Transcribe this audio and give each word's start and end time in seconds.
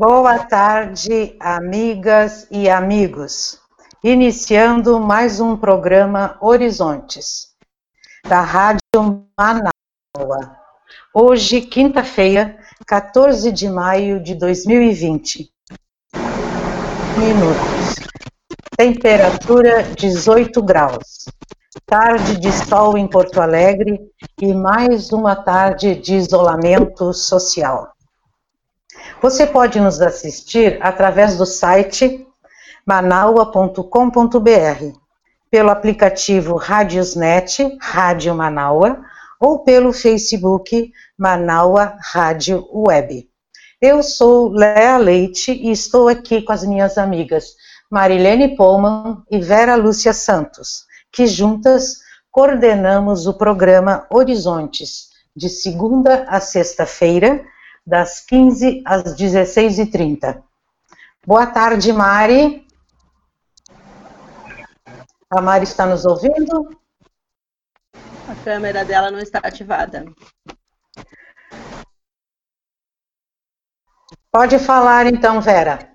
Boa 0.00 0.38
tarde, 0.38 1.36
amigas 1.38 2.46
e 2.50 2.70
amigos. 2.70 3.58
Iniciando 4.02 4.98
mais 4.98 5.40
um 5.40 5.58
programa 5.58 6.38
Horizontes, 6.40 7.48
da 8.26 8.40
Rádio 8.40 9.26
Manaus. 9.38 9.70
Hoje, 11.12 11.60
quinta-feira, 11.60 12.56
14 12.86 13.52
de 13.52 13.68
maio 13.68 14.22
de 14.22 14.34
2020. 14.36 15.52
Minutos. 17.18 17.96
Temperatura 18.78 19.82
18 19.82 20.62
graus. 20.62 21.26
Tarde 21.84 22.40
de 22.40 22.50
sol 22.50 22.96
em 22.96 23.06
Porto 23.06 23.38
Alegre 23.38 24.00
e 24.40 24.54
mais 24.54 25.12
uma 25.12 25.36
tarde 25.36 25.94
de 25.94 26.14
isolamento 26.14 27.12
social. 27.12 27.92
Você 29.22 29.46
pode 29.46 29.80
nos 29.80 30.00
assistir 30.00 30.78
através 30.80 31.36
do 31.36 31.44
site 31.44 32.26
manaua.com.br, 32.86 33.84
pelo 35.50 35.70
aplicativo 35.70 36.56
Radiosnet, 36.56 37.76
Rádio 37.80 38.34
Manaua, 38.34 39.04
ou 39.38 39.60
pelo 39.60 39.92
Facebook 39.92 40.92
Manaua 41.18 41.96
Rádio 42.00 42.66
Web. 42.72 43.28
Eu 43.80 44.02
sou 44.02 44.50
Léa 44.50 44.98
Leite 44.98 45.52
e 45.52 45.70
estou 45.70 46.08
aqui 46.08 46.42
com 46.42 46.52
as 46.52 46.62
minhas 46.64 46.98
amigas 46.98 47.54
Marilene 47.90 48.54
Pullman 48.54 49.22
e 49.30 49.40
Vera 49.40 49.74
Lúcia 49.74 50.12
Santos, 50.12 50.84
que 51.10 51.26
juntas 51.26 51.96
coordenamos 52.30 53.26
o 53.26 53.34
programa 53.34 54.06
Horizontes, 54.10 55.08
de 55.34 55.48
segunda 55.48 56.24
a 56.28 56.40
sexta-feira, 56.40 57.44
das 57.86 58.20
15 58.20 58.82
às 58.84 59.16
16h30. 59.16 60.42
Boa 61.26 61.46
tarde, 61.46 61.92
Mari. 61.92 62.66
A 65.30 65.40
Mari 65.40 65.64
está 65.64 65.86
nos 65.86 66.04
ouvindo? 66.04 66.70
A 68.28 68.34
câmera 68.44 68.84
dela 68.84 69.10
não 69.10 69.18
está 69.18 69.38
ativada. 69.38 70.04
Pode 74.32 74.58
falar 74.58 75.06
então, 75.06 75.40
Vera. 75.40 75.90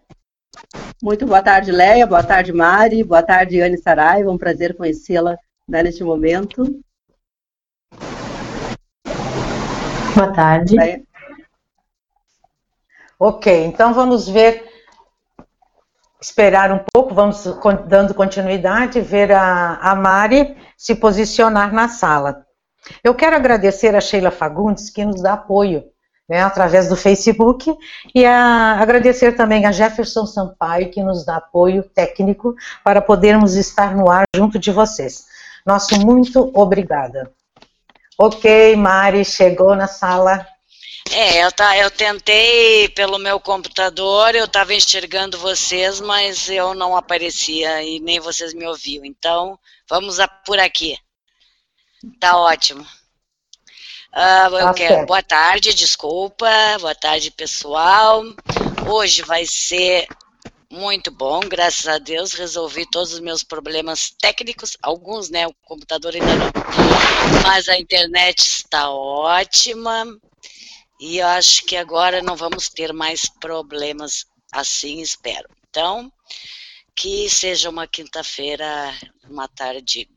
Muito 1.02 1.26
boa 1.26 1.42
tarde, 1.42 1.72
Leia. 1.72 2.06
Boa 2.06 2.24
tarde, 2.24 2.52
Mari. 2.52 3.04
Boa 3.04 3.24
tarde, 3.24 3.62
Anne 3.62 3.78
Saraiva. 3.78 4.32
Um 4.32 4.38
prazer 4.38 4.76
conhecê-la 4.76 5.38
né, 5.68 5.84
neste 5.84 6.04
momento. 6.04 6.64
Boa 10.16 10.34
tarde. 10.34 10.76
Leia. 10.76 11.04
Ok, 13.20 13.66
então 13.66 13.94
vamos 13.94 14.28
ver, 14.28 14.66
esperar 16.22 16.72
um 16.72 16.80
pouco, 16.94 17.14
vamos 17.14 17.44
dando 17.88 18.14
continuidade, 18.14 19.00
ver 19.00 19.32
a, 19.32 19.76
a 19.76 19.96
Mari 19.96 20.58
se 20.78 20.96
posicionar 20.96 21.74
na 21.74 21.88
sala. 21.88 22.46
Eu 23.04 23.16
quero 23.16 23.36
agradecer 23.36 23.96
a 23.96 24.02
Sheila 24.02 24.32
Fagundes, 24.32 24.90
que 24.90 25.06
nos 25.06 25.22
dá 25.22 25.34
apoio 25.34 25.84
né, 26.28 26.42
através 26.42 26.90
do 26.90 26.96
Facebook, 26.96 27.74
e 28.14 28.26
a, 28.26 28.80
agradecer 28.82 29.34
também 29.34 29.66
a 29.66 29.72
Jefferson 29.72 30.26
Sampaio, 30.26 30.92
que 30.92 31.04
nos 31.04 31.26
dá 31.26 31.38
apoio 31.38 31.84
técnico 31.84 32.56
para 32.84 33.02
podermos 33.02 33.56
estar 33.56 33.96
no 33.96 34.10
ar 34.10 34.26
junto 34.36 34.60
de 34.60 34.72
vocês. 34.72 35.26
Nosso 35.66 36.00
muito 36.00 36.52
obrigada. 36.54 37.32
Ok, 38.18 38.76
Mari, 38.76 39.24
chegou 39.24 39.76
na 39.76 39.88
sala. 39.88 40.46
É, 41.12 41.44
eu, 41.44 41.52
tá, 41.52 41.78
eu 41.78 41.90
tentei 41.92 42.90
pelo 42.90 43.18
meu 43.20 43.40
computador, 43.40 44.36
eu 44.36 44.46
estava 44.46 44.74
enxergando 44.74 45.38
vocês, 45.38 46.02
mas 46.02 46.50
eu 46.50 46.74
não 46.74 46.96
aparecia 46.96 47.84
e 47.84 48.00
nem 48.00 48.20
vocês 48.20 48.54
me 48.54 48.66
ouviam. 48.66 49.06
Então, 49.06 49.58
vamos 49.88 50.20
a, 50.20 50.28
por 50.28 50.60
aqui. 50.60 50.98
Tá 52.20 52.38
ótimo. 52.38 52.86
Uh, 54.16 54.58
eu 54.58 54.74
quero, 54.74 55.06
boa 55.06 55.22
tarde, 55.22 55.74
desculpa. 55.74 56.48
Boa 56.80 56.96
tarde, 56.96 57.32
pessoal. 57.32 58.24
Hoje 58.88 59.22
vai 59.24 59.46
ser 59.46 60.08
muito 60.72 61.12
bom, 61.12 61.42
graças 61.42 61.88
a 61.88 61.98
Deus. 61.98 62.34
Resolvi 62.34 62.90
todos 62.90 63.14
os 63.14 63.20
meus 63.20 63.44
problemas 63.44 64.12
técnicos, 64.20 64.78
alguns, 64.82 65.30
né? 65.30 65.46
O 65.48 65.54
computador 65.64 66.14
ainda 66.14 66.36
não. 66.36 66.52
Mas 67.44 67.68
a 67.68 67.78
internet 67.78 68.40
está 68.40 68.90
ótima. 68.90 70.06
E 71.00 71.18
eu 71.18 71.28
acho 71.28 71.66
que 71.66 71.76
agora 71.76 72.22
não 72.22 72.36
vamos 72.36 72.70
ter 72.70 72.94
mais 72.94 73.30
problemas 73.40 74.26
assim, 74.52 75.02
espero. 75.02 75.50
Então, 75.70 76.12
que 76.96 77.30
seja 77.30 77.70
uma 77.70 77.86
quinta-feira, 77.86 78.94
uma 79.30 79.48
tarde 79.48 80.10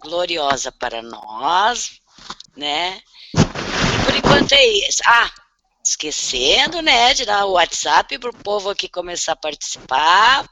gloriosa 0.00 0.70
para 0.70 1.02
nós, 1.02 2.00
né? 2.56 3.00
E 3.34 4.04
por 4.04 4.14
enquanto 4.14 4.52
é 4.52 4.66
isso. 4.66 5.02
Ah, 5.04 5.30
esquecendo, 5.84 6.80
né, 6.80 7.12
de 7.14 7.24
dar 7.24 7.46
o 7.46 7.52
WhatsApp 7.52 8.16
para 8.18 8.30
o 8.30 8.36
povo 8.36 8.70
aqui 8.70 8.88
começar 8.88 9.32
a 9.32 9.36
participar. 9.36 10.48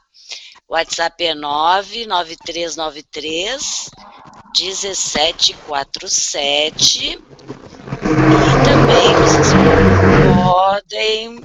O 0.67 0.73
WhatsApp 0.73 1.23
é 1.23 1.33
99393 1.33 3.89
1747 4.57 7.23
e 8.09 8.63
também 8.65 9.13
vocês 9.15 9.53
podem 10.33 11.41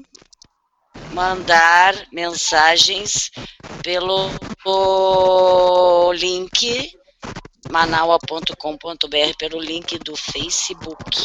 mandar 1.13 1.95
mensagens 2.11 3.31
pelo 3.83 4.31
link 6.13 6.91
manaua.com.br 7.71 9.37
pelo 9.39 9.61
link 9.61 9.99
do 9.99 10.17
Facebook. 10.17 11.19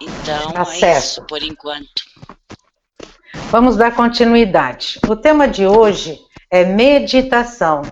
Então, 0.00 0.52
Acesso. 0.56 0.84
é 0.84 0.98
isso 0.98 1.26
por 1.26 1.42
enquanto. 1.42 2.06
Vamos 3.50 3.76
dar 3.76 3.94
continuidade. 3.94 5.00
O 5.08 5.16
tema 5.16 5.48
de 5.48 5.66
hoje 5.66 6.20
é 6.50 6.64
meditação, 6.64 7.82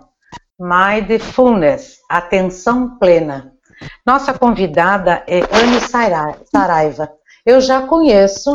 mindfulness, 0.59 1.99
atenção 2.09 2.99
plena. 2.99 3.54
Nossa 4.05 4.33
convidada 4.33 5.23
é 5.27 5.41
Anne 5.41 5.81
Saraiva. 6.51 7.11
Eu 7.45 7.61
já 7.61 7.83
conheço, 7.83 8.53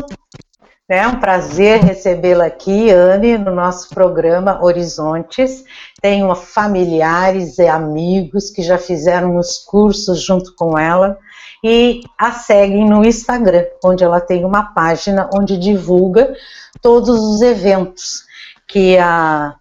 né? 0.90 0.98
é 0.98 1.08
um 1.08 1.20
prazer 1.20 1.82
recebê-la 1.82 2.46
aqui, 2.46 2.90
Anne, 2.90 3.38
no 3.38 3.54
nosso 3.54 3.90
programa 3.90 4.64
Horizontes. 4.64 5.64
Tenho 6.02 6.34
familiares 6.36 7.60
e 7.60 7.68
amigos 7.68 8.50
que 8.50 8.64
já 8.64 8.78
fizeram 8.78 9.38
os 9.38 9.60
cursos 9.60 10.22
junto 10.22 10.56
com 10.56 10.78
ela 10.78 11.18
e 11.64 12.02
a 12.18 12.32
seguem 12.32 12.88
no 12.88 13.04
Instagram, 13.04 13.66
onde 13.84 14.04
ela 14.04 14.22
tem 14.22 14.46
uma 14.46 14.74
página 14.74 15.30
onde 15.34 15.58
divulga 15.58 16.34
todos 16.82 17.20
os 17.20 17.42
eventos 17.42 18.24
que 18.68 18.98
a, 18.98 19.56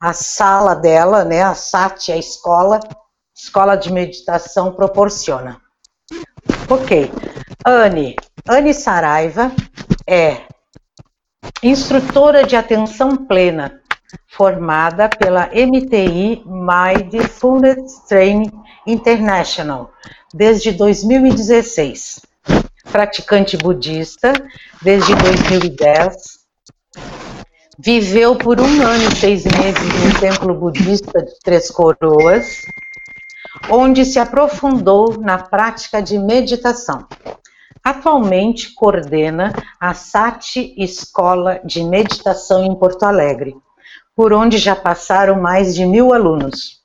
a 0.00 0.12
sala 0.12 0.74
dela, 0.74 1.24
né, 1.24 1.42
a 1.42 1.54
SAT, 1.54 2.10
a 2.10 2.16
escola, 2.16 2.80
escola 3.42 3.74
de 3.74 3.90
meditação 3.90 4.72
proporciona. 4.72 5.60
Ok. 6.68 7.10
Anne, 7.64 8.14
Anne 8.46 8.74
Saraiva 8.74 9.50
é 10.06 10.42
instrutora 11.62 12.44
de 12.44 12.54
atenção 12.54 13.16
plena, 13.16 13.80
formada 14.28 15.08
pela 15.08 15.48
MTI 15.48 16.44
Mindfulness 16.46 18.00
Training 18.08 18.50
International 18.86 19.90
desde 20.34 20.72
2016. 20.72 22.20
Praticante 22.92 23.56
budista 23.56 24.32
desde 24.82 25.14
2010. 25.14 26.40
Viveu 27.78 28.36
por 28.36 28.60
um 28.60 28.82
ano 28.82 29.04
e 29.10 29.16
seis 29.16 29.44
meses 29.44 30.04
no 30.04 30.20
templo 30.20 30.54
budista 30.54 31.22
de 31.22 31.32
Três 31.42 31.70
Coroas, 31.70 32.60
onde 33.68 34.04
se 34.04 34.18
aprofundou 34.18 35.20
na 35.20 35.38
prática 35.38 36.00
de 36.00 36.18
meditação. 36.18 37.06
Atualmente 37.82 38.74
coordena 38.74 39.52
a 39.80 39.94
SAT 39.94 40.74
Escola 40.76 41.60
de 41.64 41.82
Meditação 41.82 42.64
em 42.64 42.74
Porto 42.74 43.04
Alegre, 43.04 43.56
por 44.14 44.32
onde 44.32 44.58
já 44.58 44.76
passaram 44.76 45.40
mais 45.40 45.74
de 45.74 45.86
mil 45.86 46.12
alunos, 46.12 46.80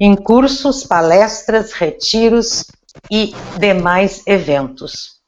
em 0.00 0.16
cursos, 0.16 0.84
palestras, 0.84 1.72
retiros 1.72 2.66
e 3.10 3.34
demais 3.58 4.22
eventos. 4.26 5.20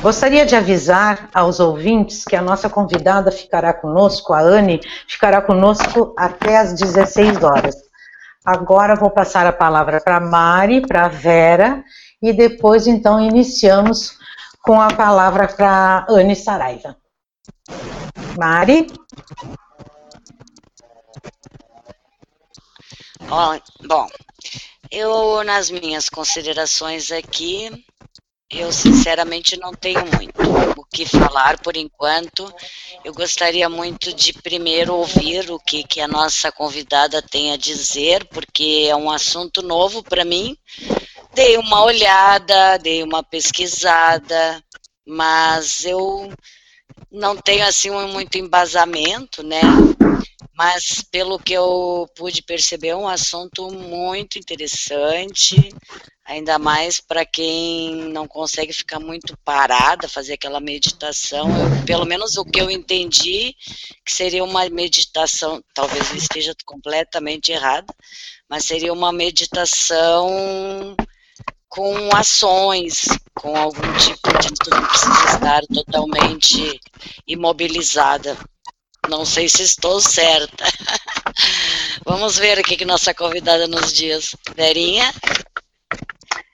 Gostaria 0.00 0.46
de 0.46 0.56
avisar 0.56 1.28
aos 1.34 1.60
ouvintes 1.60 2.24
que 2.24 2.34
a 2.34 2.42
nossa 2.42 2.70
convidada 2.70 3.30
ficará 3.30 3.72
conosco, 3.72 4.32
a 4.32 4.40
Anne, 4.40 4.80
ficará 5.06 5.42
conosco 5.42 6.14
até 6.16 6.56
às 6.56 6.72
16 6.72 7.42
horas. 7.42 7.89
Agora 8.44 8.96
vou 8.96 9.10
passar 9.10 9.46
a 9.46 9.52
palavra 9.52 10.00
para 10.00 10.18
Mari, 10.18 10.80
para 10.80 11.08
Vera, 11.08 11.84
e 12.22 12.32
depois 12.32 12.86
então 12.86 13.20
iniciamos 13.20 14.18
com 14.62 14.80
a 14.80 14.88
palavra 14.88 15.46
para 15.46 16.06
Anne 16.08 16.34
Saraiva. 16.34 16.96
Mari? 18.38 18.86
Bom, 23.86 24.08
eu, 24.90 25.44
nas 25.44 25.70
minhas 25.70 26.08
considerações 26.08 27.12
aqui, 27.12 27.84
eu 28.50 28.72
sinceramente 28.72 29.56
não 29.56 29.72
tenho 29.72 30.04
muito 30.16 30.42
o 30.76 30.84
que 30.84 31.06
falar 31.06 31.58
por 31.60 31.76
enquanto. 31.76 32.52
Eu 33.04 33.14
gostaria 33.14 33.68
muito 33.68 34.12
de 34.12 34.32
primeiro 34.32 34.94
ouvir 34.94 35.50
o 35.50 35.58
que, 35.58 35.84
que 35.84 36.00
a 36.00 36.08
nossa 36.08 36.50
convidada 36.50 37.22
tem 37.22 37.52
a 37.52 37.56
dizer, 37.56 38.24
porque 38.26 38.86
é 38.88 38.96
um 38.96 39.10
assunto 39.10 39.62
novo 39.62 40.02
para 40.02 40.24
mim. 40.24 40.56
Dei 41.32 41.56
uma 41.56 41.84
olhada, 41.84 42.76
dei 42.78 43.04
uma 43.04 43.22
pesquisada, 43.22 44.62
mas 45.06 45.84
eu 45.84 46.32
não 47.10 47.36
tenho 47.36 47.64
assim 47.64 47.90
muito 47.90 48.36
embasamento, 48.36 49.44
né? 49.44 49.60
mas 50.60 51.02
pelo 51.10 51.38
que 51.38 51.54
eu 51.54 52.06
pude 52.14 52.42
perceber, 52.42 52.88
é 52.88 52.96
um 52.96 53.08
assunto 53.08 53.70
muito 53.70 54.38
interessante, 54.38 55.56
ainda 56.30 56.58
mais 56.60 57.00
para 57.00 57.26
quem 57.26 58.08
não 58.12 58.26
consegue 58.26 58.72
ficar 58.72 59.00
muito 59.00 59.36
parada, 59.44 60.08
fazer 60.08 60.34
aquela 60.34 60.60
meditação. 60.60 61.48
Eu, 61.48 61.84
pelo 61.84 62.04
menos 62.04 62.36
o 62.36 62.44
que 62.44 62.60
eu 62.60 62.70
entendi, 62.70 63.54
que 64.04 64.12
seria 64.12 64.44
uma 64.44 64.68
meditação, 64.70 65.60
talvez 65.74 66.08
eu 66.10 66.16
esteja 66.16 66.54
completamente 66.64 67.50
errada, 67.50 67.92
mas 68.48 68.64
seria 68.64 68.92
uma 68.92 69.12
meditação 69.12 70.96
com 71.68 72.14
ações, 72.14 73.06
com 73.34 73.56
algum 73.56 73.92
tipo 73.98 74.38
de. 74.38 74.50
Tu 74.54 74.70
não 74.70 74.86
precisa 74.86 75.34
estar 75.34 75.62
totalmente 75.66 76.80
imobilizada. 77.26 78.36
Não 79.08 79.24
sei 79.24 79.48
se 79.48 79.62
estou 79.62 80.00
certa. 80.00 80.64
Vamos 82.06 82.38
ver 82.38 82.58
o 82.58 82.62
que, 82.62 82.76
que 82.76 82.84
nossa 82.84 83.12
convidada 83.14 83.66
nos 83.66 83.92
diz. 83.92 84.36
Verinha? 84.54 85.12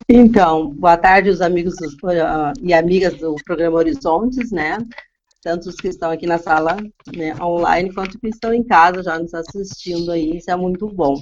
Então, 0.08 0.70
boa 0.70 0.96
tarde, 0.96 1.30
os 1.30 1.40
amigos 1.40 1.74
uh, 1.80 2.52
e 2.62 2.72
amigas 2.72 3.14
do 3.14 3.34
programa 3.44 3.78
Horizontes, 3.78 4.52
né? 4.52 4.78
Tanto 5.42 5.68
os 5.68 5.74
que 5.74 5.88
estão 5.88 6.12
aqui 6.12 6.26
na 6.26 6.38
sala 6.38 6.76
né, 7.12 7.34
online, 7.42 7.92
quanto 7.92 8.18
que 8.18 8.28
estão 8.28 8.54
em 8.54 8.62
casa 8.62 9.02
já 9.02 9.18
nos 9.18 9.34
assistindo 9.34 10.12
aí, 10.12 10.36
isso 10.36 10.48
é 10.48 10.56
muito 10.56 10.88
bom. 10.88 11.16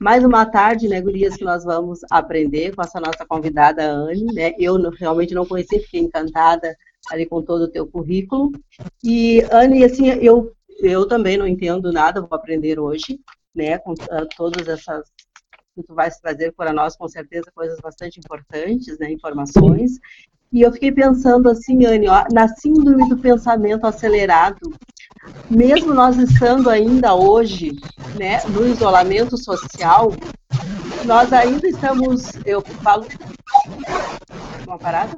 Mais 0.00 0.24
uma 0.24 0.46
tarde, 0.46 0.88
né, 0.88 1.02
gurias, 1.02 1.36
que 1.36 1.44
nós 1.44 1.64
vamos 1.64 2.00
aprender 2.10 2.74
com 2.74 2.82
essa 2.82 2.98
nossa 2.98 3.26
convidada, 3.26 3.84
Anne, 3.84 4.32
né? 4.32 4.54
Eu 4.58 4.80
realmente 4.90 5.34
não 5.34 5.44
conhecia, 5.44 5.80
fiquei 5.80 6.00
encantada 6.00 6.74
ali 7.10 7.26
com 7.26 7.42
todo 7.42 7.64
o 7.64 7.70
teu 7.70 7.86
currículo. 7.86 8.52
E, 9.04 9.44
Anne, 9.50 9.84
assim, 9.84 10.08
eu 10.08 10.50
eu 10.82 11.06
também 11.06 11.36
não 11.36 11.46
entendo 11.46 11.92
nada, 11.92 12.22
vou 12.22 12.34
aprender 12.34 12.80
hoje, 12.80 13.20
né, 13.54 13.76
com 13.76 13.92
uh, 13.92 14.26
todas 14.34 14.66
essas 14.66 15.04
que 15.74 15.82
tu 15.82 15.94
vais 15.94 16.16
trazer 16.18 16.52
para 16.52 16.72
nós, 16.72 16.96
com 16.96 17.08
certeza, 17.08 17.50
coisas 17.54 17.78
bastante 17.80 18.18
importantes, 18.18 18.98
né, 18.98 19.10
informações. 19.10 19.98
E 20.52 20.62
eu 20.62 20.72
fiquei 20.72 20.90
pensando 20.90 21.48
assim, 21.48 21.86
Anne, 21.86 22.08
ó, 22.08 22.24
na 22.32 22.48
síndrome 22.48 23.08
do 23.08 23.16
pensamento 23.16 23.86
acelerado, 23.86 24.72
mesmo 25.48 25.94
nós 25.94 26.16
estando 26.16 26.68
ainda 26.68 27.14
hoje, 27.14 27.72
né, 28.18 28.42
no 28.48 28.66
isolamento 28.66 29.36
social, 29.36 30.12
nós 31.04 31.32
ainda 31.32 31.68
estamos, 31.68 32.32
eu 32.44 32.60
falo, 32.82 33.06
uma 34.66 34.78
parada? 34.78 35.16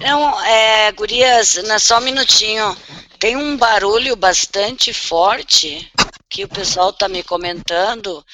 Não, 0.00 0.44
é, 0.44 0.92
gurias, 0.92 1.56
só 1.78 1.98
um 1.98 2.02
minutinho. 2.02 2.76
Tem 3.18 3.36
um 3.36 3.56
barulho 3.56 4.16
bastante 4.16 4.92
forte 4.92 5.90
que 6.28 6.44
o 6.44 6.48
pessoal 6.48 6.90
está 6.90 7.08
me 7.08 7.22
comentando. 7.22 8.24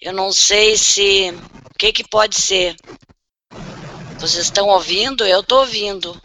Eu 0.00 0.12
não 0.12 0.32
sei 0.32 0.76
se. 0.76 1.30
O 1.30 1.78
que, 1.78 1.92
que 1.92 2.08
pode 2.08 2.40
ser? 2.40 2.76
Vocês 4.18 4.44
estão 4.44 4.68
ouvindo? 4.68 5.26
Eu 5.26 5.40
estou 5.40 5.60
ouvindo. 5.60 6.20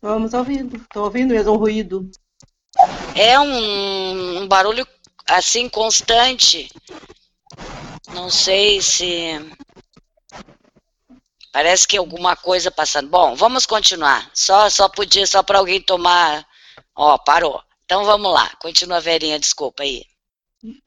Vamos 0.00 0.34
ouvindo. 0.34 0.76
Estou 0.76 1.04
ouvindo 1.04 1.32
mesmo 1.32 1.52
um 1.52 1.56
ruído. 1.56 2.10
É 3.14 3.38
um, 3.38 4.42
um 4.42 4.48
barulho 4.48 4.86
assim 5.28 5.68
constante. 5.68 6.68
Não 8.12 8.30
sei 8.30 8.82
se. 8.82 9.40
Parece 11.52 11.86
que 11.86 11.96
alguma 11.96 12.34
coisa 12.34 12.70
passando. 12.70 13.08
Bom, 13.08 13.36
vamos 13.36 13.64
continuar. 13.64 14.28
Só 14.34 14.68
só 14.68 14.88
podia 14.88 15.26
só 15.26 15.42
para 15.42 15.58
alguém 15.58 15.80
tomar. 15.80 16.44
Ó, 16.96 17.16
parou. 17.18 17.62
Então 17.84 18.04
vamos 18.04 18.32
lá. 18.32 18.50
Continua, 18.60 19.00
Verinha, 19.00 19.38
desculpa 19.38 19.82
aí. 19.82 20.02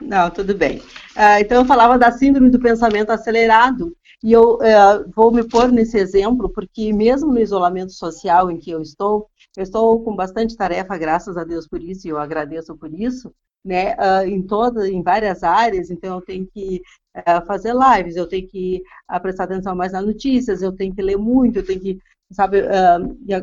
Não, 0.01 0.29
tudo 0.31 0.55
bem. 0.55 0.79
Uh, 0.79 1.39
então 1.39 1.61
eu 1.61 1.65
falava 1.65 1.97
da 1.97 2.11
síndrome 2.11 2.49
do 2.49 2.59
pensamento 2.59 3.11
acelerado 3.11 3.95
e 4.23 4.31
eu 4.31 4.55
uh, 4.55 5.11
vou 5.15 5.31
me 5.31 5.47
pôr 5.47 5.71
nesse 5.71 5.97
exemplo 5.97 6.49
porque 6.49 6.91
mesmo 6.91 7.31
no 7.31 7.39
isolamento 7.39 7.91
social 7.91 8.49
em 8.49 8.57
que 8.57 8.71
eu 8.71 8.81
estou, 8.81 9.29
eu 9.55 9.61
estou 9.61 10.03
com 10.03 10.15
bastante 10.15 10.55
tarefa, 10.55 10.97
graças 10.97 11.37
a 11.37 11.43
Deus 11.43 11.67
por 11.67 11.81
isso 11.81 12.07
e 12.07 12.09
eu 12.09 12.17
agradeço 12.17 12.75
por 12.75 12.91
isso, 12.91 13.31
né, 13.63 13.95
uh, 13.95 14.25
em 14.25 14.41
todas, 14.41 14.89
em 14.89 15.03
várias 15.03 15.43
áreas, 15.43 15.91
então 15.91 16.15
eu 16.15 16.21
tenho 16.21 16.47
que 16.47 16.81
uh, 17.17 17.45
fazer 17.45 17.73
lives, 17.75 18.15
eu 18.15 18.27
tenho 18.27 18.47
que 18.47 18.81
uh, 19.13 19.21
prestar 19.21 19.43
atenção 19.43 19.75
mais 19.75 19.91
nas 19.91 20.05
notícias, 20.05 20.61
eu 20.61 20.71
tenho 20.71 20.95
que 20.95 21.01
ler 21.01 21.17
muito, 21.17 21.59
eu 21.59 21.65
tenho 21.65 21.79
que, 21.79 21.99
sabe, 22.31 22.63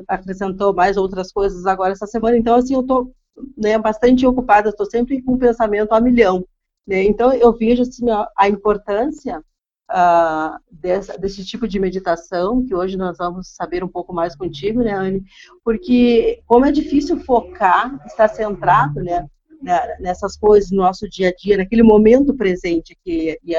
acrescentou 0.09 0.75
mais 0.75 0.97
outras 0.97 1.31
coisas 1.31 1.67
agora 1.67 1.93
essa 1.93 2.07
semana, 2.07 2.37
então 2.37 2.57
assim, 2.57 2.75
eu 2.75 2.81
estou 2.81 3.13
né, 3.57 3.79
bastante 3.79 4.27
ocupada, 4.27 4.71
estou 4.71 4.87
sempre 4.87 5.23
com 5.23 5.35
o 5.35 5.39
pensamento 5.39 5.93
a 5.93 6.01
milhão, 6.01 6.47
né, 6.87 7.03
então 7.03 7.33
eu 7.33 7.53
vejo 7.53 7.83
assim, 7.83 8.09
a, 8.11 8.29
a 8.37 8.49
importância 8.49 9.43
Uh, 9.91 10.59
dessa, 10.73 11.17
desse 11.19 11.45
tipo 11.45 11.69
de 11.69 11.79
meditação, 11.79 12.65
que 12.65 12.75
hoje 12.75 12.97
nós 12.97 13.19
vamos 13.19 13.49
saber 13.55 13.85
um 13.85 13.89
pouco 13.89 14.15
mais 14.15 14.35
contigo, 14.35 14.83
né, 14.83 14.93
Anne? 14.93 15.23
Porque 15.63 16.43
como 16.47 16.65
é 16.65 16.73
difícil 16.73 17.21
focar, 17.21 17.95
estar 18.07 18.29
centrado, 18.29 19.03
né, 19.03 19.29
nessas 19.99 20.37
coisas 20.37 20.71
no 20.71 20.79
nosso 20.79 21.09
dia 21.09 21.29
a 21.29 21.33
dia, 21.35 21.57
naquele 21.57 21.83
momento 21.83 22.35
presente 22.35 22.97
que 23.03 23.39
e, 23.43 23.55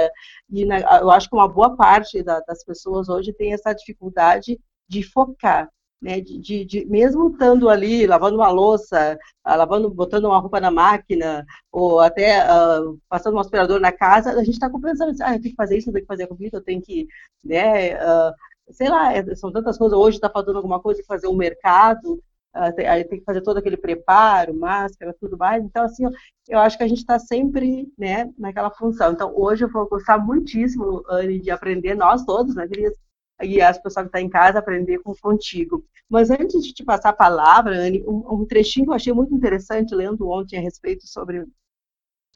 e 0.50 0.66
na, 0.66 0.80
eu 1.00 1.10
acho 1.10 1.30
que 1.30 1.36
uma 1.36 1.48
boa 1.48 1.76
parte 1.76 2.22
da, 2.22 2.40
das 2.42 2.64
pessoas 2.64 3.10
hoje 3.10 3.34
tem 3.34 3.54
essa 3.54 3.74
dificuldade 3.74 4.60
de 4.88 5.04
focar, 5.04 5.70
né, 6.06 6.22
de, 6.22 6.38
de, 6.38 6.64
de, 6.66 6.86
mesmo 6.86 7.32
estando 7.32 7.68
ali 7.68 8.06
lavando 8.06 8.38
uma 8.38 8.52
louça, 8.52 9.18
uh, 9.44 9.58
lavando, 9.58 9.90
botando 9.90 10.26
uma 10.26 10.38
roupa 10.38 10.60
na 10.60 10.70
máquina, 10.70 11.44
ou 11.72 12.00
até 12.00 12.46
uh, 12.46 12.96
passando 13.10 13.36
um 13.36 13.40
aspirador 13.40 13.80
na 13.80 13.92
casa, 13.92 14.30
a 14.34 14.44
gente 14.44 14.54
está 14.54 14.70
pensando 14.70 15.10
assim, 15.10 15.24
ah, 15.24 15.34
eu 15.34 15.42
tenho 15.42 15.56
que 15.56 15.56
fazer 15.56 15.80
isso, 15.80 15.90
eu 15.90 15.94
tenho 15.94 16.06
que 16.06 16.08
fazer 16.08 16.28
comida, 16.28 16.58
eu 16.58 16.64
tenho 16.64 16.80
que, 16.80 17.08
né, 17.44 17.96
uh, 17.96 18.32
sei 18.70 18.88
lá, 18.88 19.16
é, 19.16 19.36
são 19.36 19.52
tantas 19.52 19.80
coisas, 19.80 19.98
hoje 19.98 20.18
está 20.18 20.30
faltando 20.30 20.60
alguma 20.60 20.80
coisa, 20.80 21.02
fazer 21.08 21.28
um 21.28 21.36
mercado, 21.36 22.22
ah, 22.54 22.70
aí 22.88 23.04
tem 23.04 23.18
que 23.18 23.26
fazer 23.26 23.42
todo 23.42 23.58
aquele 23.58 23.76
preparo, 23.76 24.54
máscara, 24.54 25.16
tudo 25.20 25.36
mais. 25.38 25.64
Então, 25.64 25.84
assim, 25.84 26.06
eu 26.48 26.60
acho 26.60 26.78
que 26.78 26.84
a 26.84 26.88
gente 26.88 27.00
está 27.00 27.18
sempre 27.18 27.92
né, 27.98 28.32
naquela 28.38 28.70
função. 28.70 29.12
Então, 29.12 29.34
hoje 29.36 29.66
eu 29.66 29.72
vou 29.72 29.90
gostar 29.90 30.20
muitíssimo, 30.20 31.04
Anne, 31.10 31.40
de 31.40 31.50
aprender, 31.50 31.96
nós 31.96 32.24
todos, 32.24 32.56
né, 32.56 32.68
Cris? 32.68 32.94
E 33.42 33.62
as 33.62 33.78
pessoas 33.78 34.06
que 34.06 34.10
estão 34.10 34.22
tá 34.22 34.22
em 34.22 34.30
casa, 34.30 34.60
aprender 34.60 35.00
com, 35.00 35.14
contigo. 35.16 35.86
Mas 36.10 36.30
antes 36.32 36.64
de 36.64 36.74
te 36.74 36.84
passar 36.84 37.10
a 37.10 37.14
palavra, 37.14 37.76
Anne, 37.78 38.04
um, 38.08 38.42
um 38.42 38.46
trechinho 38.46 38.86
que 38.86 38.92
eu 38.92 38.96
achei 38.96 39.14
muito 39.14 39.34
interessante, 39.34 39.96
lendo 39.96 40.30
ontem 40.30 40.58
a 40.58 40.62
respeito 40.62 41.08
sobre 41.08 41.46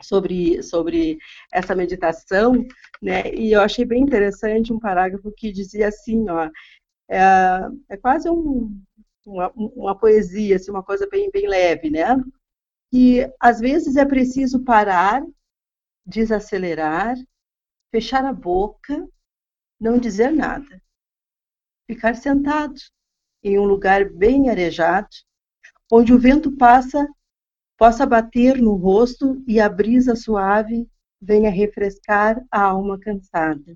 sobre, 0.01 0.63
sobre 0.63 1.17
essa 1.51 1.75
meditação, 1.75 2.53
né? 3.01 3.33
E 3.33 3.51
eu 3.51 3.61
achei 3.61 3.85
bem 3.85 4.01
interessante 4.01 4.71
um 4.73 4.79
parágrafo 4.79 5.31
que 5.35 5.51
dizia 5.51 5.89
assim, 5.89 6.29
ó, 6.29 6.49
é, 7.09 7.19
é 7.89 7.97
quase 7.97 8.29
um, 8.29 8.81
uma, 9.25 9.51
uma 9.55 9.97
poesia, 9.97 10.55
assim, 10.55 10.71
uma 10.71 10.83
coisa 10.83 11.07
bem, 11.09 11.29
bem 11.31 11.47
leve, 11.47 11.89
né? 11.89 12.15
Que 12.91 13.31
às 13.39 13.59
vezes 13.59 13.95
é 13.95 14.05
preciso 14.05 14.63
parar, 14.63 15.21
desacelerar, 16.05 17.15
fechar 17.91 18.25
a 18.25 18.33
boca, 18.33 19.07
não 19.79 19.97
dizer 19.97 20.31
nada. 20.31 20.81
Ficar 21.89 22.15
sentado 22.15 22.79
em 23.43 23.58
um 23.58 23.63
lugar 23.63 24.08
bem 24.08 24.48
arejado, 24.48 25.10
onde 25.91 26.13
o 26.13 26.19
vento 26.19 26.55
passa, 26.55 27.08
possa 27.75 28.05
bater 28.05 28.62
no 28.62 28.75
rosto 28.75 29.43
e 29.48 29.60
a 29.60 29.67
brisa 29.67 30.15
suave 30.15 30.88
venha 31.19 31.50
refrescar 31.50 32.46
a 32.51 32.62
alma 32.62 33.00
cansada. 33.00 33.75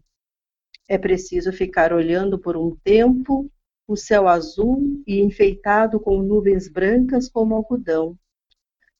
É 0.87 0.95
preciso 0.95 1.51
ficar 1.51 1.91
olhando 1.91 2.37
por 2.37 2.55
um 2.55 2.75
tempo 2.83 3.49
o 3.87 3.97
céu 3.97 4.27
azul 4.27 5.01
e 5.07 5.19
enfeitado 5.19 5.99
com 5.99 6.21
nuvens 6.21 6.67
brancas 6.67 7.27
como 7.27 7.55
algodão. 7.55 8.15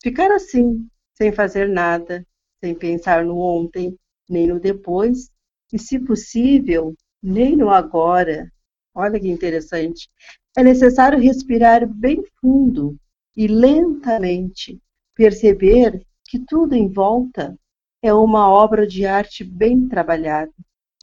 Ficar 0.01 0.31
assim, 0.31 0.89
sem 1.13 1.31
fazer 1.31 1.69
nada, 1.69 2.25
sem 2.59 2.73
pensar 2.73 3.23
no 3.23 3.37
ontem, 3.37 3.95
nem 4.27 4.47
no 4.47 4.59
depois, 4.59 5.29
e, 5.71 5.77
se 5.77 5.99
possível, 5.99 6.95
nem 7.21 7.55
no 7.55 7.69
agora. 7.69 8.51
Olha 8.95 9.19
que 9.19 9.27
interessante. 9.27 10.09
É 10.55 10.63
necessário 10.63 11.19
respirar 11.19 11.87
bem 11.87 12.23
fundo 12.39 12.95
e 13.35 13.47
lentamente 13.47 14.79
perceber 15.15 16.05
que 16.25 16.39
tudo 16.39 16.75
em 16.75 16.87
volta 16.87 17.57
é 18.01 18.13
uma 18.13 18.49
obra 18.49 18.85
de 18.85 19.05
arte 19.05 19.43
bem 19.43 19.87
trabalhada 19.87 20.51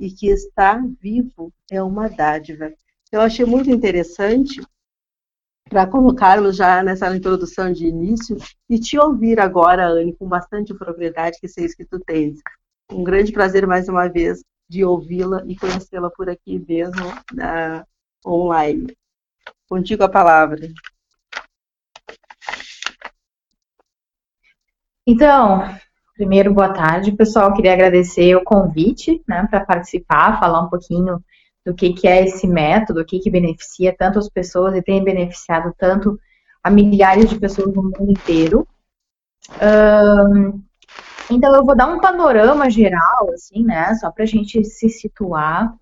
e 0.01 0.11
que 0.11 0.29
estar 0.29 0.81
vivo 1.01 1.53
é 1.71 1.83
uma 1.83 2.09
dádiva. 2.09 2.73
Eu 3.11 3.21
achei 3.21 3.45
muito 3.45 3.71
interessante 3.71 4.61
para 5.69 5.87
colocarmos 5.87 6.57
já 6.57 6.83
nessa 6.83 7.15
introdução 7.15 7.73
de 7.73 7.87
início 7.87 8.37
e 8.69 8.79
te 8.79 8.99
ouvir 8.99 9.39
agora, 9.41 9.87
Anne, 9.87 10.15
com 10.17 10.29
bastante 10.29 10.75
propriedade 10.75 11.39
que 11.41 11.49
sei 11.49 11.69
que 11.69 11.85
tu 11.85 11.99
tens. 12.01 12.41
Um 12.91 13.05
grande 13.05 13.33
prazer 13.33 13.67
mais 13.67 13.89
uma 13.89 14.09
vez 14.09 14.43
de 14.71 14.85
ouvi-la 14.85 15.43
e 15.47 15.57
conhecê-la 15.57 16.09
por 16.11 16.31
aqui 16.31 16.65
mesmo 16.67 17.13
na, 17.33 17.85
online. 18.25 18.97
Contigo 19.69 20.05
a 20.05 20.09
palavra. 20.09 20.61
Então, 25.05 25.77
primeiro, 26.15 26.55
boa 26.55 26.73
tarde, 26.73 27.11
pessoal. 27.11 27.53
Queria 27.53 27.73
agradecer 27.73 28.37
o 28.37 28.45
convite 28.45 29.21
né, 29.27 29.45
para 29.51 29.65
participar, 29.65 30.39
falar 30.39 30.63
um 30.63 30.69
pouquinho 30.69 31.21
do 31.67 31.75
que, 31.75 31.93
que 31.93 32.07
é 32.07 32.25
esse 32.25 32.47
método, 32.47 33.01
o 33.01 33.05
que, 33.05 33.19
que 33.19 33.29
beneficia 33.29 33.95
tanto 33.97 34.21
as 34.21 34.29
pessoas 34.29 34.77
e 34.77 34.83
tem 34.83 35.03
beneficiado 35.03 35.75
tanto 35.77 36.17
a 36.63 36.71
milhares 36.71 37.29
de 37.29 37.41
pessoas 37.41 37.75
no 37.75 37.83
mundo 37.83 38.09
inteiro. 38.09 38.69
Um, 39.61 40.63
então, 41.31 41.55
eu 41.55 41.65
vou 41.65 41.77
dar 41.77 41.87
um 41.89 42.01
panorama 42.01 42.69
geral, 42.71 43.31
assim, 43.33 43.65
né, 43.65 43.95
só 43.95 44.11
para 44.11 44.25
a 44.25 44.27
gente 44.27 44.65
se 44.65 44.89
situar. 44.89 45.75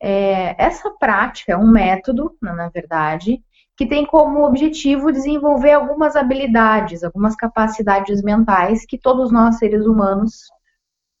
É, 0.00 0.54
essa 0.62 0.90
prática 0.90 1.52
é 1.52 1.56
um 1.56 1.70
método, 1.70 2.36
na 2.40 2.68
verdade, 2.68 3.42
que 3.76 3.86
tem 3.86 4.06
como 4.06 4.44
objetivo 4.44 5.12
desenvolver 5.12 5.72
algumas 5.72 6.16
habilidades, 6.16 7.04
algumas 7.04 7.36
capacidades 7.36 8.22
mentais 8.22 8.86
que 8.86 8.98
todos 8.98 9.30
nós 9.30 9.58
seres 9.58 9.84
humanos 9.84 10.50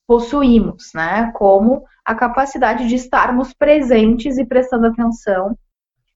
possuímos, 0.06 0.92
né? 0.94 1.32
Como 1.32 1.84
a 2.04 2.14
capacidade 2.14 2.88
de 2.88 2.94
estarmos 2.94 3.52
presentes 3.52 4.38
e 4.38 4.46
prestando 4.46 4.86
atenção 4.86 5.56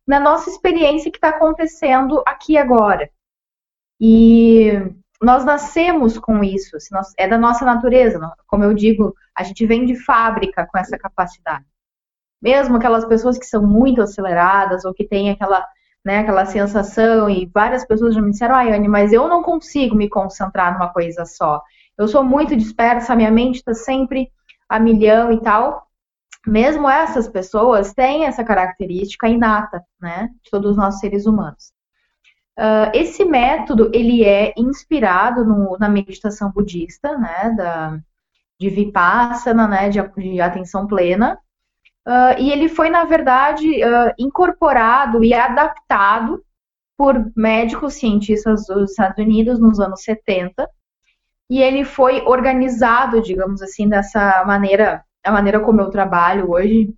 na 0.07 0.19
nossa 0.19 0.49
experiência 0.49 1.11
que 1.11 1.19
está 1.19 1.31
acontecendo 1.31 2.23
aqui 2.27 2.57
agora. 2.57 3.11
E 4.01 4.73
nós 5.23 5.45
nascemos 5.45 6.19
com 6.19 6.43
isso, 6.43 6.77
é 7.19 7.29
da 7.29 7.37
nossa 7.37 7.65
natureza, 7.65 8.19
como 8.47 8.65
eu 8.65 8.73
digo, 8.73 9.15
a 9.35 9.43
gente 9.43 9.67
vem 9.67 9.85
de 9.85 9.95
fábrica 9.95 10.67
com 10.67 10.79
essa 10.79 10.99
capacidade. 10.99 11.65
Mesmo 12.41 12.77
aquelas 12.77 13.05
pessoas 13.05 13.39
que 13.39 13.45
são 13.45 13.67
muito 13.67 14.01
aceleradas 14.01 14.85
ou 14.85 14.95
que 14.95 15.07
têm 15.07 15.31
aquela 15.31 15.67
né, 16.05 16.21
aquela 16.21 16.47
sensação, 16.47 17.29
e 17.29 17.47
várias 17.53 17.85
pessoas 17.85 18.15
já 18.15 18.23
me 18.23 18.31
disseram, 18.31 18.55
ai, 18.55 18.73
Anne, 18.73 18.89
mas 18.89 19.13
eu 19.13 19.29
não 19.29 19.43
consigo 19.43 19.95
me 19.95 20.09
concentrar 20.09 20.73
numa 20.73 20.89
coisa 20.93 21.25
só. 21.25 21.63
Eu 21.97 22.09
sou 22.09 22.25
muito 22.25 22.57
dispersa, 22.57 23.15
minha 23.15 23.31
mente 23.31 23.57
está 23.57 23.75
sempre 23.75 24.33
a 24.69 24.81
milhão 24.81 25.31
e 25.31 25.41
tal. 25.41 25.87
Mesmo 26.47 26.89
essas 26.89 27.29
pessoas 27.29 27.93
têm 27.93 28.25
essa 28.25 28.43
característica 28.43 29.29
inata, 29.29 29.85
né, 30.01 30.31
de 30.43 30.51
todos 30.51 30.77
nós 30.77 30.99
seres 30.99 31.27
humanos. 31.27 31.73
Uh, 32.59 32.91
esse 32.93 33.25
método, 33.25 33.91
ele 33.95 34.25
é 34.25 34.53
inspirado 34.57 35.45
no, 35.45 35.79
na 35.79 35.89
meditação 35.89 36.51
budista, 36.51 37.17
né, 37.17 37.55
da, 37.57 37.99
de 38.59 38.69
Vipassana, 38.69 39.67
né, 39.67 39.89
de, 39.89 40.03
de 40.17 40.41
atenção 40.41 40.87
plena, 40.87 41.39
Uh, 42.07 42.35
e 42.39 42.51
ele 42.51 42.69
foi, 42.69 42.89
na 42.89 43.05
verdade, 43.05 43.69
uh, 43.85 44.13
incorporado 44.19 45.23
e 45.23 45.35
adaptado 45.35 46.43
por 46.97 47.31
médicos 47.37 47.95
cientistas 47.95 48.67
dos 48.67 48.91
Estados 48.91 49.19
Unidos 49.19 49.61
nos 49.61 49.79
anos 49.79 50.03
70. 50.03 50.69
E 51.49 51.61
ele 51.63 51.85
foi 51.85 52.23
organizado, 52.23 53.21
digamos 53.21 53.61
assim, 53.61 53.89
dessa 53.89 54.45
maneira, 54.45 55.05
a 55.25 55.33
maneira 55.33 55.61
como 55.61 55.81
eu 55.81 55.91
trabalho 55.91 56.51
hoje. 56.51 56.95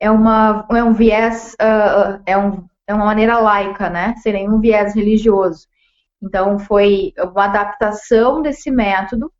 É, 0.00 0.10
uma, 0.10 0.66
é 0.70 0.82
um 0.82 0.92
viés, 0.92 1.54
é, 2.26 2.36
um, 2.36 2.64
é 2.92 2.94
uma 2.94 3.06
maneira 3.06 3.38
laica, 3.38 3.90
né? 3.90 4.14
Sem 4.18 4.34
nenhum 4.34 4.60
viés 4.60 4.94
religioso. 4.94 5.66
Então, 6.22 6.58
foi 6.58 7.12
uma 7.18 7.44
adaptação 7.44 8.40
desse 8.40 8.70
método 8.70 9.32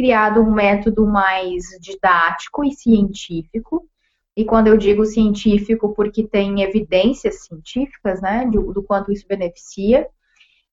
criado 0.00 0.40
um 0.40 0.50
método 0.50 1.06
mais 1.06 1.64
didático 1.78 2.64
e 2.64 2.72
científico. 2.72 3.86
E 4.34 4.46
quando 4.46 4.68
eu 4.68 4.76
digo 4.78 5.04
científico, 5.04 5.94
porque 5.94 6.26
tem 6.26 6.62
evidências 6.62 7.44
científicas, 7.44 8.18
né, 8.22 8.46
do, 8.46 8.72
do 8.72 8.82
quanto 8.82 9.12
isso 9.12 9.26
beneficia. 9.28 10.08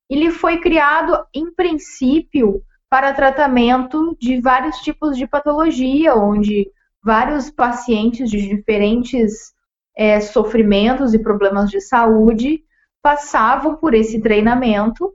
Ele 0.09 0.31
foi 0.31 0.61
criado, 0.61 1.25
em 1.33 1.53
princípio, 1.53 2.63
para 2.89 3.13
tratamento 3.13 4.15
de 4.17 4.39
vários 4.39 4.77
tipos 4.77 5.17
de 5.17 5.27
patologia, 5.27 6.15
onde 6.15 6.71
vários 7.03 7.51
pacientes 7.51 8.29
de 8.29 8.47
diferentes 8.47 9.53
é, 9.97 10.21
sofrimentos 10.21 11.15
e 11.15 11.19
problemas 11.19 11.71
de 11.71 11.81
saúde 11.81 12.63
passavam 13.01 13.75
por 13.77 13.95
esse 13.95 14.21
treinamento 14.21 15.11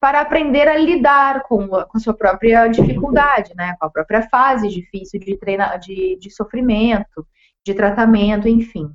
para 0.00 0.20
aprender 0.20 0.66
a 0.66 0.76
lidar 0.76 1.44
com 1.44 1.74
a, 1.76 1.84
com 1.84 1.96
a 1.96 2.00
sua 2.00 2.12
própria 2.12 2.66
dificuldade, 2.66 3.54
né, 3.54 3.76
com 3.78 3.86
a 3.86 3.90
própria 3.90 4.28
fase 4.28 4.68
difícil 4.68 5.20
de, 5.20 5.38
treina, 5.38 5.76
de, 5.76 6.18
de 6.20 6.30
sofrimento, 6.30 7.24
de 7.64 7.72
tratamento, 7.72 8.48
enfim. 8.48 8.86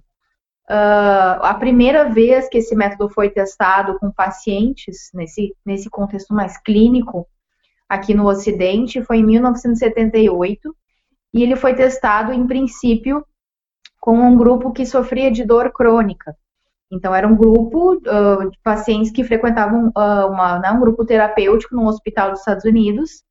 Uh, 0.69 1.41
a 1.41 1.55
primeira 1.55 2.10
vez 2.10 2.48
que 2.48 2.60
esse 2.60 2.75
método 2.75 3.10
foi 3.10 3.29
testado 3.29 3.98
com 3.98 4.12
pacientes, 4.12 5.10
nesse, 5.13 5.55
nesse 5.65 5.89
contexto 5.89 6.34
mais 6.34 6.62
clínico, 6.62 7.25
aqui 7.88 8.13
no 8.13 8.27
Ocidente, 8.27 9.01
foi 9.01 9.17
em 9.17 9.25
1978, 9.25 10.75
e 11.34 11.41
ele 11.41 11.55
foi 11.55 11.74
testado, 11.74 12.31
em 12.31 12.46
princípio, 12.46 13.25
com 14.00 14.18
um 14.18 14.36
grupo 14.36 14.72
que 14.72 14.86
sofria 14.86 15.29
de 15.32 15.44
dor 15.44 15.72
crônica. 15.72 16.36
Então, 16.91 17.13
era 17.13 17.27
um 17.27 17.36
grupo 17.36 17.96
uh, 17.96 18.50
de 18.50 18.58
pacientes 18.63 19.12
que 19.12 19.24
frequentavam 19.24 19.89
uh, 19.89 20.27
uma, 20.27 20.60
né, 20.60 20.72
um 20.72 20.79
grupo 20.79 21.06
terapêutico 21.06 21.75
num 21.75 21.86
hospital 21.86 22.32
dos 22.32 22.39
Estados 22.39 22.65
Unidos. 22.65 23.24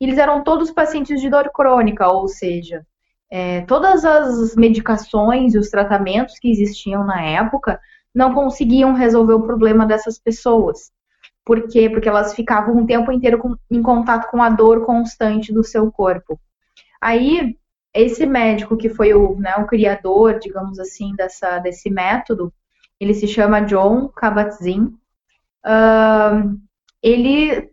E 0.00 0.04
eles 0.04 0.18
eram 0.18 0.42
todos 0.42 0.70
pacientes 0.70 1.20
de 1.20 1.28
dor 1.28 1.50
crônica, 1.52 2.08
ou 2.08 2.26
seja, 2.28 2.84
é, 3.30 3.60
todas 3.62 4.04
as 4.04 4.56
medicações 4.56 5.54
e 5.54 5.58
os 5.58 5.70
tratamentos 5.70 6.38
que 6.38 6.50
existiam 6.50 7.04
na 7.04 7.22
época 7.22 7.80
não 8.14 8.32
conseguiam 8.32 8.94
resolver 8.94 9.34
o 9.34 9.42
problema 9.42 9.86
dessas 9.86 10.18
pessoas. 10.18 10.90
Por 11.44 11.68
quê? 11.68 11.88
Porque 11.90 12.08
elas 12.08 12.34
ficavam 12.34 12.76
o 12.76 12.86
tempo 12.86 13.12
inteiro 13.12 13.38
com, 13.38 13.54
em 13.70 13.82
contato 13.82 14.30
com 14.30 14.42
a 14.42 14.50
dor 14.50 14.84
constante 14.84 15.52
do 15.52 15.62
seu 15.62 15.90
corpo. 15.90 16.40
Aí, 17.00 17.56
esse 17.94 18.26
médico 18.26 18.76
que 18.76 18.88
foi 18.88 19.14
o, 19.14 19.36
né, 19.36 19.54
o 19.56 19.66
criador, 19.66 20.38
digamos 20.38 20.78
assim, 20.78 21.14
dessa, 21.14 21.58
desse 21.58 21.90
método, 21.90 22.52
ele 23.00 23.14
se 23.14 23.26
chama 23.26 23.60
John 23.60 24.08
Kabat-Zinn. 24.08 24.94
Uh, 25.64 26.58
ele 27.02 27.70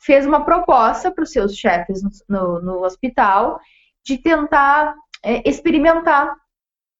fez 0.00 0.26
uma 0.26 0.44
proposta 0.44 1.10
para 1.10 1.24
os 1.24 1.32
seus 1.32 1.56
chefes 1.56 2.00
no, 2.28 2.60
no, 2.60 2.84
hospital 2.84 3.60
de 4.04 4.18
tentar 4.18 4.94
é, 5.24 5.48
experimentar 5.48 6.34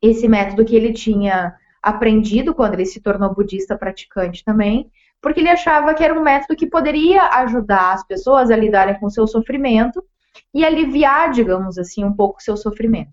esse 0.02 0.28
método 0.28 0.64
que 0.64 0.76
ele 0.76 0.92
tinha 0.92 1.54
aprendido 1.82 2.54
quando 2.54 2.74
ele 2.74 2.86
se 2.86 3.00
tornou 3.00 3.34
budista 3.34 3.78
praticante 3.78 4.44
também, 4.44 4.90
porque 5.22 5.40
ele 5.40 5.48
achava 5.48 5.94
que 5.94 6.04
era 6.04 6.18
um 6.18 6.22
método 6.22 6.56
que 6.56 6.66
poderia 6.66 7.22
ajudar 7.40 7.94
as 7.94 8.06
pessoas 8.06 8.50
a 8.50 8.56
lidarem 8.56 8.98
com 8.98 9.06
o 9.06 9.10
seu 9.10 9.26
sofrimento 9.26 10.04
e 10.54 10.64
aliviar, 10.64 11.30
digamos 11.30 11.78
assim, 11.78 12.04
um 12.04 12.12
pouco 12.12 12.38
o 12.38 12.42
seu 12.42 12.56
sofrimento. 12.56 13.12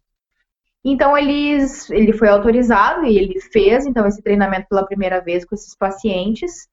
Então 0.84 1.18
eles, 1.18 1.90
ele 1.90 2.14
foi 2.14 2.30
autorizado 2.30 3.06
e 3.06 3.18
ele 3.18 3.40
fez 3.40 3.86
então 3.86 4.06
esse 4.06 4.22
treinamento 4.22 4.68
pela 4.70 4.86
primeira 4.86 5.20
vez 5.20 5.44
com 5.44 5.56
esses 5.56 5.76
pacientes 5.76 6.70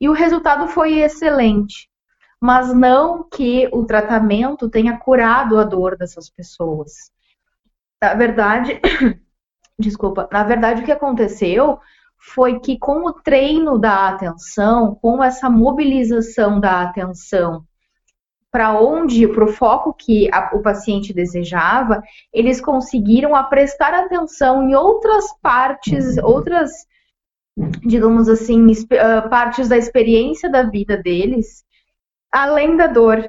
e 0.00 0.08
o 0.08 0.12
resultado 0.12 0.66
foi 0.66 0.98
excelente. 0.98 1.88
Mas 2.40 2.74
não 2.74 3.22
que 3.22 3.68
o 3.72 3.84
tratamento 3.84 4.68
tenha 4.68 4.98
curado 4.98 5.58
a 5.58 5.64
dor 5.64 5.96
dessas 5.96 6.28
pessoas. 6.28 7.12
Na 8.02 8.14
verdade, 8.14 8.80
desculpa, 9.78 10.28
na 10.32 10.42
verdade 10.42 10.82
o 10.82 10.84
que 10.84 10.90
aconteceu 10.90 11.78
foi 12.18 12.58
que 12.58 12.76
com 12.76 13.06
o 13.06 13.12
treino 13.12 13.78
da 13.78 14.08
atenção, 14.08 14.96
com 14.96 15.22
essa 15.22 15.48
mobilização 15.48 16.58
da 16.58 16.82
atenção 16.82 17.64
para 18.52 18.78
onde, 18.78 19.26
para 19.26 19.44
o 19.44 19.52
foco 19.52 19.94
que 19.94 20.28
a, 20.30 20.54
o 20.54 20.60
paciente 20.60 21.14
desejava, 21.14 22.02
eles 22.30 22.60
conseguiram 22.60 23.34
a 23.34 23.42
prestar 23.42 23.94
atenção 23.94 24.68
em 24.68 24.74
outras 24.74 25.24
partes, 25.40 26.18
outras, 26.18 26.70
digamos 27.80 28.28
assim, 28.28 28.70
uh, 28.70 29.28
partes 29.30 29.70
da 29.70 29.78
experiência 29.78 30.50
da 30.50 30.64
vida 30.64 30.98
deles, 30.98 31.64
além 32.30 32.76
da 32.76 32.86
dor. 32.86 33.26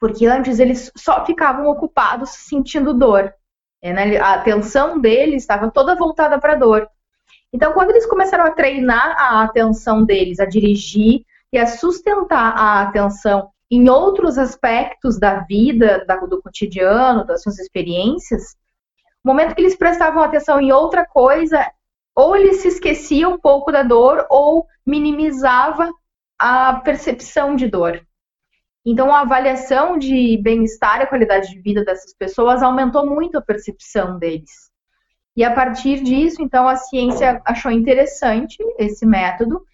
Porque 0.00 0.26
antes 0.26 0.58
eles 0.58 0.90
só 0.96 1.24
ficavam 1.24 1.68
ocupados 1.68 2.30
sentindo 2.30 2.92
dor. 2.92 3.32
Né? 3.80 4.16
A 4.16 4.34
atenção 4.34 5.00
deles 5.00 5.42
estava 5.44 5.70
toda 5.70 5.94
voltada 5.94 6.40
para 6.40 6.54
a 6.54 6.56
dor. 6.56 6.88
Então, 7.52 7.72
quando 7.72 7.90
eles 7.90 8.04
começaram 8.04 8.44
a 8.44 8.50
treinar 8.50 9.14
a 9.16 9.44
atenção 9.44 10.04
deles, 10.04 10.40
a 10.40 10.44
dirigir 10.44 11.24
e 11.52 11.58
a 11.58 11.68
sustentar 11.68 12.52
a 12.56 12.82
atenção 12.82 13.53
em 13.74 13.88
outros 13.88 14.38
aspectos 14.38 15.18
da 15.18 15.40
vida, 15.40 16.04
do 16.28 16.40
cotidiano, 16.40 17.26
das 17.26 17.42
suas 17.42 17.58
experiências, 17.58 18.56
no 19.24 19.32
momento 19.32 19.54
que 19.54 19.62
eles 19.62 19.76
prestavam 19.76 20.22
atenção 20.22 20.60
em 20.60 20.70
outra 20.70 21.04
coisa, 21.04 21.70
ou 22.14 22.36
eles 22.36 22.58
se 22.58 22.68
esqueciam 22.68 23.34
um 23.34 23.38
pouco 23.38 23.72
da 23.72 23.82
dor, 23.82 24.26
ou 24.30 24.66
minimizava 24.86 25.90
a 26.38 26.74
percepção 26.80 27.56
de 27.56 27.66
dor. 27.66 28.00
Então, 28.86 29.12
a 29.12 29.22
avaliação 29.22 29.98
de 29.98 30.38
bem-estar 30.42 31.00
e 31.00 31.06
qualidade 31.06 31.50
de 31.50 31.60
vida 31.60 31.84
dessas 31.84 32.14
pessoas 32.14 32.62
aumentou 32.62 33.06
muito 33.06 33.38
a 33.38 33.42
percepção 33.42 34.18
deles. 34.18 34.70
E 35.36 35.42
a 35.42 35.52
partir 35.52 36.00
disso, 36.02 36.40
então, 36.42 36.68
a 36.68 36.76
ciência 36.76 37.42
achou 37.44 37.72
interessante 37.72 38.56
esse 38.78 39.04
método 39.04 39.64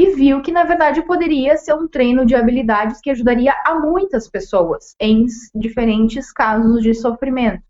e 0.00 0.14
viu 0.14 0.40
que, 0.40 0.50
na 0.50 0.64
verdade, 0.64 1.02
poderia 1.02 1.58
ser 1.58 1.74
um 1.74 1.86
treino 1.86 2.24
de 2.24 2.34
habilidades 2.34 3.02
que 3.02 3.10
ajudaria 3.10 3.54
a 3.66 3.74
muitas 3.74 4.26
pessoas 4.30 4.94
em 4.98 5.26
diferentes 5.54 6.32
casos 6.32 6.82
de 6.82 6.94
sofrimento. 6.94 7.62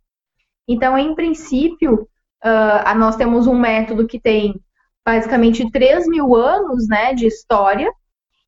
Então, 0.68 0.96
em 0.96 1.12
princípio, 1.12 2.08
uh, 2.44 2.94
nós 2.96 3.16
temos 3.16 3.49
um 3.49 3.58
método 3.58 4.06
que 4.06 4.20
tem 4.20 4.54
basicamente 5.04 5.68
3 5.72 6.06
mil 6.06 6.37
anos 6.37 6.87
né, 6.87 7.14
de 7.14 7.26
história, 7.26 7.92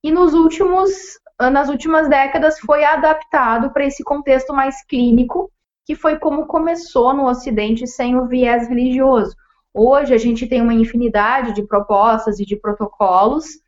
e 0.01 0.13
nos 0.13 0.33
últimos, 0.33 1.19
nas 1.41 1.69
últimas 1.69 2.09
décadas 2.09 2.61
foi 2.61 2.85
adaptado 2.85 3.73
para 3.73 3.85
esse 3.85 4.05
contexto 4.05 4.53
mais 4.53 4.85
clínico, 4.85 5.51
que 5.85 5.97
foi 5.97 6.21
como 6.21 6.47
começou 6.47 7.13
no 7.13 7.27
Ocidente 7.27 7.89
sem 7.89 8.17
o 8.17 8.29
viés 8.29 8.69
religioso. 8.69 9.35
Hoje 9.75 10.15
a 10.15 10.19
gente 10.19 10.47
tem 10.47 10.63
uma 10.63 10.75
infinidade 10.75 11.53
de 11.53 11.67
propostas 11.67 12.39
e 12.39 12.47
de 12.47 12.55
protocolos, 12.55 13.62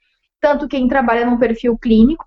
tanto 0.44 0.68
quem 0.68 0.86
trabalha 0.86 1.24
num 1.24 1.38
perfil 1.38 1.78
clínico, 1.78 2.26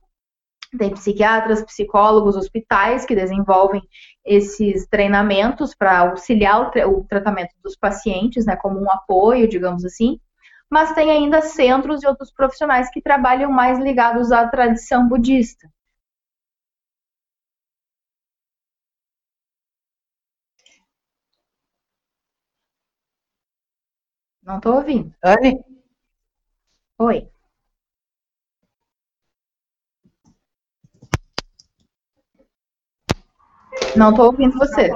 tem 0.76 0.90
psiquiatras, 0.90 1.64
psicólogos, 1.64 2.36
hospitais 2.36 3.06
que 3.06 3.14
desenvolvem 3.14 3.80
esses 4.26 4.88
treinamentos 4.88 5.76
para 5.76 6.00
auxiliar 6.00 6.62
o, 6.62 6.72
tra 6.72 6.90
o, 6.90 7.04
tratamento 7.04 7.54
dos 7.64 7.76
pacientes, 7.76 8.44
né, 8.48 8.56
como 8.56 8.80
um 8.80 8.92
apoio, 8.92 9.48
digamos 9.48 9.86
assim. 9.86 10.20
Mas 10.68 10.94
tem 10.94 11.12
ainda 11.12 11.42
centros 11.42 12.02
e 12.02 12.08
outros 12.08 12.32
profissionais 12.32 12.90
que 12.90 13.02
trabalham 13.02 13.52
mais 13.52 13.78
ligados 13.78 14.32
à 14.32 14.48
tradição 14.48 15.08
budista. 15.08 15.70
Não 24.42 24.58
estou 24.58 24.74
ouvindo. 24.76 25.14
Anne? 25.24 25.64
Oi. 27.00 27.28
Não 33.98 34.12
estou 34.12 34.28
ouvindo 34.28 34.58
você. 34.58 34.92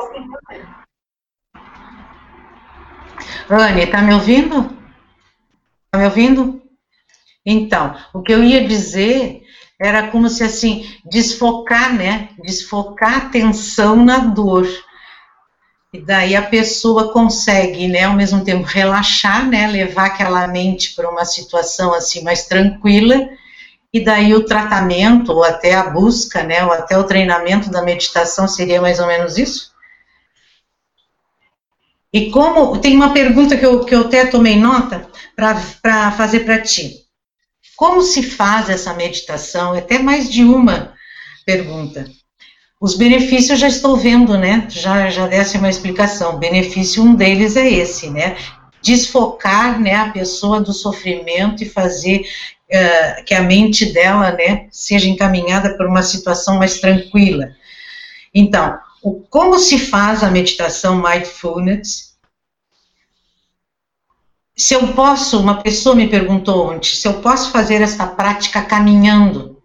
Anne, 3.50 3.82
está 3.82 4.02
me 4.02 4.14
ouvindo? 4.14 4.78
Está 5.86 5.98
me 5.98 6.06
ouvindo? 6.06 6.62
Então, 7.46 7.96
o 8.14 8.22
que 8.22 8.32
eu 8.32 8.44
ia 8.44 8.68
dizer 8.68 9.42
era 9.80 10.10
como 10.10 10.30
se 10.30 10.44
assim, 10.44 10.88
desfocar, 11.04 11.94
né? 11.94 12.30
Desfocar 12.44 13.14
a 13.14 13.18
atenção 13.18 14.06
na 14.06 14.20
dor. 14.20 14.68
E 15.92 16.00
daí 16.00 16.36
a 16.36 16.44
pessoa 16.44 17.12
consegue, 17.12 17.88
né, 17.88 18.04
ao 18.04 18.14
mesmo 18.14 18.46
tempo 18.46 18.64
relaxar, 18.64 19.46
né, 19.46 19.68
levar 19.68 20.06
aquela 20.06 20.48
mente 20.48 20.96
para 20.96 21.10
uma 21.10 21.26
situação 21.26 21.94
assim 21.94 22.24
mais 22.24 22.46
tranquila 22.46 23.28
e 23.94 24.04
daí 24.04 24.34
o 24.34 24.46
tratamento, 24.46 25.34
ou 25.34 25.44
até 25.44 25.74
a 25.74 25.90
busca, 25.90 26.44
né, 26.44 26.64
ou 26.64 26.72
até 26.72 26.98
o 26.98 27.04
treinamento 27.04 27.70
da 27.70 27.82
meditação 27.82 28.48
seria 28.48 28.82
mais 28.82 29.00
ou 29.00 29.08
menos 29.08 29.38
isso? 29.38 29.72
E 32.14 32.30
como, 32.30 32.78
tem 32.78 32.96
uma 32.96 33.14
pergunta 33.14 33.56
que 33.58 33.66
eu, 33.66 33.86
que 33.86 33.96
eu 33.96 34.02
até 34.02 34.26
tomei 34.26 34.58
nota 34.58 35.08
para 35.36 36.12
fazer 36.12 36.42
para 36.42 36.62
ti. 36.62 37.02
Como 37.76 38.02
se 38.02 38.22
faz 38.22 38.70
essa 38.70 38.94
meditação? 38.94 39.74
É 39.76 39.80
até 39.80 40.00
mais 40.00 40.30
de 40.30 40.44
uma 40.44 40.94
pergunta. 41.46 42.06
Os 42.82 42.96
benefícios 42.96 43.60
já 43.60 43.68
estou 43.68 43.96
vendo, 43.96 44.38
né? 44.38 44.68
Já, 44.70 45.10
já 45.10 45.28
desse 45.28 45.58
uma 45.58 45.70
explicação. 45.70 46.38
Benefício, 46.38 47.04
um 47.04 47.16
deles 47.16 47.56
é 47.56 47.70
esse, 47.70 48.10
né? 48.10 48.36
Desfocar 48.82 49.80
né, 49.80 49.96
a 49.96 50.10
pessoa 50.10 50.60
do 50.60 50.74
sofrimento 50.74 51.64
e 51.64 51.70
fazer 51.70 52.22
uh, 52.22 53.24
que 53.26 53.34
a 53.34 53.42
mente 53.42 53.94
dela 53.94 54.32
né, 54.32 54.68
seja 54.72 55.08
encaminhada 55.08 55.76
para 55.76 55.88
uma 55.88 56.04
situação 56.04 56.58
mais 56.58 56.80
tranquila. 56.80 57.56
Então, 58.34 58.80
o, 59.02 59.22
como 59.30 59.60
se 59.60 59.78
faz 59.78 60.24
a 60.24 60.32
meditação 60.32 61.02
mindfulness? 61.02 62.12
Se 64.56 64.74
eu 64.74 64.94
posso, 64.94 65.40
uma 65.40 65.62
pessoa 65.62 65.96
me 65.96 66.08
perguntou 66.08 66.72
ontem, 66.72 66.96
se 66.96 67.08
eu 67.08 67.16
posso 67.22 67.52
fazer 67.52 67.82
essa 67.82 68.06
prática 68.06 68.62
caminhando, 68.62 69.62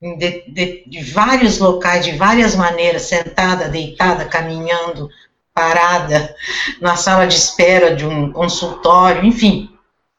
de, 0.00 0.44
de, 0.48 0.84
de, 0.86 1.02
vários 1.02 1.58
locais, 1.58 2.04
de 2.04 2.12
várias 2.12 2.54
maneiras, 2.54 3.02
sentada, 3.02 3.68
deitada, 3.68 4.24
caminhando, 4.24 5.10
parada, 5.58 6.36
na 6.80 6.94
sala 6.94 7.26
de 7.26 7.34
espera 7.34 7.96
de 7.96 8.06
um 8.06 8.32
consultório, 8.32 9.24
enfim. 9.24 9.68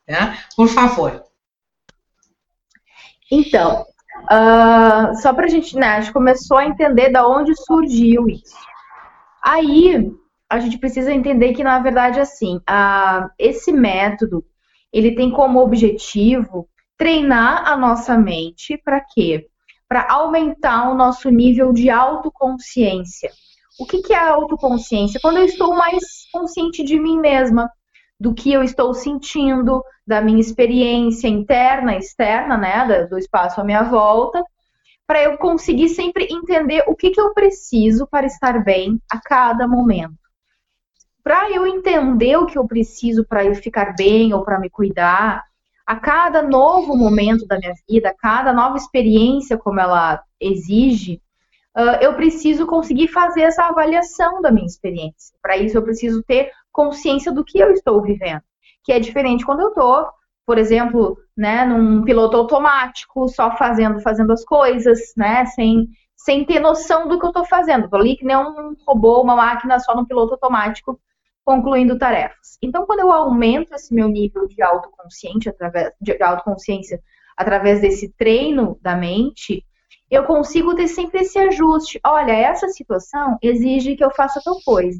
Né? 0.05 0.37
Por 0.53 0.67
favor. 0.67 1.23
Então, 3.31 3.85
uh, 4.23 5.15
só 5.21 5.33
para 5.33 5.45
a 5.45 5.47
gente, 5.47 5.77
né, 5.77 5.87
a 5.87 6.01
gente 6.01 6.11
começou 6.11 6.57
a 6.57 6.65
entender 6.65 7.09
da 7.09 7.25
onde 7.25 7.55
surgiu 7.55 8.27
isso. 8.27 8.57
Aí, 9.41 10.11
a 10.49 10.59
gente 10.59 10.77
precisa 10.77 11.13
entender 11.13 11.53
que, 11.53 11.63
na 11.63 11.79
verdade, 11.79 12.19
assim, 12.19 12.57
uh, 12.57 13.29
esse 13.37 13.71
método, 13.71 14.43
ele 14.91 15.15
tem 15.15 15.31
como 15.31 15.61
objetivo 15.61 16.67
treinar 16.97 17.65
a 17.65 17.77
nossa 17.77 18.17
mente 18.17 18.77
para 18.77 18.99
quê? 18.99 19.47
Para 19.87 20.05
aumentar 20.11 20.89
o 20.89 20.95
nosso 20.95 21.29
nível 21.29 21.71
de 21.71 21.89
autoconsciência. 21.89 23.31
O 23.79 23.85
que, 23.85 24.01
que 24.01 24.13
é 24.13 24.17
a 24.17 24.31
autoconsciência? 24.31 25.21
Quando 25.21 25.37
eu 25.37 25.45
estou 25.45 25.73
mais 25.73 26.03
consciente 26.33 26.83
de 26.83 26.99
mim 26.99 27.17
mesma, 27.17 27.71
do 28.19 28.33
que 28.33 28.51
eu 28.51 28.61
estou 28.61 28.93
sentindo, 28.93 29.81
da 30.05 30.21
minha 30.21 30.41
experiência 30.41 31.29
interna 31.29 31.95
externa, 31.95 32.57
né, 32.57 33.05
do 33.05 33.17
espaço 33.17 33.61
à 33.61 33.63
minha 33.63 33.83
volta, 33.83 34.43
para 35.07 35.23
eu 35.23 35.37
conseguir 35.37 35.89
sempre 35.89 36.27
entender 36.29 36.83
o 36.87 36.95
que, 36.95 37.09
que 37.11 37.21
eu 37.21 37.33
preciso 37.33 38.05
para 38.05 38.27
estar 38.27 38.63
bem 38.63 39.01
a 39.09 39.19
cada 39.19 39.67
momento. 39.67 40.13
Para 41.23 41.49
eu 41.49 41.65
entender 41.65 42.37
o 42.37 42.45
que 42.45 42.57
eu 42.57 42.67
preciso 42.67 43.25
para 43.25 43.45
eu 43.45 43.55
ficar 43.55 43.95
bem 43.95 44.33
ou 44.33 44.43
para 44.43 44.59
me 44.59 44.69
cuidar, 44.69 45.45
a 45.85 45.95
cada 45.95 46.41
novo 46.41 46.95
momento 46.95 47.47
da 47.47 47.57
minha 47.57 47.73
vida, 47.89 48.09
a 48.09 48.13
cada 48.13 48.53
nova 48.53 48.77
experiência 48.77 49.57
como 49.57 49.79
ela 49.79 50.21
exige, 50.39 51.21
uh, 51.77 52.01
eu 52.01 52.13
preciso 52.15 52.65
conseguir 52.67 53.07
fazer 53.07 53.41
essa 53.41 53.65
avaliação 53.65 54.41
da 54.41 54.51
minha 54.51 54.65
experiência. 54.65 55.35
Para 55.41 55.57
isso, 55.57 55.77
eu 55.77 55.83
preciso 55.83 56.23
ter 56.23 56.51
consciência 56.71 57.31
do 57.31 57.43
que 57.43 57.59
eu 57.59 57.71
estou 57.71 58.01
vivendo, 58.01 58.41
que 58.83 58.91
é 58.91 58.99
diferente 58.99 59.45
quando 59.45 59.61
eu 59.61 59.69
estou, 59.69 60.07
por 60.45 60.57
exemplo, 60.57 61.17
né, 61.37 61.65
num 61.65 62.03
piloto 62.03 62.35
automático, 62.35 63.27
só 63.27 63.55
fazendo, 63.55 63.99
fazendo 64.01 64.33
as 64.33 64.43
coisas, 64.43 64.99
né, 65.15 65.45
sem, 65.45 65.87
sem 66.15 66.43
ter 66.45 66.59
noção 66.59 67.07
do 67.07 67.19
que 67.19 67.25
eu 67.25 67.29
estou 67.29 67.45
fazendo. 67.45 67.85
Estou 67.85 67.99
ali 67.99 68.15
que 68.15 68.25
nem 68.25 68.35
um 68.35 68.75
robô, 68.87 69.21
uma 69.21 69.35
máquina 69.35 69.79
só 69.79 69.95
no 69.95 70.07
piloto 70.07 70.33
automático, 70.33 70.99
concluindo 71.45 71.97
tarefas. 71.97 72.57
Então, 72.61 72.85
quando 72.85 72.99
eu 72.99 73.11
aumento 73.11 73.73
esse 73.73 73.93
meu 73.93 74.07
nível 74.07 74.47
de 74.47 74.61
autoconsciência 74.61 75.51
através 75.51 75.91
de 76.01 76.21
autoconsciência 76.21 76.99
através 77.37 77.81
desse 77.81 78.11
treino 78.13 78.77
da 78.81 78.95
mente, 78.95 79.65
eu 80.09 80.23
consigo 80.23 80.75
ter 80.75 80.87
sempre 80.87 81.21
esse 81.21 81.37
ajuste. 81.37 81.99
Olha, 82.05 82.31
essa 82.31 82.67
situação 82.69 83.37
exige 83.41 83.95
que 83.95 84.03
eu 84.03 84.11
faça 84.11 84.41
tal 84.43 84.59
coisa. 84.63 84.99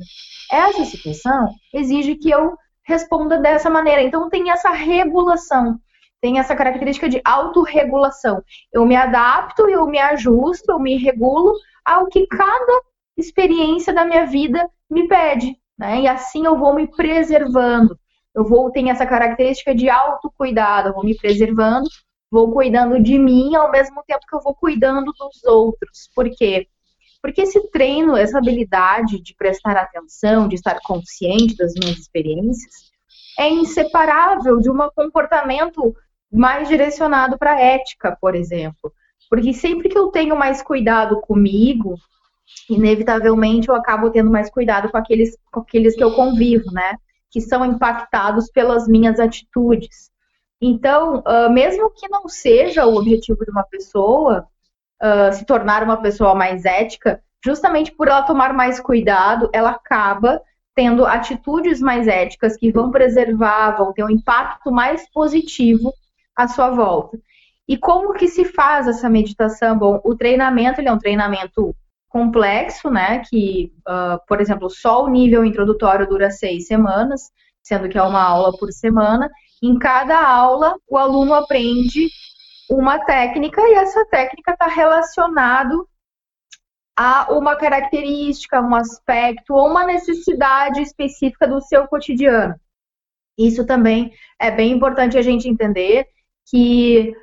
Essa 0.51 0.85
situação 0.85 1.49
exige 1.73 2.15
que 2.15 2.29
eu 2.29 2.55
responda 2.83 3.39
dessa 3.39 3.69
maneira. 3.69 4.01
Então 4.01 4.29
tem 4.29 4.51
essa 4.51 4.69
regulação, 4.69 5.79
tem 6.21 6.39
essa 6.39 6.55
característica 6.55 7.09
de 7.09 7.21
autorregulação. 7.23 8.43
Eu 8.71 8.85
me 8.85 8.95
adapto, 8.95 9.69
eu 9.69 9.85
me 9.87 9.99
ajusto, 9.99 10.71
eu 10.71 10.79
me 10.79 10.97
regulo 10.97 11.53
ao 11.83 12.07
que 12.07 12.27
cada 12.27 12.81
experiência 13.17 13.93
da 13.93 14.05
minha 14.05 14.25
vida 14.25 14.69
me 14.89 15.07
pede, 15.07 15.55
né? 15.77 16.01
E 16.01 16.07
assim 16.07 16.45
eu 16.45 16.57
vou 16.57 16.73
me 16.73 16.87
preservando. 16.87 17.97
Eu 18.35 18.45
vou 18.45 18.71
ter 18.71 18.87
essa 18.87 19.05
característica 19.05 19.73
de 19.73 19.89
autocuidado, 19.89 20.89
eu 20.89 20.93
vou 20.93 21.03
me 21.03 21.17
preservando 21.17 21.89
vou 22.31 22.51
cuidando 22.51 23.01
de 23.01 23.17
mim 23.17 23.55
ao 23.55 23.71
mesmo 23.71 24.03
tempo 24.07 24.25
que 24.27 24.35
eu 24.35 24.41
vou 24.41 24.53
cuidando 24.53 25.11
dos 25.13 25.43
outros. 25.43 26.09
Por 26.13 26.29
quê? 26.29 26.67
Porque 27.21 27.41
esse 27.41 27.69
treino, 27.69 28.15
essa 28.15 28.37
habilidade 28.37 29.21
de 29.21 29.35
prestar 29.35 29.75
atenção, 29.75 30.47
de 30.47 30.55
estar 30.55 30.79
consciente 30.81 31.57
das 31.57 31.73
minhas 31.73 31.97
experiências, 31.97 32.89
é 33.37 33.49
inseparável 33.49 34.59
de 34.59 34.69
um 34.69 34.77
comportamento 34.95 35.95
mais 36.31 36.67
direcionado 36.67 37.37
para 37.37 37.59
ética, 37.59 38.17
por 38.19 38.35
exemplo. 38.35 38.93
Porque 39.29 39.53
sempre 39.53 39.89
que 39.89 39.97
eu 39.97 40.07
tenho 40.07 40.35
mais 40.35 40.61
cuidado 40.61 41.19
comigo, 41.21 41.95
inevitavelmente 42.69 43.69
eu 43.69 43.75
acabo 43.75 44.09
tendo 44.09 44.29
mais 44.29 44.49
cuidado 44.49 44.89
com 44.89 44.97
aqueles, 44.97 45.37
com 45.51 45.59
aqueles 45.59 45.95
que 45.95 46.03
eu 46.03 46.13
convivo, 46.13 46.71
né? 46.71 46.95
Que 47.29 47.41
são 47.41 47.65
impactados 47.65 48.49
pelas 48.51 48.87
minhas 48.87 49.19
atitudes. 49.19 50.09
Então, 50.61 51.19
uh, 51.19 51.49
mesmo 51.49 51.89
que 51.89 52.09
não 52.09 52.27
seja 52.27 52.85
o 52.85 52.95
objetivo 52.95 53.45
de 53.45 53.51
uma 53.51 53.63
pessoa 53.63 54.47
uh, 55.01 55.33
se 55.33 55.45
tornar 55.45 55.83
uma 55.83 55.97
pessoa 55.97 56.35
mais 56.35 56.65
ética, 56.65 57.21
justamente 57.43 57.91
por 57.91 58.07
ela 58.07 58.23
tomar 58.23 58.53
mais 58.53 58.79
cuidado, 58.79 59.49
ela 59.53 59.71
acaba 59.71 60.41
tendo 60.75 61.05
atitudes 61.05 61.79
mais 61.79 62.07
éticas 62.07 62.55
que 62.55 62.71
vão 62.71 62.91
preservar, 62.91 63.77
vão 63.77 63.93
ter 63.93 64.03
um 64.03 64.09
impacto 64.09 64.71
mais 64.71 65.09
positivo 65.11 65.93
à 66.35 66.47
sua 66.47 66.69
volta. 66.69 67.17
E 67.67 67.77
como 67.77 68.13
que 68.13 68.27
se 68.27 68.45
faz 68.45 68.87
essa 68.87 69.09
meditação? 69.09 69.77
Bom, 69.77 70.01
o 70.03 70.15
treinamento 70.15 70.81
ele 70.81 70.89
é 70.89 70.91
um 70.91 70.97
treinamento 70.97 71.75
complexo, 72.09 72.89
né? 72.89 73.19
Que, 73.29 73.71
uh, 73.87 74.19
por 74.27 74.41
exemplo, 74.41 74.69
só 74.69 75.03
o 75.03 75.09
nível 75.09 75.45
introdutório 75.45 76.07
dura 76.07 76.31
seis 76.31 76.65
semanas, 76.65 77.29
sendo 77.69 77.87
que 77.87 77.99
é 77.99 78.01
uma 78.01 78.23
aula 78.23 78.51
por 78.57 78.71
semana. 78.71 79.29
Em 79.61 79.77
cada 79.77 80.19
aula, 80.19 80.75
o 80.87 80.97
aluno 80.97 81.35
aprende 81.35 82.09
uma 82.67 82.97
técnica 83.05 83.61
e 83.61 83.75
essa 83.75 84.03
técnica 84.05 84.53
está 84.53 84.65
relacionado 84.65 85.87
a 86.97 87.31
uma 87.31 87.55
característica, 87.55 88.59
um 88.59 88.73
aspecto 88.73 89.53
ou 89.53 89.69
uma 89.69 89.85
necessidade 89.85 90.81
específica 90.81 91.47
do 91.47 91.61
seu 91.61 91.87
cotidiano. 91.87 92.55
Isso 93.37 93.65
também 93.65 94.11
é 94.39 94.49
bem 94.49 94.71
importante 94.71 95.17
a 95.17 95.21
gente 95.21 95.47
entender 95.47 96.07
que 96.49 97.13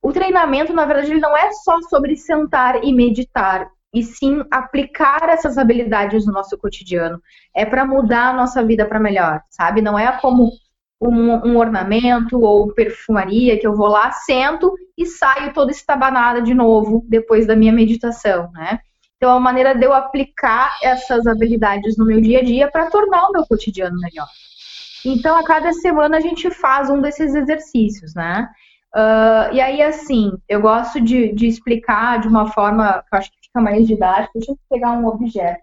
o 0.00 0.12
treinamento, 0.12 0.72
na 0.72 0.86
verdade, 0.86 1.10
ele 1.10 1.20
não 1.20 1.36
é 1.36 1.50
só 1.52 1.82
sobre 1.82 2.16
sentar 2.16 2.84
e 2.84 2.92
meditar, 2.92 3.68
e 3.98 4.02
sim 4.02 4.42
aplicar 4.50 5.28
essas 5.28 5.58
habilidades 5.58 6.26
no 6.26 6.32
nosso 6.32 6.56
cotidiano. 6.58 7.20
É 7.54 7.64
para 7.64 7.84
mudar 7.84 8.28
a 8.28 8.32
nossa 8.32 8.62
vida 8.64 8.86
para 8.86 9.00
melhor, 9.00 9.42
sabe? 9.50 9.82
Não 9.82 9.98
é 9.98 10.10
como 10.20 10.50
um, 11.00 11.50
um, 11.50 11.56
ornamento 11.56 12.40
ou 12.40 12.72
perfumaria 12.72 13.58
que 13.58 13.66
eu 13.66 13.74
vou 13.74 13.88
lá, 13.88 14.10
sento 14.10 14.72
e 14.96 15.06
saio 15.06 15.52
toda 15.52 15.70
estabanada 15.70 16.42
de 16.42 16.54
novo 16.54 17.04
depois 17.08 17.46
da 17.46 17.54
minha 17.54 17.72
meditação, 17.72 18.50
né? 18.52 18.80
Então, 19.16 19.30
é 19.30 19.32
uma 19.34 19.40
maneira 19.40 19.74
de 19.74 19.84
eu 19.84 19.92
aplicar 19.92 20.78
essas 20.80 21.26
habilidades 21.26 21.96
no 21.96 22.06
meu 22.06 22.20
dia 22.20 22.38
a 22.38 22.44
dia 22.44 22.70
para 22.70 22.88
tornar 22.88 23.26
o 23.28 23.32
meu 23.32 23.44
cotidiano 23.46 23.98
melhor. 23.98 24.28
Então, 25.04 25.36
a 25.36 25.44
cada 25.44 25.72
semana 25.72 26.18
a 26.18 26.20
gente 26.20 26.50
faz 26.50 26.88
um 26.88 27.00
desses 27.00 27.34
exercícios, 27.34 28.14
né? 28.14 28.48
Uh, 28.94 29.52
e 29.52 29.60
aí, 29.60 29.82
assim, 29.82 30.32
eu 30.48 30.60
gosto 30.60 31.00
de, 31.00 31.32
de, 31.32 31.46
explicar 31.46 32.20
de 32.20 32.28
uma 32.28 32.50
forma 32.52 33.02
que 33.02 33.14
eu 33.14 33.18
acho 33.18 33.30
que 33.30 33.36
fica 33.48 33.60
mais 33.60 33.86
didática. 33.86 34.32
Deixa 34.34 34.52
eu 34.52 34.58
pegar 34.70 34.92
um 34.92 35.06
objeto. 35.06 35.62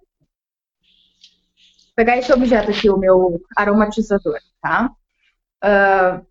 Vou 0.80 1.96
pegar 1.96 2.18
esse 2.18 2.32
objeto 2.34 2.72
aqui, 2.72 2.90
o 2.90 2.98
meu 2.98 3.42
aromatizador, 3.56 4.40
tá? 4.62 4.92
Uh, 5.64 6.26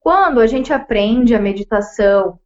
quando 0.00 0.40
a 0.40 0.46
gente 0.46 0.72
aprende 0.72 1.34
a 1.34 1.40
meditação 1.40 2.38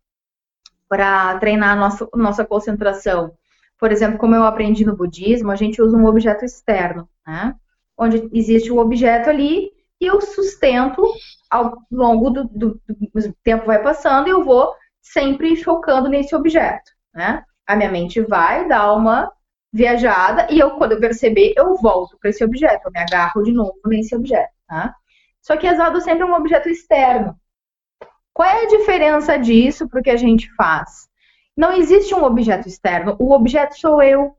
para 0.88 1.38
treinar 1.38 1.72
a 1.72 1.76
nossa, 1.76 2.08
nossa 2.14 2.44
concentração 2.44 3.36
por 3.78 3.92
exemplo, 3.92 4.18
como 4.18 4.34
eu 4.34 4.44
aprendi 4.44 4.84
no 4.84 4.96
budismo, 4.96 5.50
a 5.50 5.56
gente 5.56 5.80
usa 5.82 5.96
um 5.96 6.06
objeto 6.06 6.44
externo, 6.44 7.08
né? 7.26 7.54
Onde 7.96 8.28
existe 8.32 8.72
um 8.72 8.78
objeto 8.78 9.28
ali 9.28 9.70
e 10.00 10.06
eu 10.06 10.20
sustento 10.20 11.02
ao 11.50 11.78
longo 11.90 12.30
do, 12.30 12.44
do, 12.44 12.80
do 12.88 13.34
tempo 13.42 13.66
vai 13.66 13.82
passando 13.82 14.28
e 14.28 14.30
eu 14.30 14.44
vou 14.44 14.74
sempre 15.02 15.56
focando 15.62 16.08
nesse 16.08 16.34
objeto, 16.34 16.90
né? 17.14 17.44
A 17.66 17.76
minha 17.76 17.90
mente 17.90 18.20
vai 18.20 18.68
dar 18.68 18.92
uma 18.94 19.32
viajada 19.72 20.46
e 20.50 20.58
eu, 20.58 20.72
quando 20.72 20.92
eu 20.92 21.00
perceber, 21.00 21.52
eu 21.56 21.76
volto 21.76 22.18
para 22.18 22.30
esse 22.30 22.44
objeto, 22.44 22.86
eu 22.86 22.92
me 22.92 23.00
agarro 23.00 23.42
de 23.42 23.52
novo 23.52 23.78
nesse 23.86 24.14
objeto, 24.14 24.52
tá? 24.66 24.94
Só 25.42 25.56
que 25.56 25.66
é 25.66 25.72
usado 25.72 26.00
sempre 26.00 26.24
um 26.24 26.34
objeto 26.34 26.68
externo. 26.68 27.38
Qual 28.32 28.48
é 28.48 28.64
a 28.64 28.68
diferença 28.68 29.38
disso 29.38 29.88
para 29.88 30.00
o 30.00 30.02
que 30.02 30.10
a 30.10 30.16
gente 30.16 30.52
faz? 30.54 31.08
Não 31.56 31.72
existe 31.72 32.14
um 32.14 32.22
objeto 32.22 32.68
externo. 32.68 33.16
O 33.18 33.32
objeto 33.32 33.78
sou 33.78 34.02
eu. 34.02 34.36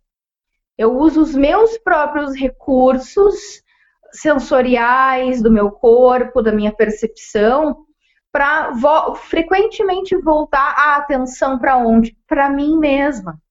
Eu 0.78 0.96
uso 0.98 1.22
os 1.22 1.34
meus 1.34 1.78
próprios 1.80 2.36
recursos 2.36 3.64
sensoriais 4.12 5.42
do 5.42 5.52
meu 5.52 5.72
corpo, 5.72 6.44
da 6.44 6.52
minha 6.52 6.72
percepção, 6.72 7.87
para 8.38 8.70
vo 8.70 9.16
frequentemente 9.16 10.16
voltar 10.16 10.76
a 10.78 10.98
atenção 10.98 11.58
para 11.58 11.76
onde? 11.76 12.16
Para 12.28 12.52
mim 12.52 12.78
mesma. 12.78 13.42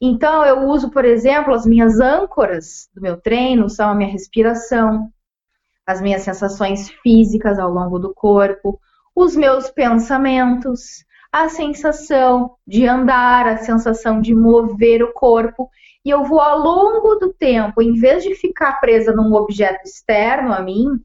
Então, 0.00 0.46
eu 0.46 0.66
uso, 0.66 0.90
por 0.90 1.04
exemplo, 1.04 1.52
as 1.52 1.66
minhas 1.66 2.00
âncoras 2.00 2.88
do 2.94 3.02
meu 3.02 3.20
treino 3.20 3.68
são 3.68 3.90
a 3.90 3.94
minha 3.94 4.08
respiração, 4.08 5.12
as 5.86 6.00
minhas 6.00 6.22
sensações 6.22 6.88
físicas 7.02 7.58
ao 7.58 7.70
longo 7.70 7.98
do 7.98 8.14
corpo, 8.14 8.80
os 9.14 9.36
meus 9.36 9.68
pensamentos, 9.68 11.04
a 11.30 11.50
sensação 11.50 12.56
de 12.66 12.88
andar, 12.88 13.46
a 13.46 13.58
sensação 13.58 14.22
de 14.22 14.34
mover 14.34 15.02
o 15.02 15.12
corpo. 15.12 15.68
E 16.02 16.08
eu 16.08 16.24
vou 16.24 16.40
ao 16.40 16.58
longo 16.60 17.16
do 17.16 17.30
tempo, 17.30 17.82
em 17.82 17.92
vez 17.92 18.22
de 18.22 18.34
ficar 18.34 18.80
presa 18.80 19.12
num 19.12 19.34
objeto 19.34 19.84
externo 19.84 20.50
a 20.50 20.62
mim, 20.62 20.98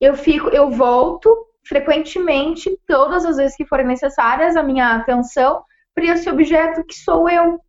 eu 0.00 0.16
fico, 0.16 0.48
eu 0.48 0.68
volto 0.68 1.51
frequentemente, 1.64 2.76
todas 2.86 3.24
as 3.24 3.36
vezes 3.36 3.56
que 3.56 3.66
forem 3.66 3.86
necessárias, 3.86 4.56
a 4.56 4.62
minha 4.62 4.96
atenção 4.96 5.62
para 5.94 6.06
esse 6.06 6.28
objeto 6.28 6.84
que 6.84 6.94
sou 6.94 7.28
eu. 7.28 7.60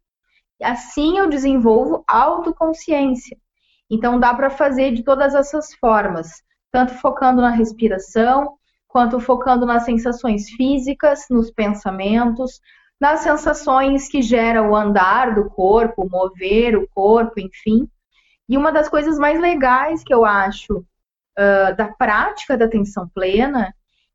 Assim 0.62 1.18
eu 1.18 1.30
desenvolvo 1.30 2.04
autoconsciência. 2.08 3.38
Então 3.90 4.20
dá 4.20 4.34
para 4.34 4.50
fazer 4.50 4.94
de 4.94 5.04
todas 5.04 5.36
essas 5.36 5.74
formas, 5.76 6.42
tanto 6.72 6.94
focando 6.96 7.42
na 7.42 7.52
respiração, 7.52 8.58
quanto 8.88 9.20
focando 9.20 9.66
nas 9.66 9.84
sensações 9.84 10.50
físicas, 10.52 11.26
nos 11.30 11.52
pensamentos, 11.52 12.60
nas 13.00 13.20
sensações 13.20 14.08
que 14.08 14.22
gera 14.22 14.64
o 14.64 14.76
andar 14.76 15.36
do 15.36 15.50
corpo, 15.50 16.08
mover 16.10 16.78
o 16.78 16.88
corpo, 16.94 17.40
enfim. 17.40 17.88
E 18.48 18.58
uma 18.58 18.72
das 18.72 18.88
coisas 18.88 19.18
mais 19.18 19.40
legais 19.40 20.04
que 20.04 20.14
eu 20.14 20.24
acho 20.24 20.78
uh, 20.78 21.76
da 21.76 21.88
prática 21.88 22.58
da 22.58 22.66
atenção 22.66 23.10
plena 23.14 23.74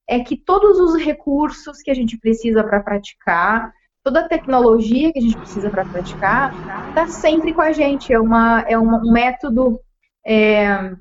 é 0.09 0.21
que 0.21 0.37
todos 0.37 0.81
os 0.81 0.97
recursos 0.97 1.83
que 1.83 1.91
a 1.91 1.95
gente 1.95 2.17
precisa 2.17 2.65
para 2.65 2.81
praticar, 2.81 3.73
toda 4.03 4.21
a 4.21 4.29
tecnologia 4.29 5.13
que 5.13 5.19
a 5.19 5.23
gente 5.23 5.37
precisa 5.37 5.69
para 5.69 5.85
praticar, 5.85 6.55
está 6.89 7.07
sempre 7.07 7.53
com 7.53 7.61
a 7.61 7.73
gente. 7.73 8.13
É, 8.13 8.19
uma, 8.19 8.63
é 8.63 8.79
um 8.79 9.13
método 9.13 9.79
é, 10.27 10.95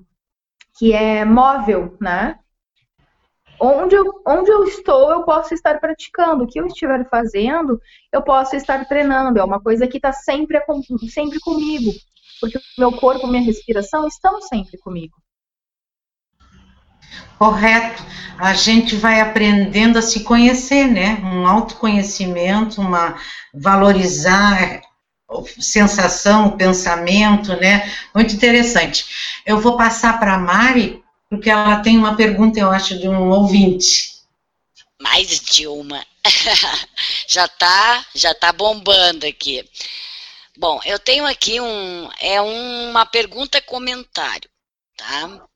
que 0.78 0.92
é 0.92 1.24
móvel, 1.24 1.96
né? 2.02 2.38
Onde 3.60 3.96
eu, 3.96 4.22
onde 4.28 4.52
eu 4.52 4.66
estou, 4.66 5.10
eu 5.10 5.24
posso 5.24 5.54
estar 5.54 5.80
praticando. 5.80 6.44
O 6.44 6.48
que 6.48 6.60
eu 6.60 6.68
estiver 6.68 7.10
fazendo, 7.10 7.80
eu 8.12 8.22
posso 8.22 8.56
estar 8.56 8.86
treinando. 8.86 9.40
É 9.40 9.44
uma 9.44 9.60
coisa 9.60 9.88
que 9.88 9.98
está 9.98 10.12
sempre, 10.12 10.62
sempre 11.10 11.40
comigo. 11.40 11.92
Porque 12.40 12.58
o 12.58 12.62
meu 12.78 12.92
corpo, 12.92 13.26
minha 13.26 13.42
respiração 13.42 14.06
estão 14.06 14.42
sempre 14.42 14.78
comigo. 14.78 15.16
Correto. 17.38 18.04
A 18.38 18.54
gente 18.54 18.96
vai 18.96 19.20
aprendendo 19.20 19.98
a 19.98 20.02
se 20.02 20.24
conhecer, 20.24 20.88
né? 20.88 21.20
Um 21.24 21.48
autoconhecimento, 21.48 22.82
uma 22.82 23.16
valorizar 23.54 24.82
sensação, 25.60 26.58
pensamento, 26.58 27.56
né? 27.56 27.92
Muito 28.14 28.34
interessante. 28.34 29.42
Eu 29.46 29.60
vou 29.60 29.76
passar 29.76 30.20
para 30.20 30.36
a 30.36 30.40
Mari 30.40 31.04
porque 31.30 31.50
ela 31.50 31.82
tem 31.82 31.98
uma 31.98 32.16
pergunta, 32.16 32.60
eu 32.60 32.72
acho, 32.72 32.98
de 32.98 33.08
um 33.10 33.30
ouvinte. 33.30 34.18
Mais 35.02 35.40
de 35.40 35.68
uma. 35.68 36.06
já 37.28 37.48
tá, 37.48 38.06
já 38.16 38.34
tá 38.34 38.52
bombando 38.54 39.26
aqui. 39.26 39.68
Bom, 40.58 40.80
eu 40.86 40.98
tenho 40.98 41.26
aqui 41.26 41.60
um, 41.60 42.10
é 42.20 42.42
uma 42.42 43.06
pergunta 43.06 43.62
comentário, 43.62 44.50
tá? 44.96 45.47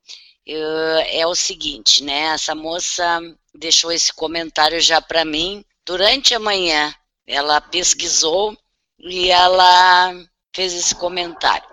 Eu, 0.53 0.97
é 1.07 1.25
o 1.25 1.33
seguinte, 1.33 2.03
né? 2.03 2.33
Essa 2.33 2.53
moça 2.53 3.21
deixou 3.55 3.89
esse 3.89 4.11
comentário 4.11 4.81
já 4.81 5.01
para 5.01 5.23
mim 5.23 5.63
durante 5.85 6.35
a 6.35 6.39
manhã. 6.39 6.93
Ela 7.25 7.61
pesquisou 7.61 8.57
e 8.99 9.31
ela 9.31 10.13
fez 10.53 10.73
esse 10.73 10.93
comentário. 10.93 11.69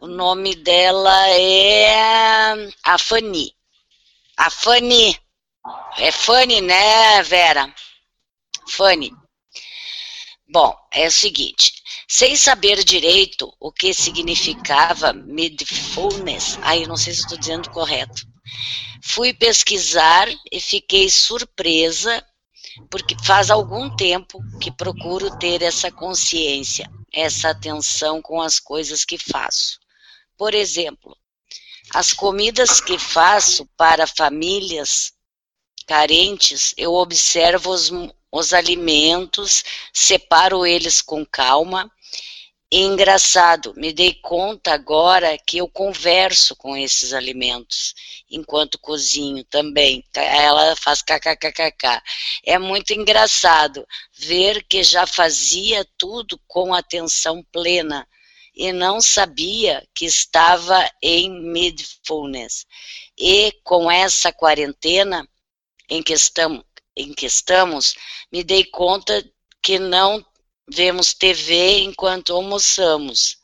O 0.00 0.08
nome 0.08 0.56
dela 0.56 1.28
é 1.28 2.68
a 2.82 2.98
Fanny. 2.98 3.54
A 4.36 4.50
Fanny. 4.50 5.16
É 5.96 6.10
Fanny, 6.10 6.60
né, 6.60 7.22
Vera? 7.22 7.72
Fanny. 8.70 9.14
Bom, 10.48 10.76
é 10.90 11.06
o 11.06 11.12
seguinte. 11.12 11.80
Sem 12.08 12.36
saber 12.36 12.84
direito 12.84 13.52
o 13.58 13.72
que 13.72 13.94
significava 13.94 15.12
mindfulness, 15.12 16.58
aí 16.62 16.86
não 16.86 16.96
sei 16.96 17.14
se 17.14 17.20
estou 17.20 17.38
dizendo 17.38 17.70
correto, 17.70 18.26
Fui 19.06 19.34
pesquisar 19.34 20.28
e 20.50 20.60
fiquei 20.60 21.10
surpresa, 21.10 22.24
porque 22.90 23.14
faz 23.22 23.50
algum 23.50 23.94
tempo 23.94 24.40
que 24.60 24.70
procuro 24.70 25.36
ter 25.38 25.62
essa 25.62 25.90
consciência, 25.90 26.90
essa 27.12 27.50
atenção 27.50 28.22
com 28.22 28.40
as 28.40 28.58
coisas 28.58 29.04
que 29.04 29.18
faço. 29.18 29.78
Por 30.36 30.54
exemplo, 30.54 31.16
as 31.92 32.12
comidas 32.12 32.80
que 32.80 32.98
faço 32.98 33.66
para 33.76 34.06
famílias 34.06 35.12
carentes, 35.86 36.74
eu 36.76 36.94
observo 36.94 37.70
os, 37.70 37.90
os 38.32 38.52
alimentos, 38.54 39.62
separo 39.92 40.66
eles 40.66 41.02
com 41.02 41.24
calma. 41.26 41.92
E 42.74 42.80
engraçado, 42.80 43.72
me 43.76 43.92
dei 43.92 44.14
conta 44.14 44.74
agora 44.74 45.38
que 45.38 45.58
eu 45.58 45.68
converso 45.68 46.56
com 46.56 46.76
esses 46.76 47.12
alimentos 47.12 47.94
enquanto 48.28 48.80
cozinho 48.80 49.44
também. 49.44 50.02
Ela 50.12 50.74
faz 50.74 51.00
kkkk. 51.00 52.02
É 52.42 52.58
muito 52.58 52.92
engraçado 52.92 53.86
ver 54.12 54.64
que 54.64 54.82
já 54.82 55.06
fazia 55.06 55.86
tudo 55.96 56.36
com 56.48 56.74
atenção 56.74 57.44
plena 57.52 58.08
e 58.52 58.72
não 58.72 59.00
sabia 59.00 59.86
que 59.94 60.04
estava 60.04 60.90
em 61.00 61.30
mindfulness. 61.30 62.66
E 63.16 63.52
com 63.62 63.88
essa 63.88 64.32
quarentena 64.32 65.24
em 65.88 66.02
que 66.02 66.12
estamos, 66.12 66.64
em 66.96 67.14
que 67.14 67.26
estamos, 67.26 67.94
me 68.32 68.42
dei 68.42 68.64
conta 68.64 69.24
que 69.62 69.78
não 69.78 70.26
vemos 70.68 71.14
TV 71.14 71.80
enquanto 71.80 72.32
almoçamos. 72.32 73.36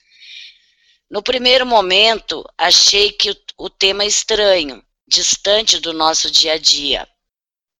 No 1.10 1.22
primeiro 1.22 1.66
momento, 1.66 2.44
achei 2.56 3.12
que 3.12 3.36
o, 3.58 3.68
tema 3.68 4.04
estranho, 4.04 4.82
distante 5.06 5.78
do 5.80 5.92
nosso 5.92 6.30
dia 6.30 6.54
a 6.54 6.58
dia. 6.58 7.08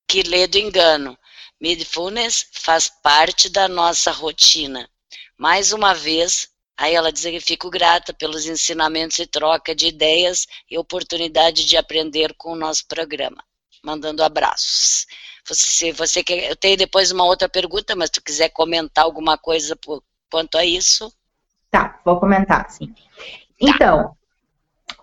Que 0.09 0.22
lê 0.22 0.46
do 0.46 0.59
engano. 0.59 1.16
Mindfulness 1.61 2.46
faz 2.53 2.88
parte 3.03 3.48
da 3.48 3.68
nossa 3.68 4.11
rotina. 4.11 4.88
Mais 5.38 5.72
uma 5.72 5.94
vez, 5.94 6.48
aí 6.76 6.94
ela 6.94 7.12
diz 7.12 7.22
que 7.22 7.40
fico 7.40 7.70
grata 7.70 8.12
pelos 8.12 8.46
ensinamentos 8.46 9.18
e 9.18 9.26
troca 9.26 9.74
de 9.74 9.87
ideias 9.87 10.46
e 10.68 10.76
oportunidade 10.76 11.64
de 11.64 11.76
aprender 11.76 12.35
com 12.37 12.53
o 12.53 12.57
nosso 12.57 12.87
programa. 12.88 13.44
Mandando 13.83 14.24
abraços. 14.24 15.07
Se 15.55 15.93
você 15.93 16.23
quer, 16.23 16.51
eu 16.51 16.57
tenho 16.57 16.77
depois 16.77 17.11
uma 17.11 17.25
outra 17.25 17.49
pergunta, 17.49 17.95
mas 17.97 18.07
se 18.07 18.13
tu 18.13 18.23
quiser 18.23 18.49
comentar 18.51 19.05
alguma 19.05 19.37
coisa 19.37 19.77
por, 19.77 20.03
quanto 20.31 20.57
a 20.57 20.65
isso. 20.65 21.13
Tá, 21.71 22.01
vou 22.05 22.19
comentar, 22.19 22.71
sim. 22.71 22.95
Então, 23.61 24.17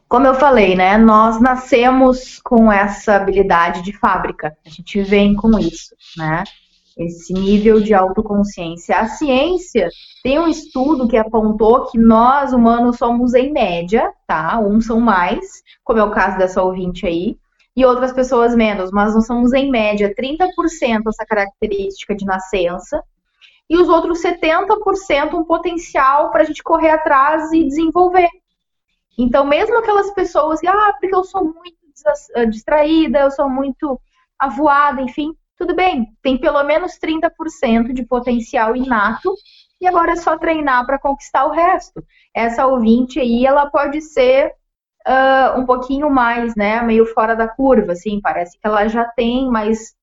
como 0.08 0.26
eu 0.26 0.36
falei, 0.36 0.76
né, 0.76 0.98
nós 0.98 1.40
nascemos 1.40 2.40
com 2.40 2.72
essa 2.72 3.16
habilidade 3.16 3.82
de 3.82 3.92
fábrica. 3.94 4.56
A 4.66 4.70
gente 4.70 5.02
vem 5.02 5.36
com 5.36 5.60
isso, 5.60 5.96
né? 6.16 6.44
Esse 6.98 7.32
nível 7.34 7.80
de 7.80 7.94
autoconsciência. 7.94 8.98
A 8.98 9.08
ciência 9.08 9.90
tem 10.24 10.40
um 10.40 10.48
estudo 10.48 11.08
que 11.08 11.18
apontou 11.18 11.86
que 11.86 12.00
nós 12.00 12.54
humanos 12.54 12.98
somos 12.98 13.36
em 13.36 13.52
média, 13.52 14.12
tá? 14.26 14.58
Uns 14.60 14.86
são 14.86 15.00
mais, 15.00 15.62
como 15.84 16.00
é 16.00 16.04
o 16.04 16.12
caso 16.12 16.38
dessa 16.38 16.64
ouvinte 16.64 17.06
aí, 17.06 17.38
e 17.78 17.86
outras 17.86 18.12
pessoas 18.12 18.56
menos, 18.56 18.90
mas 18.90 19.14
nós 19.14 19.28
somos 19.28 19.54
em 19.54 19.70
média 19.70 20.12
30% 20.16 21.04
essa 21.08 21.24
característica 21.24 22.16
de 22.16 22.26
nascença, 22.26 23.04
e 23.70 23.78
os 23.78 23.88
outros 23.88 24.20
70% 24.20 25.36
um 25.36 25.44
potencial 25.44 26.32
para 26.32 26.42
a 26.42 26.44
gente 26.44 26.64
correr 26.64 26.90
atrás 26.90 27.52
e 27.54 27.64
desenvolver. 27.64 28.30
Então, 29.16 29.46
mesmo 29.46 29.78
aquelas 29.78 30.12
pessoas 30.12 30.60
que, 30.60 30.68
ah, 30.68 30.94
porque 31.00 31.14
eu 31.14 31.24
sou 31.24 31.44
muito 31.44 31.78
ah, 32.36 32.46
distraída, 32.46 33.20
eu 33.20 33.30
sou 33.30 33.48
muito 33.48 34.02
avoada, 34.40 35.00
enfim, 35.00 35.36
tudo 35.56 35.76
bem, 35.76 36.08
tem 36.24 36.36
pelo 36.36 36.64
menos 36.64 36.98
30% 36.98 37.94
de 37.94 38.04
potencial 38.04 38.76
inato, 38.76 39.36
e 39.80 39.86
agora 39.86 40.14
é 40.14 40.16
só 40.16 40.36
treinar 40.36 40.84
para 40.88 40.98
conquistar 40.98 41.46
o 41.46 41.52
resto. 41.52 42.04
Essa 42.34 42.66
ouvinte 42.66 43.20
aí, 43.20 43.46
ela 43.46 43.70
pode 43.70 44.02
ser 44.02 44.52
uh, 45.06 45.60
um 45.60 45.66
pouquinho 45.66 46.10
mais, 46.10 46.56
né, 46.56 46.82
meio 46.82 47.06
fora 47.06 47.36
da 47.36 47.48
curva, 47.48 47.94
assim, 47.94 48.20
parece 48.22 48.60
que 48.60 48.66
ela 48.66 48.88
já 48.88 49.06
tem 49.06 49.50
mais 49.50 49.96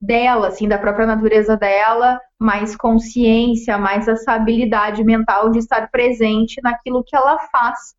dela, 0.00 0.48
assim, 0.48 0.68
da 0.68 0.78
própria 0.78 1.06
natureza 1.06 1.56
dela, 1.56 2.20
mais 2.38 2.76
consciência, 2.76 3.78
mais 3.78 4.06
essa 4.06 4.32
habilidade 4.32 5.02
mental 5.02 5.50
de 5.50 5.58
estar 5.58 5.90
presente 5.90 6.60
naquilo 6.62 7.04
que 7.04 7.16
ela 7.16 7.38
faz. 7.50 7.94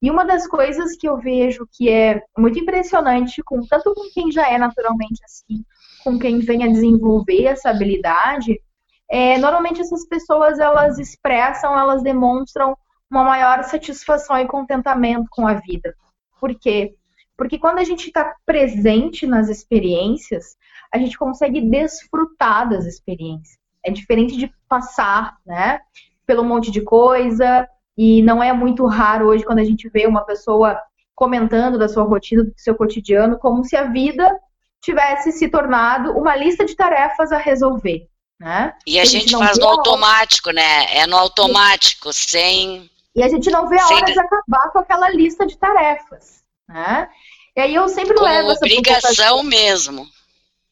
E 0.00 0.10
uma 0.10 0.24
das 0.24 0.46
coisas 0.46 0.96
que 0.96 1.08
eu 1.08 1.16
vejo 1.18 1.66
que 1.72 1.88
é 1.90 2.22
muito 2.36 2.58
impressionante, 2.58 3.42
com 3.42 3.66
tanto 3.66 3.92
com 3.94 4.08
quem 4.14 4.30
já 4.30 4.48
é 4.48 4.56
naturalmente 4.56 5.20
assim, 5.24 5.64
com 6.04 6.18
quem 6.18 6.38
vem 6.38 6.62
a 6.62 6.68
desenvolver 6.68 7.44
essa 7.44 7.70
habilidade, 7.70 8.60
é, 9.10 9.38
normalmente 9.38 9.80
essas 9.80 10.06
pessoas 10.06 10.60
elas 10.60 10.98
expressam, 10.98 11.76
elas 11.76 12.02
demonstram 12.02 12.76
uma 13.10 13.24
maior 13.24 13.64
satisfação 13.64 14.38
e 14.38 14.46
contentamento 14.46 15.26
com 15.30 15.46
a 15.46 15.54
vida. 15.54 15.94
Por 16.40 16.54
quê? 16.54 16.94
Porque 17.36 17.58
quando 17.58 17.78
a 17.78 17.84
gente 17.84 18.08
está 18.08 18.34
presente 18.44 19.26
nas 19.26 19.48
experiências, 19.48 20.56
a 20.92 20.98
gente 20.98 21.16
consegue 21.16 21.60
desfrutar 21.60 22.68
das 22.68 22.84
experiências. 22.84 23.58
É 23.84 23.90
diferente 23.90 24.36
de 24.36 24.52
passar, 24.68 25.36
né, 25.46 25.80
pelo 26.26 26.44
monte 26.44 26.70
de 26.70 26.80
coisa, 26.80 27.68
e 27.96 28.22
não 28.22 28.42
é 28.42 28.52
muito 28.52 28.84
raro 28.86 29.26
hoje 29.26 29.44
quando 29.44 29.60
a 29.60 29.64
gente 29.64 29.88
vê 29.88 30.06
uma 30.06 30.24
pessoa 30.24 30.80
comentando 31.14 31.78
da 31.78 31.88
sua 31.88 32.04
rotina, 32.04 32.44
do 32.44 32.52
seu 32.56 32.74
cotidiano, 32.74 33.38
como 33.38 33.64
se 33.64 33.76
a 33.76 33.84
vida 33.84 34.38
tivesse 34.80 35.32
se 35.32 35.48
tornado 35.48 36.12
uma 36.12 36.36
lista 36.36 36.64
de 36.64 36.76
tarefas 36.76 37.32
a 37.32 37.38
resolver. 37.38 38.08
Né? 38.38 38.72
E 38.86 38.98
a, 38.98 39.02
a 39.02 39.04
gente, 39.04 39.30
gente 39.30 39.38
faz 39.38 39.58
no 39.58 39.66
automático, 39.66 40.50
né? 40.52 40.96
É 40.96 41.06
no 41.08 41.16
automático, 41.16 42.12
sem 42.12 42.88
e 43.18 43.22
a 43.22 43.28
gente 43.28 43.50
não 43.50 43.68
vê 43.68 43.78
a 43.80 43.86
hora 43.86 44.12
de 44.12 44.20
acabar 44.20 44.70
com 44.70 44.78
aquela 44.78 45.10
lista 45.10 45.44
de 45.44 45.58
tarefas, 45.58 46.44
né? 46.68 47.08
E 47.56 47.60
aí 47.60 47.74
eu 47.74 47.88
sempre 47.88 48.14
Como 48.14 48.26
levo 48.26 48.52
essa 48.52 48.64
obrigação 48.64 49.42
mesmo. 49.42 50.06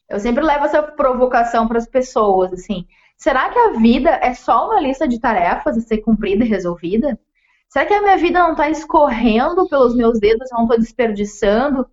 Eu 0.09 0.21
sempre 0.21 0.45
levo 0.45 0.65
essa 0.65 0.81
provocação 0.81 1.67
para 1.67 1.79
as 1.79 1.89
pessoas, 1.89 2.53
assim. 2.53 2.87
Será 3.19 3.51
que 3.51 3.59
a 3.59 3.71
vida 3.73 4.11
é 4.23 4.33
só 4.33 4.67
uma 4.67 4.81
lista 4.81 5.09
de 5.09 5.19
tarefas 5.19 5.77
a 5.77 5.81
ser 5.81 5.99
cumprida 5.99 6.45
e 6.45 6.49
resolvida? 6.49 7.19
Será 7.69 7.85
que 7.85 7.95
a 7.95 8.01
minha 8.01 8.17
vida 8.17 8.39
não 8.39 8.53
está 8.53 8.71
escorrendo 8.71 9.69
pelos 9.69 9.97
meus 9.97 10.21
dedos, 10.21 10.49
eu 10.49 10.59
não 10.59 10.65
estou 10.67 10.79
desperdiçando, 10.79 11.85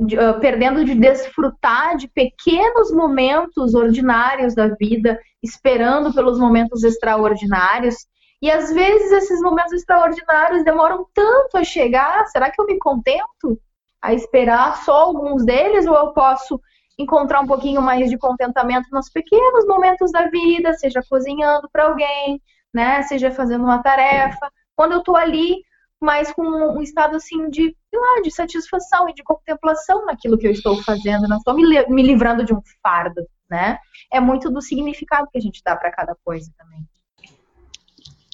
de, 0.00 0.18
uh, 0.18 0.40
perdendo 0.40 0.84
de 0.84 0.96
desfrutar 0.96 1.96
de 1.96 2.08
pequenos 2.08 2.90
momentos 2.90 3.72
ordinários 3.74 4.52
da 4.52 4.66
vida, 4.66 5.20
esperando 5.40 6.12
pelos 6.12 6.40
momentos 6.40 6.82
extraordinários? 6.82 7.94
E 8.40 8.50
às 8.50 8.72
vezes 8.72 9.10
esses 9.12 9.40
momentos 9.40 9.72
extraordinários 9.72 10.64
demoram 10.64 11.06
tanto 11.14 11.56
a 11.56 11.64
chegar. 11.64 12.26
Será 12.26 12.50
que 12.50 12.60
eu 12.60 12.66
me 12.66 12.78
contento 12.78 13.58
a 14.00 14.12
esperar 14.12 14.84
só 14.84 14.94
alguns 14.94 15.44
deles 15.44 15.86
ou 15.86 15.94
eu 15.94 16.12
posso 16.12 16.60
encontrar 16.98 17.40
um 17.40 17.46
pouquinho 17.46 17.82
mais 17.82 18.08
de 18.08 18.18
contentamento 18.18 18.88
nos 18.90 19.10
pequenos 19.10 19.66
momentos 19.66 20.10
da 20.12 20.28
vida, 20.28 20.72
seja 20.74 21.02
cozinhando 21.08 21.68
para 21.70 21.84
alguém, 21.84 22.40
né, 22.72 23.02
seja 23.02 23.30
fazendo 23.30 23.64
uma 23.64 23.82
tarefa, 23.82 24.50
quando 24.74 24.92
eu 24.92 24.98
estou 24.98 25.16
ali, 25.16 25.62
mas 26.00 26.32
com 26.32 26.42
um 26.42 26.82
estado 26.82 27.16
assim 27.16 27.48
de, 27.50 27.74
lá, 27.92 28.20
de 28.22 28.30
satisfação 28.30 29.08
e 29.08 29.14
de 29.14 29.22
contemplação 29.22 30.04
naquilo 30.04 30.38
que 30.38 30.46
eu 30.46 30.52
estou 30.52 30.82
fazendo, 30.82 31.28
não 31.28 31.38
estou 31.38 31.54
me, 31.54 31.64
me 31.88 32.02
livrando 32.02 32.44
de 32.44 32.54
um 32.54 32.60
fardo, 32.82 33.26
né? 33.50 33.78
É 34.12 34.20
muito 34.20 34.50
do 34.50 34.60
significado 34.60 35.28
que 35.30 35.38
a 35.38 35.40
gente 35.40 35.62
dá 35.64 35.74
para 35.74 35.90
cada 35.90 36.14
coisa 36.24 36.50
também. 36.58 36.86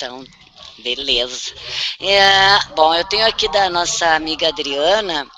Então, 0.02 0.24
beleza. 0.78 1.54
É, 2.00 2.74
bom, 2.74 2.92
eu 2.92 3.04
tenho 3.04 3.24
aqui 3.24 3.48
da 3.52 3.70
nossa 3.70 4.16
amiga 4.16 4.48
Adriana. 4.48 5.30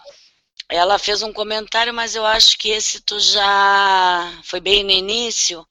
Ela 0.70 0.98
fez 0.98 1.22
um 1.22 1.35
comentário, 1.35 1.92
mas 1.92 2.14
eu 2.14 2.24
acho 2.24 2.57
que 2.57 2.70
esse 2.70 3.03
tu 3.03 3.20
já 3.20 4.40
foi 4.42 4.61
bem 4.61 4.83
no 4.83 4.90
início, 4.90 5.66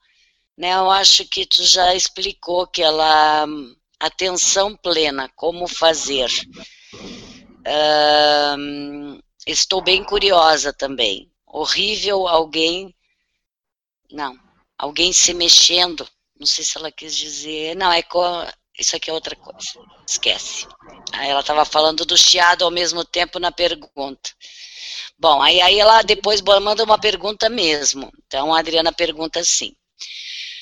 né? 0.55 0.75
Eu 0.75 0.91
acho 0.91 1.25
que 1.25 1.43
tu 1.43 1.63
já 1.63 1.95
explicou 1.95 2.67
que 2.67 2.83
ela 2.83 3.47
atenção 3.99 4.75
plena, 4.75 5.27
como 5.35 5.67
fazer. 5.67 6.29
estou 9.47 9.81
bem 9.81 10.03
curiosa 10.03 10.71
também. 10.71 11.31
Horrível 11.47 12.27
alguém, 12.27 12.95
não, 14.11 14.39
alguém 14.77 15.11
se 15.11 15.33
mexendo. 15.33 16.07
Não 16.39 16.45
sei 16.45 16.63
se 16.63 16.77
ela 16.77 16.91
quis 16.91 17.15
dizer. 17.15 17.75
Não, 17.75 17.91
é 17.91 18.03
isso 18.83 18.95
aqui 18.95 19.09
é 19.09 19.13
outra 19.13 19.35
coisa. 19.35 19.59
Esquece. 20.07 20.67
Aí 21.13 21.29
ela 21.29 21.39
estava 21.39 21.65
falando 21.65 22.05
do 22.05 22.17
chiado 22.17 22.63
ao 22.63 22.71
mesmo 22.71 23.03
tempo 23.03 23.39
na 23.39 23.51
pergunta. 23.51 24.31
Bom, 25.17 25.41
aí, 25.41 25.61
aí 25.61 25.79
ela 25.79 26.01
depois 26.01 26.41
manda 26.41 26.83
uma 26.83 26.99
pergunta 26.99 27.49
mesmo. 27.49 28.11
Então 28.25 28.53
a 28.53 28.59
Adriana 28.59 28.91
pergunta 28.91 29.39
assim: 29.39 29.73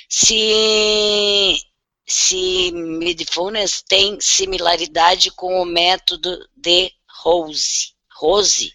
se, 0.10 1.58
se 2.06 2.72
Midfulness 2.72 3.82
tem 3.88 4.20
similaridade 4.22 5.32
com 5.32 5.62
o 5.62 5.66
método 5.66 6.48
de 6.56 6.92
Rose. 7.24 7.94
Rose? 8.14 8.74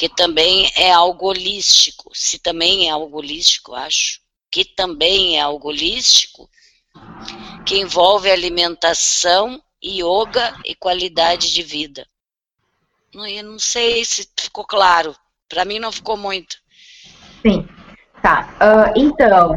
que 0.00 0.08
também 0.08 0.72
é 0.76 0.90
algo 0.90 1.26
holístico. 1.26 2.10
Se 2.14 2.38
também 2.38 2.88
é 2.88 2.90
algo 2.90 3.18
holístico, 3.18 3.74
acho 3.74 4.22
que 4.50 4.64
também 4.64 5.36
é 5.36 5.42
algo 5.42 5.68
holístico, 5.68 6.48
que 7.64 7.78
envolve 7.78 8.30
alimentação, 8.30 9.60
yoga 9.84 10.54
e 10.64 10.74
qualidade 10.74 11.52
de 11.52 11.62
vida. 11.62 12.06
Não, 13.14 13.24
não 13.42 13.58
sei 13.58 14.04
se 14.04 14.28
ficou 14.38 14.64
claro. 14.64 15.14
Para 15.48 15.64
mim 15.64 15.78
não 15.78 15.90
ficou 15.90 16.16
muito. 16.16 16.56
Sim. 17.42 17.66
Tá. 18.22 18.50
Uh, 18.60 18.92
então, 18.96 19.56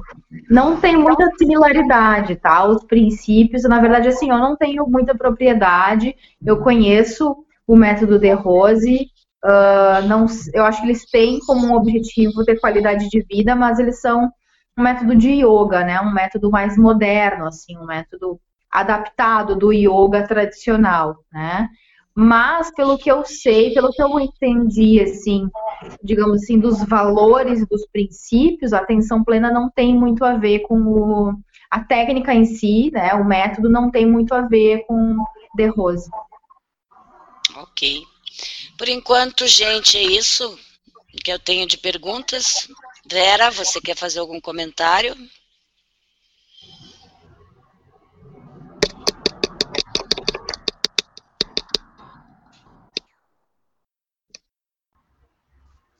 não 0.49 0.79
tem 0.79 0.95
muita 0.95 1.29
similaridade, 1.37 2.35
tá? 2.37 2.65
Os 2.65 2.83
princípios, 2.85 3.63
na 3.63 3.79
verdade, 3.79 4.07
assim, 4.07 4.29
eu 4.29 4.37
não 4.37 4.55
tenho 4.55 4.87
muita 4.87 5.15
propriedade. 5.15 6.15
Eu 6.45 6.61
conheço 6.61 7.35
o 7.67 7.75
método 7.75 8.17
de 8.17 8.31
Rose. 8.31 9.07
Uh, 9.43 10.07
não, 10.07 10.25
eu 10.53 10.63
acho 10.63 10.79
que 10.81 10.87
eles 10.87 11.05
têm 11.09 11.39
como 11.39 11.75
objetivo 11.75 12.45
ter 12.45 12.59
qualidade 12.59 13.09
de 13.09 13.25
vida, 13.29 13.55
mas 13.55 13.77
eles 13.77 13.99
são 13.99 14.31
um 14.77 14.83
método 14.83 15.15
de 15.15 15.29
yoga, 15.29 15.83
né? 15.83 15.99
Um 16.01 16.13
método 16.13 16.49
mais 16.49 16.77
moderno, 16.77 17.45
assim, 17.45 17.77
um 17.77 17.85
método 17.85 18.39
adaptado 18.71 19.55
do 19.55 19.71
yoga 19.71 20.27
tradicional, 20.27 21.17
né? 21.31 21.69
Mas 22.15 22.71
pelo 22.75 22.97
que 22.97 23.11
eu 23.11 23.25
sei, 23.25 23.73
pelo 23.73 23.91
que 23.91 24.01
eu 24.01 24.19
entendi, 24.19 25.01
assim, 25.01 25.49
digamos 26.03 26.43
assim, 26.43 26.59
dos 26.59 26.83
valores, 26.83 27.67
dos 27.67 27.87
princípios, 27.87 28.71
a 28.71 28.79
atenção 28.79 29.23
plena 29.23 29.51
não 29.51 29.69
tem 29.69 29.97
muito 29.97 30.23
a 30.23 30.37
ver 30.37 30.59
com 30.59 30.79
o, 30.79 31.33
a 31.71 31.83
técnica 31.83 32.33
em 32.33 32.45
si, 32.45 32.91
né? 32.91 33.13
O 33.15 33.25
método 33.25 33.69
não 33.69 33.89
tem 33.89 34.05
muito 34.05 34.33
a 34.33 34.41
ver 34.41 34.85
com 34.85 35.17
De 35.55 35.67
Rose. 35.67 36.09
Ok. 37.55 38.03
Por 38.77 38.87
enquanto, 38.87 39.47
gente, 39.47 39.97
é 39.97 40.03
isso 40.03 40.57
que 41.23 41.31
eu 41.31 41.39
tenho 41.39 41.67
de 41.67 41.77
perguntas. 41.77 42.67
Vera, 43.05 43.51
você 43.51 43.81
quer 43.81 43.97
fazer 43.97 44.19
algum 44.19 44.39
comentário? 44.39 45.13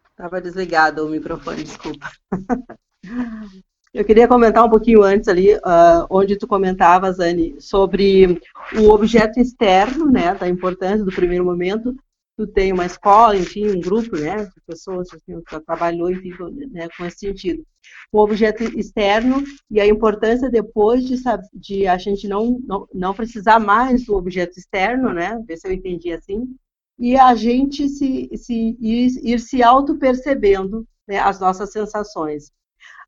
Estava 0.09 0.39
desligado 0.39 1.05
o 1.05 1.09
microfone, 1.09 1.63
desculpa. 1.63 2.09
Eu 3.93 4.03
queria 4.03 4.27
comentar 4.27 4.65
um 4.65 4.69
pouquinho 4.69 5.03
antes 5.03 5.27
ali, 5.27 5.53
uh, 5.55 6.07
onde 6.09 6.35
tu 6.35 6.47
comentavas, 6.47 7.19
Anne, 7.19 7.61
sobre 7.61 8.41
o 8.75 8.89
objeto 8.89 9.39
externo, 9.39 10.09
né, 10.09 10.33
da 10.33 10.47
importância 10.47 11.05
do 11.05 11.11
primeiro 11.11 11.45
momento. 11.45 11.95
Tu 12.35 12.47
tem 12.47 12.73
uma 12.73 12.85
escola, 12.85 13.37
enfim, 13.37 13.69
um 13.69 13.79
grupo, 13.79 14.17
né, 14.17 14.45
de 14.45 14.61
pessoas 14.65 15.07
assim, 15.13 15.39
que 15.41 15.59
trabalhou, 15.61 16.09
enfim, 16.11 16.31
né, 16.71 16.87
com 16.97 17.05
esse 17.05 17.19
sentido. 17.19 17.63
O 18.11 18.19
objeto 18.19 18.63
externo 18.77 19.43
e 19.69 19.79
a 19.79 19.85
importância 19.85 20.49
depois 20.49 21.05
de, 21.05 21.15
de 21.53 21.85
a 21.85 21.97
gente 21.97 22.27
não, 22.27 22.59
não, 22.65 22.87
não 22.93 23.13
precisar 23.13 23.59
mais 23.59 24.05
do 24.05 24.15
objeto 24.15 24.57
externo, 24.57 25.13
né, 25.13 25.39
ver 25.47 25.57
se 25.57 25.67
eu 25.67 25.71
entendi 25.71 26.11
assim, 26.11 26.55
e 26.97 27.15
a 27.17 27.35
gente 27.35 27.87
se, 27.89 28.29
se 28.35 28.77
ir, 28.79 29.19
ir 29.23 29.39
se 29.39 29.61
auto-percebendo 29.61 30.87
né, 31.07 31.19
as 31.19 31.39
nossas 31.39 31.71
sensações. 31.71 32.51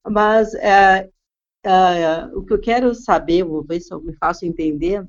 Mas 0.08 0.54
é, 0.56 1.10
é, 1.64 2.26
o 2.36 2.44
que 2.44 2.54
eu 2.54 2.60
quero 2.60 2.94
saber, 2.94 3.44
vou 3.44 3.64
ver 3.64 3.80
se 3.80 3.94
eu 3.94 4.02
me 4.02 4.16
faço 4.18 4.46
entender, 4.46 5.06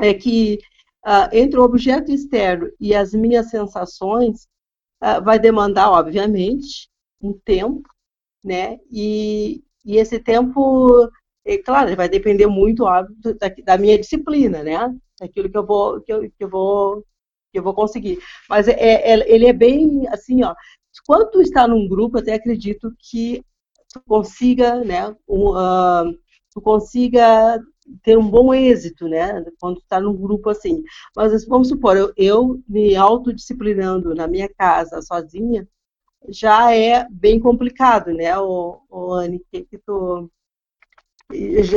é 0.00 0.12
que 0.12 0.58
uh, 1.06 1.28
entre 1.32 1.58
o 1.58 1.62
objeto 1.62 2.10
externo 2.10 2.70
e 2.80 2.94
as 2.94 3.12
minhas 3.14 3.50
sensações, 3.50 4.48
uh, 5.02 5.22
vai 5.22 5.38
demandar, 5.38 5.90
obviamente, 5.90 6.88
um 7.20 7.32
tempo, 7.32 7.88
né? 8.44 8.78
E, 8.90 9.62
e 9.84 9.96
esse 9.96 10.18
tempo, 10.18 11.08
é 11.44 11.58
claro, 11.58 11.94
vai 11.94 12.08
depender 12.08 12.46
muito, 12.46 12.84
óbvio, 12.84 13.16
da, 13.38 13.48
da 13.64 13.78
minha 13.78 13.98
disciplina, 13.98 14.62
né? 14.62 14.94
Daquilo 15.20 15.50
que 15.50 15.56
eu 15.56 15.64
vou, 15.66 16.00
que 16.00 16.12
eu, 16.12 16.22
que 16.22 16.44
eu 16.44 16.48
vou 16.50 17.04
que 17.52 17.58
eu 17.58 17.62
vou 17.62 17.74
conseguir. 17.74 18.18
Mas 18.48 18.68
é, 18.68 18.74
é, 18.74 19.32
ele 19.32 19.46
é 19.46 19.52
bem 19.52 20.06
assim, 20.08 20.42
ó. 20.42 20.54
Quando 21.06 21.30
tu 21.30 21.40
está 21.40 21.66
num 21.66 21.88
grupo, 21.88 22.18
até 22.18 22.34
acredito 22.34 22.92
que 22.98 23.42
tu 23.92 24.02
consiga, 24.06 24.84
né, 24.84 25.14
um, 25.28 25.50
uh, 25.50 26.12
tu 26.52 26.60
consiga 26.60 27.58
ter 28.02 28.18
um 28.18 28.28
bom 28.28 28.52
êxito, 28.54 29.08
né, 29.08 29.44
quando 29.60 29.78
está 29.78 30.00
num 30.00 30.16
grupo 30.16 30.50
assim. 30.50 30.82
Mas 31.16 31.44
vamos 31.46 31.68
supor, 31.68 31.96
eu, 31.96 32.12
eu 32.16 32.62
me 32.68 32.96
autodisciplinando 32.96 34.14
na 34.14 34.26
minha 34.26 34.48
casa, 34.48 35.02
sozinha, 35.02 35.68
já 36.28 36.74
é 36.74 37.06
bem 37.10 37.38
complicado, 37.40 38.12
né, 38.12 38.36
o, 38.38 38.80
o 38.90 39.12
Anne, 39.12 39.40
que, 39.50 39.62
que 39.64 39.78
tu 39.78 40.30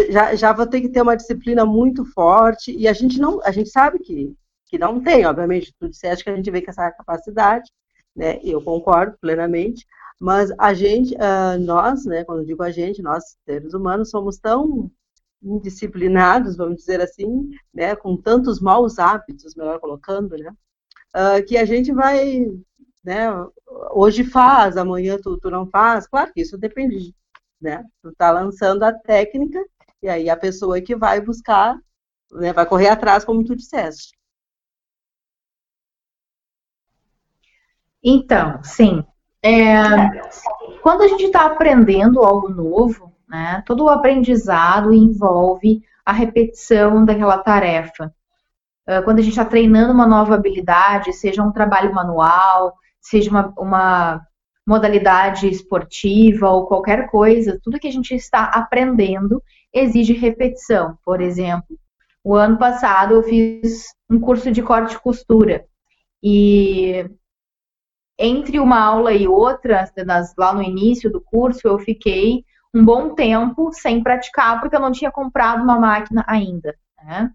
já, 0.10 0.36
já 0.36 0.54
vou 0.54 0.68
ter 0.68 0.82
que 0.82 0.90
ter 0.90 1.02
uma 1.02 1.18
disciplina 1.18 1.66
muito 1.66 2.06
forte 2.06 2.72
e 2.76 2.88
a 2.88 2.94
gente 2.94 3.20
não, 3.20 3.42
a 3.44 3.52
gente 3.52 3.70
sabe 3.70 4.00
que 4.00 4.36
que 4.70 4.78
não 4.78 5.02
tem, 5.02 5.26
obviamente, 5.26 5.74
tu 5.80 5.90
disseste 5.90 6.24
que 6.24 6.30
a 6.30 6.36
gente 6.36 6.52
vê 6.52 6.62
com 6.62 6.70
essa 6.70 6.92
capacidade, 6.92 7.70
né, 8.16 8.40
eu 8.44 8.62
concordo 8.62 9.18
plenamente, 9.20 9.86
mas 10.20 10.52
a 10.60 10.74
gente, 10.74 11.16
uh, 11.16 11.60
nós, 11.60 12.06
né, 12.06 12.24
quando 12.24 12.42
eu 12.42 12.46
digo 12.46 12.62
a 12.62 12.70
gente, 12.70 13.02
nós, 13.02 13.36
seres 13.46 13.74
humanos, 13.74 14.12
somos 14.12 14.38
tão 14.38 14.92
indisciplinados, 15.42 16.58
vamos 16.58 16.78
dizer 16.78 17.02
assim, 17.02 17.50
né, 17.74 17.96
com 17.96 18.18
tantos 18.18 18.60
maus 18.60 19.00
hábitos, 19.00 19.56
melhor 19.56 19.80
colocando, 19.80 20.38
né, 20.38 20.52
uh, 21.16 21.46
que 21.46 21.58
a 21.58 21.66
gente 21.66 21.92
vai, 21.94 22.46
né, 23.04 23.28
hoje 23.92 24.24
faz, 24.24 24.78
amanhã 24.78 25.18
tu, 25.22 25.38
tu 25.38 25.50
não 25.50 25.66
faz, 25.68 26.08
claro 26.08 26.32
que 26.34 26.42
isso 26.42 26.58
depende, 26.58 27.16
né, 27.62 27.86
tu 28.02 28.14
tá 28.16 28.32
lançando 28.32 28.84
a 28.84 28.94
técnica, 28.94 29.64
e 30.02 30.10
aí 30.10 30.30
a 30.30 30.38
pessoa 30.38 30.82
que 30.82 30.96
vai 30.96 31.22
buscar, 31.22 31.78
né, 32.32 32.54
vai 32.54 32.66
correr 32.66 32.90
atrás, 32.90 33.24
como 33.24 33.44
tu 33.44 33.56
disseste. 33.56 34.18
Então, 38.04 38.64
sim. 38.64 39.04
É, 39.42 39.84
quando 40.82 41.02
a 41.02 41.08
gente 41.08 41.26
está 41.26 41.46
aprendendo 41.46 42.22
algo 42.22 42.50
novo, 42.50 43.09
né, 43.30 43.64
todo 43.66 43.86
o 43.86 43.90
aprendizado 43.90 44.94
envolve 44.94 45.84
a 46.06 46.12
repetição 46.12 47.06
daquela 47.06 47.38
tarefa. 47.38 48.14
É, 48.88 49.02
quando 49.04 49.20
a 49.20 49.22
gente 49.22 49.34
está 49.34 49.46
treinando 49.46 49.94
uma 49.94 50.08
nova 50.08 50.34
habilidade, 50.34 51.14
seja 51.14 51.44
um 51.44 51.52
trabalho 51.52 51.94
manual, 51.94 52.74
seja 53.00 53.30
uma, 53.30 53.54
uma 53.56 54.22
modalidade 54.66 55.48
esportiva 55.48 56.50
ou 56.50 56.66
qualquer 56.66 57.10
coisa, 57.10 57.60
tudo 57.64 57.80
que 57.80 57.88
a 57.88 57.92
gente 57.92 58.16
está 58.16 58.46
aprendendo 58.46 59.42
exige 59.72 60.14
repetição. 60.14 60.98
Por 61.06 61.22
exemplo, 61.22 61.78
o 62.24 62.36
ano 62.36 62.58
passado 62.58 63.14
eu 63.14 63.24
fiz 63.24 63.86
um 64.10 64.20
curso 64.20 64.52
de 64.52 64.64
corte 64.64 64.96
e 64.96 65.00
costura. 65.00 65.66
E 66.24 67.08
entre 68.18 68.60
uma 68.60 68.80
aula 68.80 69.14
e 69.14 69.28
outra, 69.28 69.90
lá 70.38 70.54
no 70.54 70.64
início 70.64 71.12
do 71.12 71.22
curso, 71.22 71.68
eu 71.68 71.80
fiquei 71.80 72.44
um 72.74 72.84
bom 72.84 73.16
tempo 73.16 73.72
sem 73.74 74.04
praticar, 74.04 74.60
porque 74.60 74.76
eu 74.76 74.80
não 74.80 74.92
tinha 74.92 75.12
comprado 75.12 75.64
uma 75.64 75.80
máquina 75.80 76.24
ainda. 76.28 76.76
Né? 77.04 77.32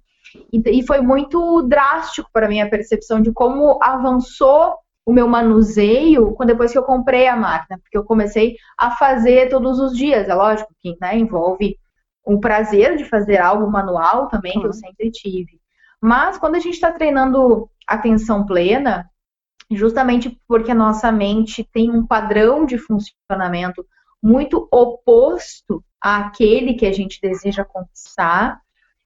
E 0.53 0.85
foi 0.85 1.01
muito 1.01 1.62
drástico 1.62 2.28
para 2.32 2.49
mim 2.49 2.61
a 2.61 2.68
percepção 2.68 3.20
de 3.20 3.32
como 3.32 3.78
avançou 3.82 4.74
o 5.07 5.12
meu 5.12 5.28
manuseio 5.28 6.32
quando 6.32 6.49
depois 6.49 6.72
que 6.72 6.78
eu 6.78 6.82
comprei 6.82 7.28
a 7.28 7.37
máquina, 7.37 7.78
porque 7.78 7.97
eu 7.97 8.05
comecei 8.05 8.57
a 8.78 8.93
fazer 8.93 9.49
todos 9.49 9.78
os 9.78 9.97
dias. 9.97 10.28
É 10.28 10.35
lógico 10.35 10.72
que 10.80 10.97
né, 11.01 11.18
envolve 11.18 11.78
o 12.24 12.41
prazer 12.41 12.97
de 12.97 13.05
fazer 13.05 13.39
algo 13.39 13.70
manual 13.70 14.28
também, 14.28 14.59
que 14.59 14.66
eu 14.66 14.72
sempre 14.72 15.11
tive. 15.11 15.61
Mas 16.01 16.39
quando 16.39 16.55
a 16.55 16.59
gente 16.59 16.74
está 16.74 16.91
treinando 16.91 17.68
atenção 17.87 18.47
plena, 18.47 19.09
justamente 19.70 20.39
porque 20.49 20.70
a 20.70 20.74
nossa 20.74 21.12
mente 21.12 21.68
tem 21.72 21.91
um 21.91 22.07
padrão 22.07 22.64
de 22.64 22.78
funcionamento 22.78 23.85
muito 24.25 24.66
oposto 24.72 25.85
àquele 26.01 26.72
que 26.72 26.87
a 26.87 26.93
gente 26.93 27.20
deseja 27.20 27.62
conquistar, 27.62 28.59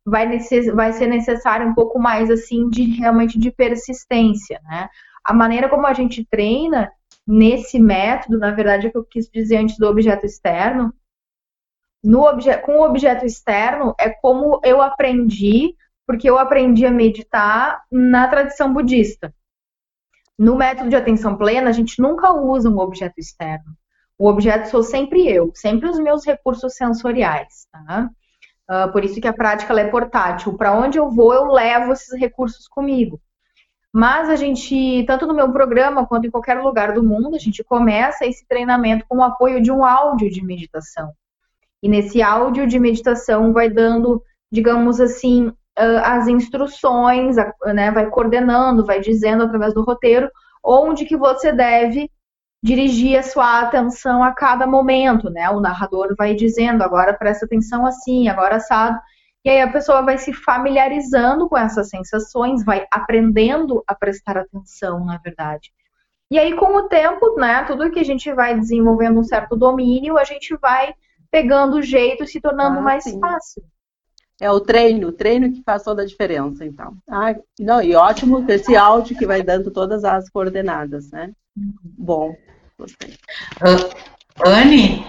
vai, 0.07 0.27
necess, 0.27 0.73
vai 0.73 0.93
ser 0.93 1.09
necessário 1.09 1.67
um 1.67 1.75
pouco 1.75 1.99
mais 1.99 2.31
assim 2.31 2.69
de 2.69 2.85
realmente 2.85 3.37
de 3.37 3.51
persistência, 3.51 4.61
né? 4.63 4.89
A 5.25 5.35
maneira 5.35 5.69
como 5.69 5.89
a 5.89 5.93
gente 5.93 6.25
treina 6.25 6.93
nesse 7.27 7.81
método, 7.81 8.39
na 8.39 8.53
verdade, 8.53 8.87
é 8.87 8.91
que 8.91 8.97
eu 8.97 9.05
quis 9.05 9.29
dizer 9.29 9.57
antes 9.57 9.77
do 9.77 9.89
objeto 9.89 10.25
externo. 10.25 10.95
No 12.03 12.21
obje, 12.21 12.57
com 12.59 12.79
o 12.79 12.85
objeto 12.85 13.27
externo 13.27 13.97
é 13.99 14.09
como 14.09 14.61
eu 14.65 14.81
aprendi, 14.81 15.75
porque 16.07 16.31
eu 16.31 16.39
aprendi 16.39 16.87
a 16.87 16.93
meditar 16.93 17.83
na 17.91 18.29
tradição 18.29 18.73
budista. 18.73 19.35
No 20.39 20.55
método 20.55 20.89
de 20.89 20.97
atenção 20.97 21.37
plena, 21.37 21.71
a 21.71 21.73
gente 21.73 22.01
nunca 22.01 22.33
usa 22.33 22.71
um 22.71 22.79
objeto 22.79 23.19
externo. 23.19 23.77
O 24.19 24.29
objeto 24.29 24.69
sou 24.69 24.83
sempre 24.83 25.29
eu, 25.29 25.53
sempre 25.55 25.89
os 25.89 25.99
meus 25.99 26.27
recursos 26.27 26.75
sensoriais, 26.75 27.69
tá? 27.71 28.11
Uh, 28.69 28.93
por 28.93 29.05
isso 29.05 29.21
que 29.21 29.29
a 29.29 29.33
prática 29.33 29.73
é 29.81 29.89
portátil. 29.89 30.55
Para 30.55 30.75
onde 30.75 30.99
eu 30.99 31.09
vou, 31.09 31.33
eu 31.33 31.47
levo 31.47 31.93
esses 31.93 32.19
recursos 32.19 32.67
comigo. 32.67 33.21
Mas 33.93 34.29
a 34.29 34.37
gente, 34.37 35.05
tanto 35.07 35.27
no 35.27 35.35
meu 35.35 35.51
programa 35.51 36.07
quanto 36.07 36.27
em 36.27 36.31
qualquer 36.31 36.61
lugar 36.61 36.93
do 36.93 37.03
mundo, 37.03 37.35
a 37.35 37.39
gente 37.39 37.65
começa 37.65 38.27
esse 38.27 38.47
treinamento 38.47 39.07
com 39.09 39.19
o 39.19 39.23
apoio 39.23 39.63
de 39.63 39.73
um 39.73 39.85
áudio 39.85 40.29
de 40.31 40.45
meditação. 40.45 41.13
E 41.83 41.89
nesse 41.89 42.21
áudio 42.21 42.67
de 42.67 42.79
meditação 42.79 43.53
vai 43.53 43.71
dando, 43.71 44.23
digamos 44.53 45.01
assim, 45.01 45.51
as 46.05 46.27
instruções, 46.27 47.37
né, 47.73 47.91
vai 47.91 48.11
coordenando, 48.11 48.85
vai 48.85 49.01
dizendo 49.01 49.45
através 49.45 49.73
do 49.73 49.83
roteiro 49.83 50.29
onde 50.63 51.05
que 51.05 51.17
você 51.17 51.53
deve 51.53 52.11
dirigir 52.63 53.19
a 53.19 53.23
sua 53.23 53.61
atenção 53.61 54.23
a 54.23 54.33
cada 54.33 54.67
momento, 54.67 55.31
né? 55.31 55.49
O 55.51 55.61
narrador 55.61 56.15
vai 56.17 56.35
dizendo, 56.35 56.83
agora 56.83 57.15
presta 57.15 57.47
atenção 57.47 57.87
assim, 57.87 58.29
agora 58.29 58.57
assado. 58.57 58.99
E 59.45 59.51
aí 59.51 59.61
a 59.61 59.71
pessoa 59.71 60.03
vai 60.03 60.19
se 60.19 60.33
familiarizando 60.33 61.49
com 61.49 61.57
essas 61.57 61.89
sensações, 61.89 62.65
vai 62.65 62.87
aprendendo 62.91 63.83
a 63.87 63.95
prestar 63.95 64.37
atenção, 64.37 65.05
na 65.05 65.19
verdade. 65.19 65.73
E 66.31 66.39
aí, 66.39 66.55
com 66.57 66.77
o 66.77 66.89
tempo, 66.89 67.37
né, 67.37 67.65
tudo 67.65 67.91
que 67.91 68.01
a 68.01 68.05
gente 68.05 68.31
vai 68.35 68.59
desenvolvendo 68.59 69.19
um 69.19 69.25
certo 69.25 69.57
domínio, 69.57 70.19
a 70.19 70.25
gente 70.25 70.55
vai 70.57 70.93
pegando 71.31 71.77
o 71.77 71.83
jeito 71.83 72.25
e 72.25 72.27
se 72.27 72.41
tornando 72.41 72.81
ah, 72.81 72.83
mais 72.83 73.05
sim. 73.05 73.19
fácil. 73.19 73.63
É 74.41 74.51
o 74.51 74.61
treino, 74.61 75.09
o 75.09 75.13
treino 75.13 75.51
que 75.51 75.63
faz 75.63 75.83
toda 75.83 76.03
a 76.03 76.07
diferença, 76.07 76.65
então. 76.65 76.97
Ah, 77.09 77.35
não, 77.59 77.83
e 77.83 77.95
ótimo 77.95 78.45
esse 78.49 78.77
áudio 78.77 79.17
que 79.17 79.27
vai 79.27 79.43
dando 79.43 79.71
todas 79.71 80.05
as 80.05 80.29
coordenadas, 80.29 81.11
né? 81.11 81.33
Uhum. 81.57 81.73
Bom, 81.83 82.37
Anne, 84.45 85.05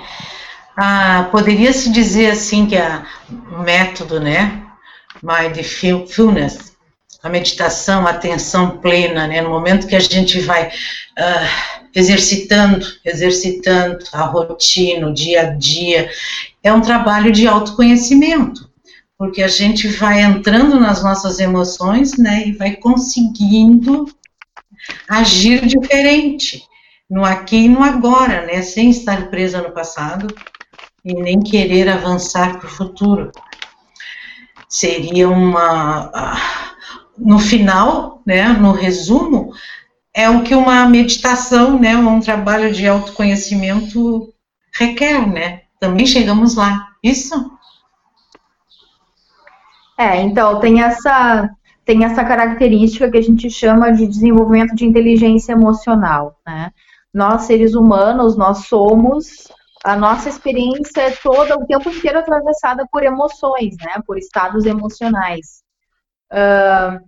ah, 0.76 1.28
poderia-se 1.32 1.92
dizer 1.92 2.32
assim 2.32 2.66
que 2.66 2.76
a, 2.76 3.06
o 3.52 3.60
método, 3.60 4.20
né, 4.20 4.66
mindfulness, 5.22 6.74
a 7.22 7.30
meditação, 7.30 8.08
a 8.08 8.12
atenção 8.12 8.78
plena, 8.78 9.28
né, 9.28 9.42
no 9.42 9.50
momento 9.50 9.88
que 9.88 9.96
a 9.96 10.00
gente 10.00 10.40
vai 10.40 10.68
uh, 10.68 11.90
exercitando, 11.94 12.86
exercitando 13.04 14.06
a 14.14 14.24
rotina, 14.24 15.08
o 15.08 15.14
dia 15.14 15.42
a 15.42 15.46
dia, 15.56 16.10
é 16.64 16.72
um 16.72 16.82
trabalho 16.82 17.32
de 17.32 17.48
autoconhecimento 17.48 18.70
porque 19.20 19.44
a 19.44 19.50
gente 19.50 19.86
vai 19.90 20.22
entrando 20.22 20.80
nas 20.80 21.04
nossas 21.04 21.42
emoções, 21.42 22.18
né, 22.18 22.48
e 22.48 22.54
vai 22.54 22.78
conseguindo 22.78 24.06
agir 25.10 25.68
diferente 25.68 26.69
no 27.10 27.26
aqui 27.26 27.66
e 27.66 27.70
no 27.70 27.84
agora, 27.84 28.46
né, 28.46 28.62
sem 28.62 28.90
estar 28.90 29.30
presa 29.30 29.62
no 29.62 29.72
passado 29.72 30.28
e 31.04 31.14
nem 31.14 31.40
querer 31.40 31.90
avançar 31.90 32.60
para 32.60 32.68
o 32.68 32.72
futuro. 32.72 33.32
Seria 34.68 35.28
uma, 35.28 36.38
no 37.18 37.40
final, 37.40 38.22
né, 38.26 38.50
no 38.50 38.72
resumo, 38.72 39.52
é 40.14 40.30
o 40.30 40.44
que 40.44 40.54
uma 40.54 40.88
meditação, 40.88 41.80
né, 41.80 41.96
um 41.96 42.20
trabalho 42.20 42.72
de 42.72 42.88
autoconhecimento 42.88 44.34
requer, 44.74 45.28
né? 45.28 45.62
Também 45.80 46.06
chegamos 46.06 46.56
lá. 46.56 46.90
Isso? 47.02 47.52
É, 49.98 50.22
então 50.22 50.60
tem 50.60 50.82
essa 50.82 51.50
tem 51.84 52.06
essa 52.06 52.24
característica 52.24 53.10
que 53.10 53.18
a 53.18 53.22
gente 53.22 53.50
chama 53.50 53.92
de 53.92 54.06
desenvolvimento 54.06 54.76
de 54.76 54.86
inteligência 54.86 55.54
emocional, 55.54 56.40
né? 56.46 56.72
Nós 57.14 57.44
seres 57.44 57.74
humanos, 57.76 58.38
nós 58.38 58.68
somos 58.68 59.48
a 59.84 59.96
nossa 59.96 60.28
experiência 60.28 61.02
é 61.02 61.12
toda 61.12 61.58
o 61.58 61.66
tempo 61.66 61.90
inteiro 61.90 62.20
atravessada 62.20 62.86
por 62.92 63.04
emoções, 63.04 63.76
né? 63.78 64.02
Por 64.06 64.18
estados 64.18 64.66
emocionais. 64.66 65.64
Uh, 66.32 67.00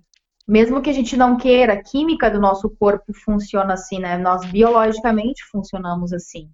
mesmo 0.47 0.81
que 0.81 0.89
a 0.89 0.93
gente 0.93 1.17
não 1.17 1.37
queira, 1.37 1.73
a 1.73 1.83
química 1.83 2.31
do 2.31 2.39
nosso 2.39 2.69
corpo 2.69 3.13
funciona 3.13 3.73
assim, 3.73 3.99
né? 3.99 4.17
Nós 4.17 4.45
biologicamente 4.45 5.43
funcionamos 5.51 6.13
assim. 6.13 6.49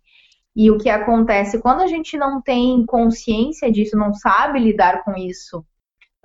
E 0.56 0.72
o 0.72 0.78
que 0.80 0.90
acontece 0.90 1.62
quando 1.62 1.82
a 1.82 1.88
gente 1.88 2.18
não 2.18 2.42
tem 2.42 2.84
consciência 2.86 3.72
disso, 3.72 3.96
não 3.96 4.12
sabe 4.14 4.60
lidar 4.60 5.04
com 5.04 5.16
isso, 5.16 5.60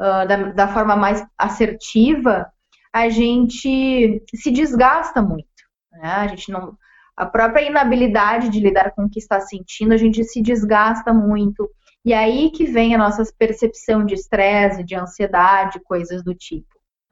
uh, 0.01 0.27
da, 0.27 0.37
da 0.53 0.69
forma 0.69 0.97
mais 0.97 1.23
assertiva, 1.37 2.51
a 2.91 3.11
gente 3.11 4.23
se 4.35 4.51
desgasta 4.51 5.21
muito. 5.21 5.47
Né? 5.93 6.09
A 6.09 6.27
gente 6.29 6.51
não. 6.51 6.77
A 7.17 7.27
própria 7.27 7.67
inabilidade 7.67 8.49
de 8.49 8.61
lidar 8.61 8.93
com 8.93 9.05
o 9.05 9.11
que 9.11 9.19
está 9.19 9.41
sentindo, 9.41 9.93
a 9.93 9.97
gente 9.97 10.25
se 10.25 10.43
desgasta 10.43 11.13
muito. 11.13 11.69
E 12.05 12.13
aí 12.13 12.51
que 12.51 12.65
vem 12.65 12.95
a 12.95 12.99
nossa 12.99 13.23
percepção 13.39 14.05
de 14.05 14.15
estresse, 14.15 14.83
de 14.83 14.95
ansiedade, 14.95 15.81
coisas 15.81 16.23
do 16.25 16.35
tipo. 16.35 16.67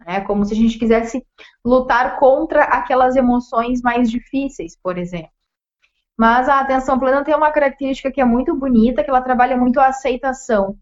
É 0.07 0.21
como 0.21 0.45
se 0.45 0.55
a 0.55 0.57
gente 0.57 0.79
quisesse 0.79 1.25
lutar 1.65 2.19
contra 2.19 2.65
aquelas 2.65 3.17
emoções 3.17 3.83
mais 3.83 4.11
difíceis, 4.11 4.77
por 4.83 4.97
exemplo. 4.97 5.31
Mas 6.17 6.49
a 6.49 6.61
atenção 6.61 6.99
plena 6.99 7.25
tem 7.25 7.35
uma 7.35 7.51
característica 7.51 8.11
que 8.11 8.21
é 8.21 8.25
muito 8.25 8.57
bonita, 8.57 9.05
que 9.05 9.11
ela 9.11 9.23
trabalha 9.23 9.57
muito 9.57 9.79
a 9.79 9.89
aceitação 9.89 10.79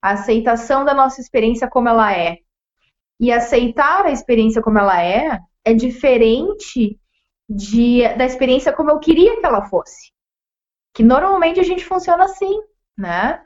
a 0.00 0.12
aceitação 0.12 0.84
da 0.84 0.94
nossa 0.94 1.20
experiência 1.20 1.68
como 1.68 1.88
ela 1.88 2.16
é. 2.16 2.38
E 3.18 3.30
aceitar 3.30 4.06
a 4.06 4.10
experiência 4.10 4.62
como 4.62 4.78
ela 4.78 5.02
é 5.02 5.38
é 5.62 5.74
diferente 5.74 6.98
de, 7.50 8.06
da 8.16 8.24
experiência 8.24 8.72
como 8.72 8.90
eu 8.90 9.00
queria 9.00 9.40
que 9.40 9.44
ela 9.44 9.62
fosse. 9.62 10.12
Que 10.94 11.02
normalmente 11.02 11.58
a 11.58 11.64
gente 11.64 11.84
funciona 11.84 12.24
assim, 12.24 12.60
né? 12.96 13.42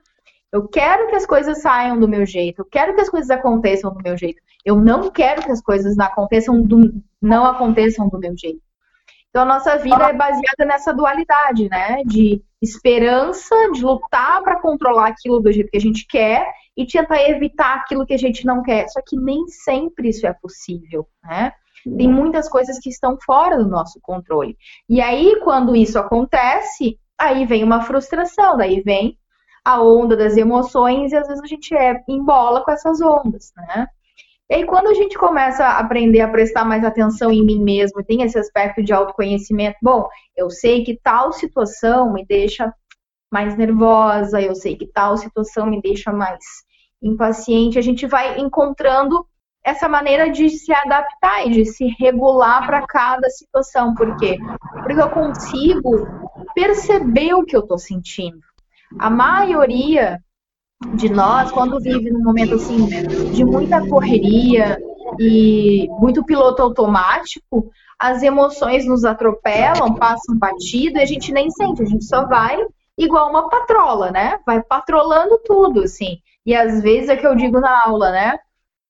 Eu 0.53 0.69
quero 0.69 1.09
que 1.09 1.17
as 1.17 1.25
coisas 1.25 1.63
saiam 1.63 1.99
do 1.99 2.07
meu 2.07 2.25
jeito, 2.27 2.61
eu 2.61 2.65
quero 2.67 2.95
que 2.95 3.01
as 3.01 3.09
coisas 3.09 3.31
aconteçam 3.31 3.93
do 3.93 4.03
meu 4.03 4.17
jeito. 4.17 4.41
Eu 4.65 4.77
não 4.77 5.11
quero 5.11 5.43
que 5.43 5.51
as 5.51 5.61
coisas 5.61 5.97
não 5.97 6.07
aconteçam 6.07 6.63
do, 6.63 7.03
não 7.21 7.45
aconteçam 7.47 8.09
do 8.09 8.19
meu 8.19 8.37
jeito. 8.37 8.61
Então 9.31 9.43
a 9.43 9.47
nossa 9.47 9.77
vida 9.79 10.05
é 10.05 10.13
baseada 10.13 10.65
nessa 10.65 10.93
dualidade, 10.93 11.69
né? 11.69 12.03
De 12.05 12.41
esperança, 12.63 13.55
de 13.73 13.83
lutar 13.83 14.43
para 14.43 14.61
controlar 14.61 15.09
aquilo 15.09 15.41
do 15.41 15.51
jeito 15.51 15.71
que 15.71 15.77
a 15.77 15.81
gente 15.81 16.07
quer 16.07 16.47
e 16.77 16.87
tentar 16.87 17.23
evitar 17.29 17.75
aquilo 17.75 18.07
que 18.07 18.15
a 18.15 18.19
gente 18.19 18.47
não 18.47 18.63
quer. 18.63 18.87
Só 18.89 19.01
que 19.05 19.17
nem 19.17 19.49
sempre 19.49 20.11
isso 20.11 20.27
é 20.27 20.33
possível, 20.33 21.09
né? 21.23 21.53
Tem 21.97 22.09
muitas 22.09 22.49
coisas 22.49 22.79
que 22.79 22.89
estão 22.89 23.17
fora 23.25 23.59
do 23.59 23.69
nosso 23.69 24.01
controle. 24.03 24.57
E 24.89 25.01
aí, 25.01 25.41
quando 25.43 25.77
isso 25.77 25.99
acontece, 25.99 26.99
aí 27.19 27.45
vem 27.47 27.63
uma 27.63 27.83
frustração, 27.83 28.57
daí 28.57 28.81
vem 28.81 29.19
a 29.65 29.83
onda 29.83 30.17
das 30.17 30.37
emoções 30.37 31.13
e 31.13 31.17
às 31.17 31.27
vezes 31.27 31.43
a 31.43 31.47
gente 31.47 31.75
é 31.75 32.03
embola 32.09 32.63
com 32.63 32.71
essas 32.71 33.01
ondas, 33.01 33.53
né? 33.57 33.87
E 34.51 34.57
aí, 34.57 34.67
quando 34.67 34.89
a 34.89 34.95
gente 34.95 35.17
começa 35.17 35.65
a 35.65 35.79
aprender 35.79 36.21
a 36.21 36.29
prestar 36.29 36.67
mais 36.67 36.85
atenção 36.85 37.33
em 37.33 37.45
mim 37.45 37.63
mesmo, 37.63 38.05
tem 38.05 38.23
esse 38.23 38.39
aspecto 38.39 38.83
de 38.83 38.93
autoconhecimento, 38.93 39.79
bom, 39.83 40.07
eu 40.37 40.51
sei 40.51 40.85
que 40.85 40.99
tal 41.03 41.33
situação 41.33 42.13
me 42.13 42.27
deixa 42.27 42.73
mais 43.33 43.57
nervosa, 43.57 44.41
eu 44.41 44.55
sei 44.55 44.77
que 44.77 44.87
tal 44.87 45.17
situação 45.17 45.67
me 45.67 45.81
deixa 45.81 46.13
mais 46.13 46.45
impaciente, 47.03 47.79
a 47.79 47.83
gente 47.83 48.07
vai 48.07 48.39
encontrando 48.39 49.27
essa 49.65 49.89
maneira 49.89 50.31
de 50.31 50.51
se 50.51 50.73
adaptar 50.73 51.47
e 51.47 51.51
de 51.51 51.65
se 51.65 51.87
regular 51.99 52.67
para 52.67 52.87
cada 52.87 53.29
situação. 53.31 53.95
Por 53.95 54.17
quê? 54.17 54.39
Porque 54.83 55.01
eu 55.01 55.11
consigo 55.11 56.07
perceber 56.55 57.35
o 57.35 57.45
que 57.45 57.57
eu 57.57 57.61
estou 57.61 57.79
sentindo. 57.79 58.41
A 58.99 59.09
maioria 59.09 60.21
de 60.95 61.09
nós, 61.09 61.51
quando 61.51 61.81
vive 61.81 62.11
num 62.11 62.23
momento 62.23 62.55
assim 62.57 62.87
de 63.33 63.45
muita 63.45 63.87
correria 63.89 64.79
e 65.19 65.89
muito 65.99 66.25
piloto 66.25 66.63
automático, 66.63 67.71
as 67.99 68.23
emoções 68.23 68.87
nos 68.87 69.05
atropelam, 69.05 69.95
passam 69.95 70.37
batido 70.37 70.99
e 70.99 71.03
a 71.03 71.07
gente 71.07 71.33
nem 71.33 71.51
sente, 71.51 71.83
a 71.83 71.87
gente 71.87 72.05
só 72.05 72.27
vai 72.27 72.59
igual 72.99 73.31
uma 73.31 73.49
patrola, 73.49 74.11
né? 74.11 74.39
Vai 74.45 74.63
patrolando 74.63 75.41
tudo, 75.45 75.83
assim. 75.83 76.19
E 76.45 76.55
às 76.55 76.83
vezes 76.83 77.09
é 77.09 77.17
que 77.17 77.27
eu 77.27 77.35
digo 77.35 77.59
na 77.61 77.85
aula, 77.85 78.11
né? 78.11 78.39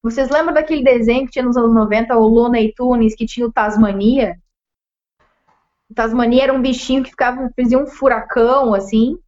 Vocês 0.04 0.28
lembram 0.28 0.52
daquele 0.52 0.84
desenho 0.84 1.24
que 1.24 1.32
tinha 1.32 1.44
nos 1.46 1.56
anos 1.56 1.74
90, 1.74 2.14
o 2.14 2.28
Looney 2.28 2.74
Tunes, 2.74 3.16
que 3.16 3.24
tinha 3.24 3.46
o 3.46 3.52
Tasmania? 3.52 4.36
O 5.90 5.94
Tasmania 5.94 6.42
era 6.42 6.52
um 6.52 6.60
bichinho 6.60 7.02
que 7.02 7.08
ficava, 7.08 7.48
fazia 7.56 7.78
um 7.78 7.86
furacão, 7.86 8.74
assim, 8.74 9.18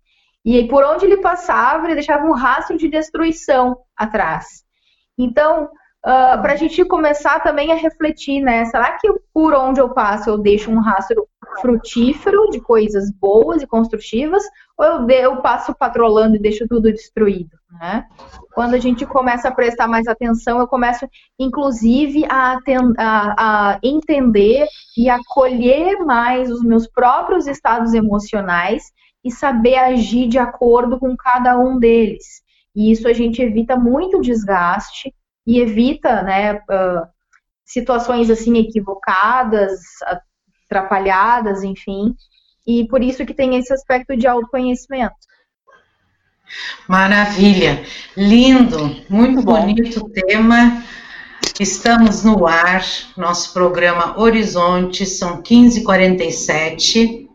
e 0.44 0.68
por 0.68 0.84
onde 0.84 1.06
ele 1.06 1.16
passava, 1.22 1.86
ele 1.86 1.94
deixava 1.94 2.26
um 2.26 2.32
rastro 2.32 2.76
de 2.76 2.90
destruição 2.90 3.78
atrás. 3.96 4.66
Então, 5.16 5.64
uh, 5.64 6.42
para 6.42 6.52
a 6.52 6.56
gente 6.56 6.84
começar 6.84 7.40
também 7.40 7.72
a 7.72 7.76
refletir, 7.76 8.42
né? 8.42 8.66
Será 8.66 8.98
que 8.98 9.10
por 9.32 9.54
onde 9.54 9.80
eu 9.80 9.94
passo 9.94 10.28
eu 10.28 10.36
deixo 10.36 10.70
um 10.70 10.78
rastro 10.78 11.26
frutífero 11.62 12.50
de 12.50 12.60
coisas 12.60 13.10
boas 13.10 13.62
e 13.62 13.66
construtivas, 13.66 14.44
ou 14.76 14.84
eu, 14.84 15.08
eu 15.08 15.36
passo 15.40 15.74
patrolando 15.74 16.36
e 16.36 16.40
deixo 16.40 16.68
tudo 16.68 16.92
destruído, 16.92 17.56
né? 17.80 18.06
Quando 18.54 18.74
a 18.74 18.78
gente 18.78 19.06
começa 19.06 19.48
a 19.48 19.54
prestar 19.54 19.88
mais 19.88 20.06
atenção, 20.06 20.58
eu 20.58 20.66
começo, 20.66 21.08
inclusive, 21.38 22.24
a, 22.26 22.58
a, 22.98 23.34
a 23.38 23.78
entender 23.82 24.66
e 24.96 25.08
acolher 25.08 25.98
mais 26.04 26.50
os 26.50 26.62
meus 26.62 26.86
próprios 26.86 27.46
estados 27.46 27.94
emocionais 27.94 28.84
e 29.24 29.30
saber 29.30 29.76
agir 29.76 30.28
de 30.28 30.38
acordo 30.38 30.98
com 30.98 31.16
cada 31.16 31.58
um 31.58 31.78
deles. 31.78 32.42
E 32.74 32.92
isso 32.92 33.08
a 33.08 33.12
gente 33.12 33.40
evita 33.40 33.76
muito 33.76 34.20
desgaste 34.20 35.14
e 35.46 35.58
evita, 35.58 36.22
né, 36.22 36.54
uh, 36.54 37.06
situações 37.64 38.30
assim 38.30 38.56
equivocadas, 38.58 39.80
atrapalhadas, 40.68 41.64
enfim. 41.64 42.14
E 42.66 42.86
por 42.88 43.02
isso 43.02 43.24
que 43.24 43.34
tem 43.34 43.56
esse 43.56 43.72
aspecto 43.72 44.16
de 44.16 44.26
autoconhecimento. 44.26 45.14
Maravilha, 46.88 47.84
lindo, 48.16 48.78
muito, 49.08 49.10
muito 49.10 49.42
bonito 49.42 50.00
o 50.00 50.08
tema. 50.08 50.82
Estamos 51.58 52.22
no 52.22 52.46
ar, 52.46 52.84
nosso 53.16 53.52
programa 53.52 54.18
Horizonte, 54.18 55.06
são 55.06 55.42
15h47. 55.42 57.26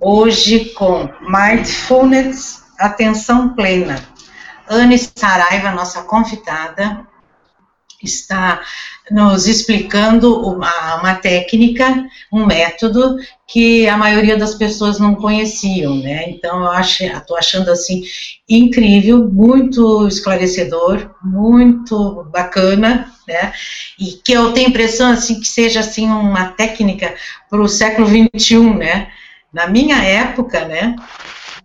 Hoje 0.00 0.66
com 0.74 1.08
Mindfulness, 1.20 2.62
Atenção 2.78 3.54
Plena. 3.54 4.04
Anne 4.68 4.98
Saraiva, 4.98 5.70
nossa 5.70 6.02
convidada, 6.02 7.06
está 8.02 8.60
nos 9.10 9.46
explicando 9.46 10.40
uma, 10.46 10.96
uma, 10.96 11.14
técnica, 11.14 12.06
um 12.32 12.46
método 12.46 13.16
que 13.46 13.88
a 13.88 13.96
maioria 13.96 14.36
das 14.36 14.54
pessoas 14.54 14.98
não 14.98 15.14
conheciam, 15.14 15.96
né? 15.96 16.28
Então 16.28 16.60
eu 16.60 16.70
acho, 16.70 17.04
estou 17.04 17.36
achando 17.36 17.70
assim 17.70 18.02
incrível, 18.48 19.26
muito 19.26 20.06
esclarecedor, 20.06 21.10
muito 21.22 22.24
bacana, 22.30 23.10
né? 23.26 23.52
E 23.98 24.12
que 24.12 24.32
eu 24.32 24.52
tenho 24.52 24.66
a 24.66 24.70
impressão 24.70 25.10
assim 25.10 25.40
que 25.40 25.48
seja 25.48 25.80
assim 25.80 26.08
uma 26.08 26.48
técnica 26.48 27.14
para 27.48 27.60
o 27.60 27.68
século 27.68 28.06
21, 28.06 28.76
né? 28.76 29.08
Na 29.52 29.66
minha 29.66 29.96
época, 30.02 30.66
né? 30.66 30.94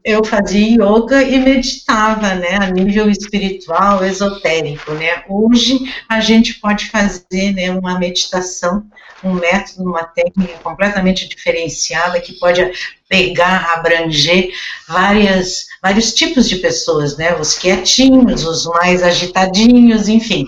Eu 0.03 0.23
fazia 0.23 0.75
yoga 0.83 1.23
e 1.23 1.39
meditava, 1.39 2.35
né, 2.35 2.57
a 2.61 2.69
nível 2.69 3.09
espiritual, 3.09 4.03
esotérico, 4.03 4.91
né. 4.93 5.23
Hoje 5.29 5.79
a 6.09 6.19
gente 6.19 6.55
pode 6.55 6.87
fazer, 6.89 7.53
né, 7.53 7.71
uma 7.71 7.97
meditação, 7.97 8.83
um 9.23 9.33
método, 9.33 9.89
uma 9.89 10.03
técnica 10.03 10.57
completamente 10.61 11.27
diferenciada 11.29 12.19
que 12.19 12.33
pode 12.33 12.69
pegar, 13.07 13.73
abranger 13.75 14.49
várias, 14.87 15.67
vários 15.81 16.13
tipos 16.13 16.49
de 16.49 16.57
pessoas, 16.57 17.15
né, 17.15 17.35
os 17.35 17.57
quietinhos, 17.57 18.45
os 18.45 18.65
mais 18.65 19.01
agitadinhos, 19.01 20.09
enfim. 20.09 20.45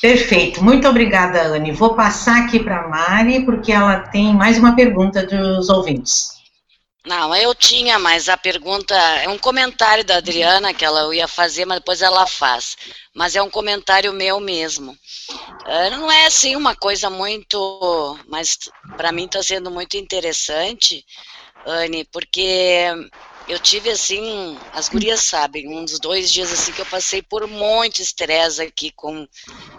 Perfeito, 0.00 0.64
muito 0.64 0.88
obrigada, 0.88 1.40
Anne. 1.42 1.70
Vou 1.70 1.94
passar 1.94 2.42
aqui 2.42 2.58
para 2.58 2.80
a 2.80 2.88
Mari, 2.88 3.44
porque 3.44 3.70
ela 3.70 4.00
tem 4.00 4.34
mais 4.34 4.58
uma 4.58 4.74
pergunta 4.74 5.24
dos 5.24 5.68
ouvintes. 5.68 6.31
Não, 7.04 7.34
eu 7.34 7.52
tinha, 7.52 7.98
mas 7.98 8.28
a 8.28 8.36
pergunta 8.36 8.94
é 8.94 9.28
um 9.28 9.36
comentário 9.36 10.04
da 10.04 10.18
Adriana 10.18 10.72
que 10.72 10.84
ela 10.84 11.12
ia 11.12 11.26
fazer, 11.26 11.64
mas 11.64 11.78
depois 11.78 12.00
ela 12.00 12.28
faz. 12.28 12.76
Mas 13.12 13.34
é 13.34 13.42
um 13.42 13.50
comentário 13.50 14.12
meu 14.12 14.38
mesmo. 14.38 14.92
Uh, 15.32 15.90
não 15.90 16.12
é 16.12 16.26
assim 16.26 16.54
uma 16.54 16.76
coisa 16.76 17.10
muito, 17.10 18.18
mas 18.28 18.56
para 18.96 19.10
mim 19.10 19.24
está 19.24 19.42
sendo 19.42 19.68
muito 19.68 19.96
interessante, 19.96 21.04
Anne, 21.66 22.04
porque 22.04 22.86
eu 23.48 23.58
tive 23.58 23.90
assim, 23.90 24.56
as 24.72 24.88
gurias 24.88 25.22
sabem, 25.22 25.76
uns 25.76 25.98
dois 25.98 26.30
dias 26.30 26.52
assim 26.52 26.70
que 26.70 26.82
eu 26.82 26.86
passei 26.86 27.20
por 27.20 27.48
muito 27.48 28.00
estresse 28.00 28.62
aqui 28.62 28.92
com 28.92 29.26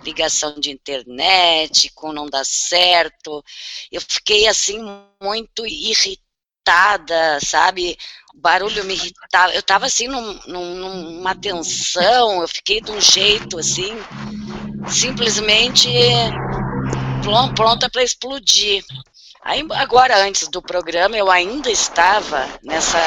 ligação 0.04 0.60
de 0.60 0.72
internet, 0.72 1.90
com 1.96 2.12
não 2.12 2.26
dar 2.26 2.46
certo. 2.46 3.42
Eu 3.90 4.02
fiquei 4.02 4.46
assim 4.46 4.80
muito 5.22 5.66
irritada 5.66 6.23
irritada, 6.64 7.40
sabe? 7.42 7.98
O 8.34 8.40
barulho 8.40 8.84
me 8.86 8.94
irritava. 8.94 9.54
Eu 9.54 9.60
estava 9.60 9.86
assim 9.86 10.08
num, 10.08 10.40
num, 10.48 10.76
numa 10.76 11.36
tensão, 11.36 12.42
eu 12.42 12.48
fiquei 12.48 12.82
de 12.82 12.92
um 12.92 13.00
jeito 13.00 13.60
assim, 13.60 13.94
simplesmente 14.88 15.90
pronta 17.56 17.90
para 17.90 18.04
explodir. 18.04 18.84
Aí, 19.44 19.66
agora, 19.72 20.18
antes 20.26 20.48
do 20.48 20.62
programa, 20.62 21.18
eu 21.18 21.30
ainda 21.30 21.70
estava 21.70 22.48
nessa 22.64 23.00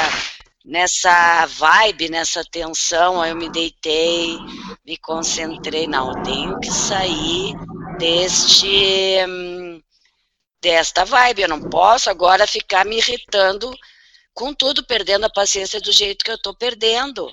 nessa 0.63 1.45
vibe, 1.45 2.09
nessa 2.09 2.43
tensão, 2.43 3.21
aí 3.21 3.31
eu 3.31 3.37
me 3.37 3.49
deitei, 3.49 4.37
me 4.85 4.97
concentrei, 4.97 5.87
não, 5.87 6.21
tenho 6.23 6.59
que 6.59 6.69
sair 6.69 7.55
deste 7.97 9.25
hum, 9.25 9.56
desta 10.61 11.05
vibe. 11.05 11.43
Eu 11.43 11.49
não 11.49 11.61
posso 11.61 12.09
agora 12.09 12.47
ficar 12.47 12.85
me 12.85 12.97
irritando 12.97 13.75
com 14.33 14.53
tudo, 14.53 14.85
perdendo 14.85 15.25
a 15.25 15.29
paciência 15.29 15.81
do 15.81 15.91
jeito 15.91 16.23
que 16.23 16.31
eu 16.31 16.35
estou 16.35 16.55
perdendo. 16.55 17.31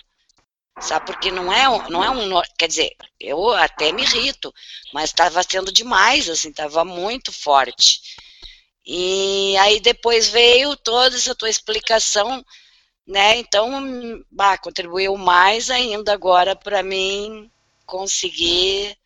Sabe, 0.81 1.07
porque 1.07 1.31
não 1.31 1.53
é, 1.53 1.89
não 1.89 2.03
é 2.03 2.11
um. 2.11 2.43
Quer 2.59 2.67
dizer, 2.67 2.97
eu 3.21 3.53
até 3.53 3.93
me 3.93 4.03
irrito, 4.03 4.53
mas 4.93 5.11
estava 5.11 5.43
sendo 5.43 5.73
demais, 5.73 6.29
assim, 6.29 6.49
estava 6.49 6.85
muito 6.85 7.31
forte. 7.31 8.01
E 8.85 9.57
aí 9.59 9.81
depois 9.81 10.29
veio 10.29 10.77
toda 10.77 11.17
essa 11.17 11.35
tua 11.35 11.49
explicação, 11.49 12.45
né? 13.07 13.37
Então, 13.37 13.71
bah, 14.31 14.59
contribuiu 14.59 15.17
mais 15.17 15.71
ainda 15.71 16.13
agora 16.13 16.57
para 16.57 16.83
mim 16.83 17.51
conseguir 17.87 18.97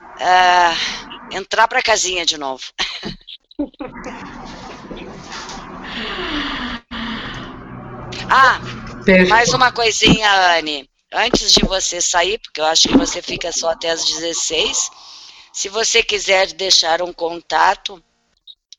uh, 0.00 1.34
entrar 1.36 1.68
para 1.68 1.80
a 1.80 1.82
casinha 1.82 2.24
de 2.24 2.38
novo. 2.38 2.64
Ah, 8.30 8.60
mais 9.28 9.54
uma 9.54 9.72
coisinha, 9.72 10.30
Anne. 10.58 10.88
Antes 11.12 11.50
de 11.52 11.64
você 11.64 12.00
sair, 12.00 12.38
porque 12.38 12.60
eu 12.60 12.66
acho 12.66 12.86
que 12.88 12.96
você 12.96 13.22
fica 13.22 13.50
só 13.50 13.70
até 13.70 13.90
as 13.90 14.04
16, 14.04 14.90
se 15.52 15.68
você 15.70 16.02
quiser 16.02 16.52
deixar 16.52 17.00
um 17.00 17.12
contato, 17.12 18.02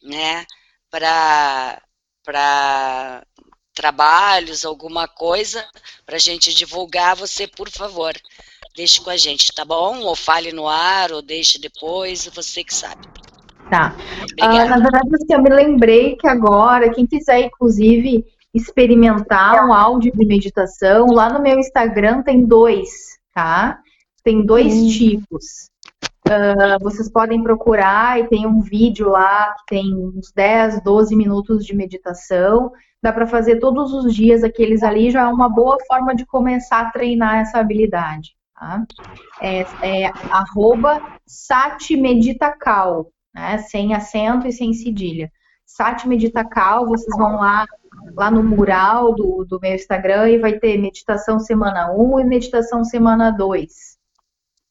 né, 0.04 0.46
para 0.90 1.82
para 2.24 3.26
trabalhos, 3.74 4.64
alguma 4.64 5.08
coisa, 5.08 5.68
para 6.06 6.18
a 6.18 6.20
gente 6.20 6.54
divulgar, 6.54 7.16
você, 7.16 7.48
por 7.48 7.72
favor, 7.72 8.14
deixe 8.76 9.02
com 9.02 9.10
a 9.10 9.18
gente, 9.18 9.52
tá 9.54 9.66
bom? 9.66 10.02
Ou 10.02 10.16
fale 10.16 10.52
no 10.52 10.68
ar, 10.68 11.12
ou 11.12 11.24
deixe 11.24 11.58
depois, 11.58 12.28
você 12.28 12.64
que 12.64 12.74
sabe. 12.74 13.08
Tá. 13.70 13.96
Ah, 14.42 14.66
na 14.66 14.78
verdade, 14.80 15.10
assim, 15.14 15.34
eu 15.34 15.44
me 15.44 15.50
lembrei 15.50 16.16
que 16.16 16.28
agora, 16.28 16.90
quem 16.92 17.06
quiser, 17.06 17.42
inclusive, 17.42 18.26
experimentar 18.54 19.66
um 19.68 19.74
áudio 19.74 20.12
de 20.12 20.26
meditação, 20.26 21.08
lá 21.08 21.32
no 21.32 21.42
meu 21.42 21.60
Instagram 21.60 22.24
tem 22.24 22.46
dois, 22.46 22.90
tá? 23.34 23.80
Tem 24.24 24.44
dois 24.44 24.74
hum. 24.74 24.88
tipos. 24.88 25.70
Uh, 26.28 26.78
vocês 26.82 27.12
podem 27.12 27.42
procurar 27.42 28.20
e 28.20 28.28
tem 28.28 28.46
um 28.46 28.62
vídeo 28.62 29.10
lá 29.10 29.54
que 29.54 29.76
tem 29.76 29.96
uns 29.96 30.32
10, 30.32 30.84
12 30.84 31.16
minutos 31.16 31.66
de 31.66 31.76
meditação. 31.76 32.72
Dá 33.02 33.14
para 33.14 33.26
fazer 33.26 33.60
todos 33.60 33.94
os 33.94 34.14
dias 34.14 34.44
aqueles 34.44 34.84
ali, 34.84 35.10
já 35.10 35.22
é 35.22 35.28
uma 35.28 35.50
boa 35.50 35.78
forma 35.88 36.14
de 36.16 36.26
começar 36.26 36.82
a 36.82 36.92
treinar 36.92 37.40
essa 37.40 37.60
habilidade. 37.60 38.36
Tá? 38.54 38.84
É, 39.42 39.62
é 39.82 40.12
arroba 40.30 41.02
satmeditacal, 41.26 43.10
né? 43.34 43.58
Sem 43.60 43.94
acento 43.94 44.48
e 44.48 44.52
sem 44.52 44.74
cedilha. 44.74 45.32
Sat 45.66 46.08
Meditacal, 46.08 46.88
vocês 46.88 47.16
vão 47.16 47.38
lá, 47.38 47.66
lá 48.16 48.32
no 48.32 48.44
mural 48.44 49.14
do, 49.14 49.46
do 49.46 49.60
meu 49.60 49.76
Instagram 49.76 50.30
e 50.30 50.40
vai 50.40 50.54
ter 50.54 50.78
meditação 50.78 51.40
semana 51.40 51.92
1 51.92 52.20
e 52.20 52.24
meditação 52.24 52.84
semana 52.84 53.30
2. 53.32 54.00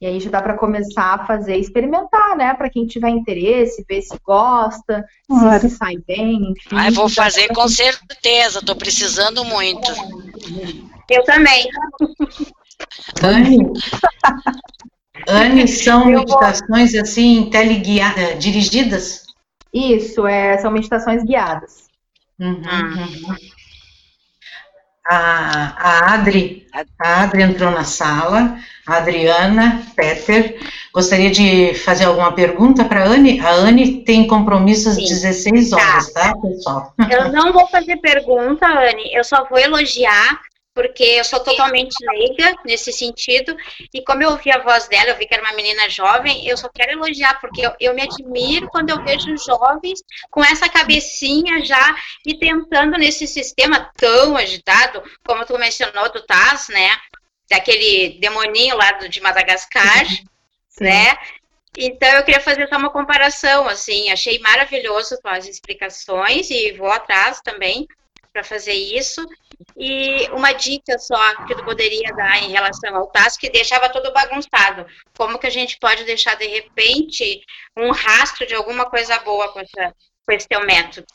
E 0.01 0.07
aí 0.07 0.21
já 0.21 0.31
dá 0.31 0.41
para 0.41 0.57
começar 0.57 1.15
a 1.15 1.27
fazer, 1.27 1.57
experimentar, 1.57 2.37
né? 2.37 2.55
Para 2.55 2.71
quem 2.71 2.87
tiver 2.87 3.09
interesse, 3.09 3.85
ver 3.89 4.03
se 4.03 4.17
gosta, 4.25 5.05
claro. 5.27 5.61
se, 5.61 5.71
se 5.71 5.77
sai 5.77 5.97
bem, 6.07 6.53
enfim. 6.53 6.77
Ah, 6.77 6.91
vou 6.93 7.09
fazer 7.09 7.49
com 7.49 7.67
certeza, 7.69 8.61
estou 8.61 8.77
precisando 8.77 9.45
muito. 9.45 9.91
Eu 11.11 11.25
também. 11.25 11.69
Anne, 13.23 13.59
Anne, 15.27 15.67
são 15.69 16.07
meditações 16.07 16.93
vou... 16.93 17.03
assim, 17.03 17.49
teleguiadas, 17.51 18.19
eh, 18.19 18.35
dirigidas? 18.35 19.27
Isso, 19.73 20.27
é, 20.27 20.59
são 20.59 20.71
meditações 20.71 21.23
guiadas. 21.25 21.89
Uhum, 22.39 22.63
uhum. 22.63 23.37
A, 25.11 25.75
a, 25.79 26.15
Adri, 26.15 26.67
a 27.01 27.23
Adri 27.23 27.43
entrou 27.43 27.71
na 27.71 27.83
sala, 27.83 28.59
a 28.87 28.97
Adriana 28.99 29.83
Peter, 29.97 30.59
gostaria 30.93 31.31
de 31.31 31.73
fazer 31.75 32.05
alguma 32.05 32.33
pergunta 32.33 32.85
para 32.85 33.05
a 33.05 33.07
Anne? 33.07 33.41
A 33.41 33.51
Anne 33.53 34.05
tem 34.05 34.27
compromisso 34.27 34.91
às 34.91 34.97
Sim. 34.97 35.05
16 35.05 35.73
horas, 35.73 36.13
tá. 36.13 36.35
tá, 36.35 36.39
pessoal? 36.39 36.95
Eu 37.11 37.33
não 37.33 37.53
vou 37.55 37.67
fazer 37.69 37.97
pergunta, 37.97 38.67
Anne, 38.67 39.15
eu 39.15 39.25
só 39.25 39.47
vou 39.49 39.59
elogiar 39.59 40.41
porque 40.79 41.03
eu 41.03 41.25
sou 41.25 41.41
totalmente 41.41 41.93
leiga 42.07 42.55
nesse 42.65 42.93
sentido, 42.93 43.57
e 43.93 44.01
como 44.01 44.23
eu 44.23 44.31
ouvi 44.31 44.49
a 44.53 44.63
voz 44.63 44.87
dela, 44.87 45.11
eu 45.11 45.17
vi 45.17 45.27
que 45.27 45.35
era 45.35 45.43
uma 45.43 45.53
menina 45.57 45.89
jovem, 45.89 46.47
eu 46.47 46.57
só 46.57 46.69
quero 46.69 46.93
elogiar, 46.93 47.41
porque 47.41 47.63
eu, 47.67 47.75
eu 47.81 47.95
me 47.95 48.03
admiro 48.03 48.69
quando 48.69 48.91
eu 48.91 49.03
vejo 49.03 49.37
jovens 49.39 50.05
com 50.31 50.41
essa 50.41 50.69
cabecinha 50.69 51.65
já 51.65 51.97
e 52.25 52.39
tentando 52.39 52.97
nesse 52.97 53.27
sistema 53.27 53.91
tão 53.97 54.37
agitado, 54.37 55.03
como 55.27 55.45
tu 55.45 55.59
mencionou 55.59 56.13
do 56.13 56.25
Taz, 56.25 56.69
né, 56.69 56.97
daquele 57.51 58.21
demoninho 58.21 58.77
lá 58.77 58.93
do, 58.93 59.09
de 59.09 59.21
Madagascar, 59.21 60.07
Sim. 60.07 60.25
né, 60.85 61.19
Então 61.77 62.09
eu 62.11 62.23
queria 62.23 62.41
fazer 62.41 62.69
só 62.69 62.77
uma 62.77 62.91
comparação, 62.91 63.67
assim, 63.67 64.13
achei 64.13 64.39
maravilhoso 64.39 65.19
as 65.25 65.49
explicações 65.49 66.49
e 66.51 66.71
vou 66.75 66.93
atrás 66.93 67.41
também 67.41 67.85
para 68.33 68.45
fazer 68.45 68.75
isso. 68.75 69.27
E 69.77 70.29
uma 70.31 70.53
dica 70.53 70.99
só 70.99 71.45
que 71.47 71.55
tu 71.55 71.65
poderia 71.65 72.15
dar 72.15 72.43
em 72.43 72.51
relação 72.51 72.95
ao 72.97 73.09
task 73.09 73.41
que 73.41 73.51
deixava 73.51 73.89
todo 73.89 74.13
bagunçado. 74.13 74.87
Como 75.17 75.39
que 75.39 75.47
a 75.47 75.51
gente 75.51 75.79
pode 75.79 76.05
deixar 76.05 76.37
de 76.37 76.47
repente 76.47 77.41
um 77.77 77.91
rastro 77.91 78.47
de 78.47 78.55
alguma 78.55 78.87
coisa 78.89 79.19
boa 79.21 79.53
com, 79.53 79.61
essa, 79.61 79.95
com 80.25 80.33
esse 80.33 80.49
teu 80.49 80.65
método? 80.65 81.07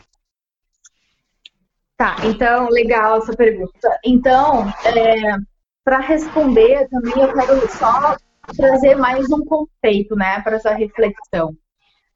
Tá, 1.98 2.18
então, 2.26 2.68
legal 2.70 3.20
essa 3.20 3.34
pergunta. 3.34 4.00
Então, 4.04 4.68
é, 4.86 5.38
para 5.84 6.00
responder 6.00 6.88
também, 6.90 7.14
eu 7.22 7.34
quero 7.34 7.72
só 7.72 8.18
trazer 8.58 8.96
mais 8.96 9.32
um 9.32 9.46
conceito, 9.46 10.16
né, 10.16 10.42
para 10.42 10.58
essa 10.58 10.74
reflexão. 10.74 11.56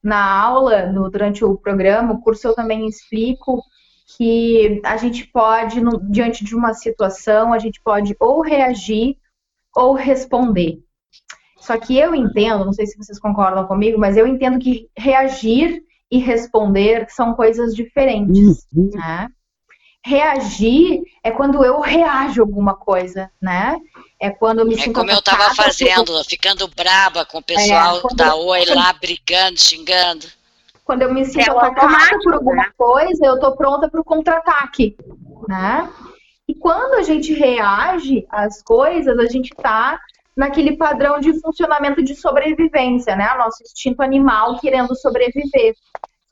Na 0.02 0.40
aula, 0.42 0.86
no, 0.86 1.10
durante 1.10 1.44
o 1.44 1.56
programa, 1.56 2.14
o 2.14 2.20
curso 2.20 2.48
eu 2.48 2.54
também 2.54 2.86
explico 2.86 3.62
que 4.16 4.80
a 4.84 4.96
gente 4.96 5.26
pode, 5.26 5.80
no, 5.80 6.00
diante 6.10 6.42
de 6.42 6.54
uma 6.54 6.72
situação, 6.72 7.52
a 7.52 7.58
gente 7.58 7.80
pode 7.82 8.16
ou 8.18 8.40
reagir 8.40 9.16
ou 9.76 9.92
responder. 9.92 10.78
Só 11.60 11.76
que 11.78 11.98
eu 11.98 12.14
entendo, 12.14 12.64
não 12.64 12.72
sei 12.72 12.86
se 12.86 12.96
vocês 12.96 13.18
concordam 13.18 13.66
comigo, 13.66 13.98
mas 13.98 14.16
eu 14.16 14.26
entendo 14.26 14.58
que 14.58 14.88
reagir 14.96 15.82
e 16.10 16.18
responder 16.18 17.06
são 17.10 17.34
coisas 17.34 17.74
diferentes, 17.74 18.66
uhum. 18.74 18.90
né? 18.94 19.28
Reagir 20.02 21.02
é 21.22 21.30
quando 21.30 21.62
eu 21.62 21.80
reajo 21.80 22.40
a 22.40 22.44
alguma 22.44 22.74
coisa, 22.74 23.30
né? 23.42 23.76
É 24.18 24.30
quando 24.30 24.60
eu 24.60 24.66
me 24.66 24.74
é 24.74 24.78
sinto. 24.78 24.90
É 24.90 24.94
como 24.94 25.10
eu 25.10 25.18
estava 25.18 25.54
fazendo, 25.54 26.24
ficando 26.24 26.66
braba 26.68 27.26
com 27.26 27.38
o 27.38 27.42
pessoal 27.42 27.98
é, 27.98 28.14
da 28.14 28.34
Oi 28.36 28.64
lá, 28.66 28.92
brigando, 28.94 29.60
xingando. 29.60 30.26
Quando 30.88 31.02
eu 31.02 31.12
me 31.12 31.22
sinto 31.26 31.50
é 31.50 31.50
atacada 31.50 32.18
por 32.24 32.32
alguma 32.32 32.54
né? 32.54 32.70
coisa, 32.74 33.26
eu 33.26 33.34
estou 33.34 33.54
pronta 33.54 33.90
para 33.90 34.00
o 34.00 34.04
contra-ataque, 34.04 34.96
né? 35.46 35.86
E 36.48 36.54
quando 36.54 36.94
a 36.94 37.02
gente 37.02 37.34
reage 37.34 38.26
às 38.30 38.62
coisas, 38.62 39.18
a 39.18 39.26
gente 39.26 39.52
está 39.52 40.00
naquele 40.34 40.78
padrão 40.78 41.20
de 41.20 41.38
funcionamento 41.42 42.02
de 42.02 42.14
sobrevivência, 42.14 43.14
né? 43.14 43.30
O 43.34 43.36
nosso 43.36 43.62
instinto 43.62 44.00
animal 44.00 44.58
querendo 44.58 44.96
sobreviver. 44.96 45.74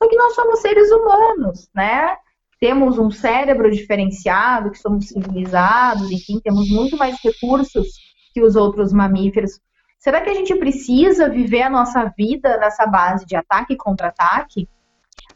Só 0.01 0.09
que 0.09 0.15
nós 0.15 0.33
somos 0.33 0.59
seres 0.59 0.91
humanos, 0.91 1.69
né? 1.75 2.17
temos 2.59 2.97
um 2.97 3.11
cérebro 3.11 3.69
diferenciado, 3.69 4.71
que 4.71 4.79
somos 4.79 5.09
civilizados, 5.09 6.09
enfim, 6.09 6.39
temos 6.39 6.67
muito 6.71 6.97
mais 6.97 7.15
recursos 7.23 7.89
que 8.33 8.41
os 8.41 8.55
outros 8.55 8.91
mamíferos. 8.91 9.59
Será 9.99 10.21
que 10.21 10.29
a 10.29 10.33
gente 10.33 10.55
precisa 10.55 11.29
viver 11.29 11.63
a 11.63 11.69
nossa 11.69 12.13
vida 12.17 12.57
nessa 12.57 12.85
base 12.85 13.25
de 13.25 13.35
ataque 13.35 13.73
e 13.73 13.77
contra-ataque? 13.77 14.69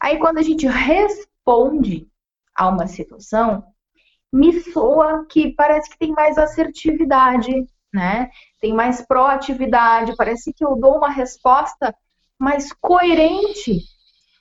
Aí, 0.00 0.18
quando 0.18 0.38
a 0.38 0.42
gente 0.42 0.66
responde 0.66 2.08
a 2.54 2.68
uma 2.68 2.86
situação, 2.86 3.64
me 4.32 4.60
soa 4.60 5.26
que 5.28 5.52
parece 5.54 5.90
que 5.90 5.98
tem 5.98 6.12
mais 6.12 6.38
assertividade, 6.38 7.66
né? 7.92 8.30
Tem 8.60 8.72
mais 8.72 9.04
proatividade, 9.06 10.16
parece 10.16 10.52
que 10.52 10.64
eu 10.64 10.76
dou 10.76 10.96
uma 10.96 11.10
resposta 11.10 11.94
mais 12.38 12.72
coerente 12.72 13.80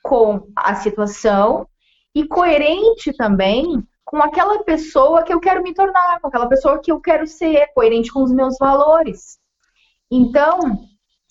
com 0.02 0.48
a 0.56 0.76
situação 0.76 1.68
e 2.16 2.28
coerente 2.28 3.14
também 3.14 3.86
com 4.04 4.18
aquela 4.18 4.64
pessoa 4.64 5.24
que 5.24 5.34
eu 5.34 5.40
quero 5.40 5.64
me 5.64 5.74
tornar, 5.74 6.20
com 6.20 6.28
aquela 6.28 6.48
pessoa 6.48 6.80
que 6.80 6.92
eu 6.92 7.00
quero 7.00 7.26
ser, 7.28 7.68
coerente 7.74 8.12
com 8.12 8.24
os 8.24 8.32
meus 8.32 8.58
valores. 8.58 9.41
Então, 10.12 10.88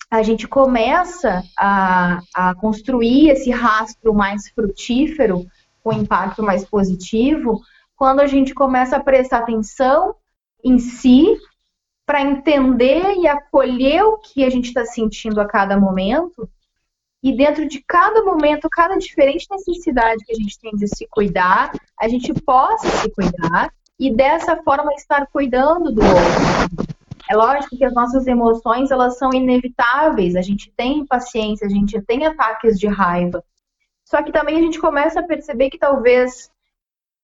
a 0.09 0.23
gente 0.23 0.47
começa 0.47 1.43
a, 1.57 2.19
a 2.35 2.55
construir 2.55 3.29
esse 3.29 3.51
rastro 3.51 4.13
mais 4.13 4.49
frutífero, 4.49 5.45
com 5.83 5.93
impacto 5.93 6.43
mais 6.43 6.65
positivo, 6.65 7.61
quando 7.95 8.19
a 8.19 8.27
gente 8.27 8.53
começa 8.53 8.97
a 8.97 9.03
prestar 9.03 9.39
atenção 9.39 10.15
em 10.63 10.79
si, 10.79 11.37
para 12.05 12.21
entender 12.21 13.15
e 13.17 13.27
acolher 13.27 14.03
o 14.03 14.17
que 14.17 14.43
a 14.43 14.49
gente 14.49 14.67
está 14.67 14.83
sentindo 14.83 15.39
a 15.39 15.45
cada 15.45 15.79
momento 15.79 16.49
e 17.23 17.31
dentro 17.31 17.67
de 17.67 17.83
cada 17.87 18.23
momento, 18.23 18.67
cada 18.69 18.97
diferente 18.97 19.45
necessidade 19.49 20.23
que 20.25 20.31
a 20.33 20.35
gente 20.35 20.59
tem 20.59 20.71
de 20.71 20.87
se 20.87 21.07
cuidar, 21.07 21.71
a 21.99 22.07
gente 22.07 22.33
possa 22.33 22.89
se 22.89 23.11
cuidar 23.11 23.71
e 23.99 24.11
dessa 24.11 24.57
forma 24.63 24.91
estar 24.95 25.27
cuidando 25.27 25.91
do 25.91 26.01
outro. 26.01 26.90
É 27.31 27.33
lógico 27.33 27.77
que 27.77 27.85
as 27.85 27.93
nossas 27.93 28.27
emoções, 28.27 28.91
elas 28.91 29.17
são 29.17 29.33
inevitáveis, 29.33 30.35
a 30.35 30.41
gente 30.41 30.69
tem 30.75 31.05
paciência, 31.05 31.65
a 31.65 31.69
gente 31.69 32.01
tem 32.01 32.25
ataques 32.25 32.77
de 32.77 32.87
raiva. 32.87 33.41
Só 34.03 34.21
que 34.21 34.33
também 34.33 34.57
a 34.57 34.61
gente 34.61 34.77
começa 34.77 35.21
a 35.21 35.25
perceber 35.25 35.69
que 35.69 35.77
talvez 35.77 36.51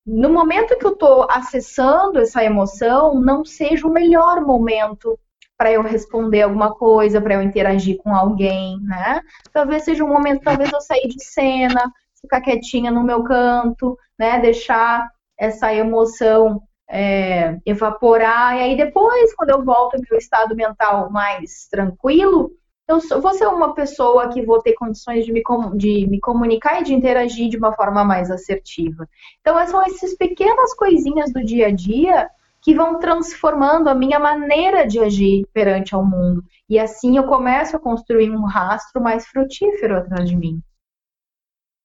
no 0.05 0.29
momento 0.29 0.77
que 0.77 0.85
eu 0.85 0.93
estou 0.93 1.27
acessando 1.29 2.19
essa 2.19 2.41
emoção, 2.41 3.19
não 3.19 3.43
seja 3.43 3.85
o 3.85 3.91
melhor 3.91 4.39
momento 4.39 5.19
para 5.57 5.73
eu 5.73 5.81
responder 5.81 6.43
alguma 6.43 6.73
coisa, 6.73 7.19
para 7.19 7.33
eu 7.33 7.41
interagir 7.41 7.97
com 7.97 8.15
alguém, 8.15 8.79
né? 8.83 9.19
Talvez 9.51 9.83
seja 9.83 10.05
um 10.05 10.07
momento, 10.07 10.41
talvez 10.41 10.71
eu 10.71 10.79
sair 10.79 11.09
de 11.09 11.21
cena, 11.21 11.91
ficar 12.21 12.39
quietinha 12.39 12.91
no 12.91 13.03
meu 13.03 13.25
canto, 13.25 13.99
né? 14.17 14.39
Deixar 14.39 15.11
essa 15.37 15.73
emoção 15.73 16.63
é, 16.89 17.57
evaporar, 17.65 18.55
e 18.57 18.61
aí 18.61 18.77
depois, 18.77 19.33
quando 19.35 19.49
eu 19.49 19.63
volto 19.63 19.95
ao 19.95 20.01
meu 20.09 20.17
estado 20.17 20.55
mental 20.55 21.09
mais 21.11 21.67
tranquilo, 21.69 22.51
eu 22.87 23.21
vou 23.21 23.33
ser 23.33 23.47
uma 23.47 23.73
pessoa 23.73 24.29
que 24.29 24.45
vou 24.45 24.61
ter 24.61 24.73
condições 24.73 25.25
de 25.25 25.33
me, 25.33 25.43
de 25.75 26.07
me 26.07 26.19
comunicar 26.21 26.79
e 26.79 26.85
de 26.85 26.93
interagir 26.93 27.49
de 27.49 27.57
uma 27.57 27.73
forma 27.73 28.05
mais 28.05 28.31
assertiva. 28.31 29.07
Então, 29.41 29.67
são 29.67 29.83
essas 29.83 30.15
pequenas 30.15 30.73
coisinhas 30.73 31.33
do 31.33 31.43
dia 31.43 31.67
a 31.67 31.71
dia 31.71 32.29
que 32.61 32.73
vão 32.73 32.97
transformando 32.99 33.89
a 33.89 33.95
minha 33.95 34.19
maneira 34.19 34.87
de 34.87 34.99
agir 34.99 35.45
perante 35.53 35.93
ao 35.93 36.05
mundo. 36.05 36.43
E 36.69 36.79
assim 36.79 37.17
eu 37.17 37.25
começo 37.25 37.75
a 37.75 37.79
construir 37.79 38.29
um 38.29 38.45
rastro 38.45 39.01
mais 39.01 39.27
frutífero 39.27 39.97
atrás 39.97 40.29
de 40.29 40.35
mim. 40.35 40.61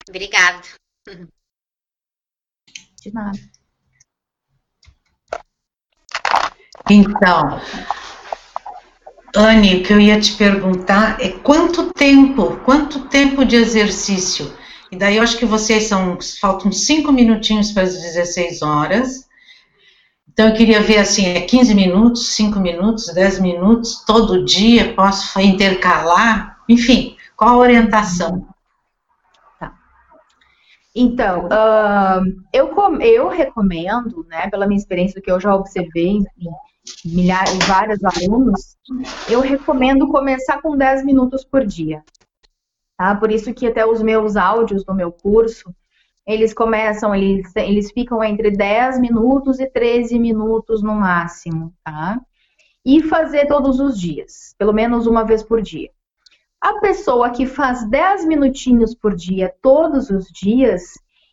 Obrigada. 0.08 0.62
De 3.00 3.12
nada. 3.12 3.38
Então, 6.90 7.60
Anne, 9.34 9.76
o 9.76 9.82
que 9.82 9.92
eu 9.92 10.00
ia 10.00 10.20
te 10.20 10.32
perguntar 10.32 11.18
é 11.20 11.30
quanto 11.30 11.92
tempo, 11.92 12.56
quanto 12.64 13.08
tempo 13.08 13.44
de 13.44 13.56
exercício? 13.56 14.52
E 14.90 14.96
daí 14.96 15.16
eu 15.16 15.22
acho 15.22 15.38
que 15.38 15.46
vocês 15.46 15.84
são, 15.84 16.18
faltam 16.38 16.70
cinco 16.70 17.10
minutinhos 17.10 17.72
para 17.72 17.84
as 17.84 18.00
16 18.00 18.60
horas. 18.60 19.26
Então, 20.30 20.48
eu 20.48 20.54
queria 20.54 20.82
ver 20.82 20.98
assim, 20.98 21.26
é 21.26 21.40
15 21.40 21.74
minutos, 21.74 22.34
5 22.34 22.58
minutos, 22.60 23.06
10 23.12 23.38
minutos, 23.40 24.04
todo 24.06 24.44
dia, 24.44 24.94
posso 24.94 25.38
intercalar? 25.40 26.58
Enfim, 26.68 27.16
qual 27.36 27.54
a 27.54 27.58
orientação? 27.58 28.46
Então, 30.94 31.46
uh, 31.46 32.42
eu, 32.52 32.74
eu 33.00 33.28
recomendo, 33.28 34.26
né, 34.28 34.50
pela 34.50 34.66
minha 34.66 34.78
experiência, 34.78 35.20
do 35.20 35.24
que 35.24 35.30
eu 35.30 35.40
já 35.40 35.54
observei 35.54 36.08
em 36.08 36.24
milhares, 37.04 37.58
vários 37.66 38.00
alunos, 38.04 38.76
eu 39.28 39.40
recomendo 39.40 40.08
começar 40.08 40.60
com 40.60 40.76
10 40.76 41.04
minutos 41.04 41.44
por 41.44 41.64
dia. 41.64 42.02
Tá? 42.98 43.14
Por 43.14 43.30
isso 43.30 43.54
que 43.54 43.66
até 43.66 43.86
os 43.86 44.02
meus 44.02 44.36
áudios 44.36 44.84
do 44.84 44.94
meu 44.94 45.10
curso, 45.10 45.74
eles 46.26 46.52
começam, 46.52 47.14
eles, 47.14 47.54
eles 47.56 47.90
ficam 47.90 48.22
entre 48.22 48.50
10 48.50 49.00
minutos 49.00 49.58
e 49.60 49.66
13 49.66 50.18
minutos 50.18 50.82
no 50.82 50.94
máximo, 50.94 51.72
tá? 51.82 52.20
E 52.84 53.02
fazer 53.02 53.46
todos 53.46 53.80
os 53.80 53.98
dias, 53.98 54.54
pelo 54.58 54.72
menos 54.72 55.06
uma 55.06 55.24
vez 55.24 55.42
por 55.42 55.60
dia. 55.62 55.90
A 56.62 56.74
pessoa 56.78 57.30
que 57.30 57.44
faz 57.44 57.84
10 57.90 58.24
minutinhos 58.24 58.94
por 58.94 59.16
dia, 59.16 59.52
todos 59.60 60.10
os 60.10 60.28
dias, 60.28 60.92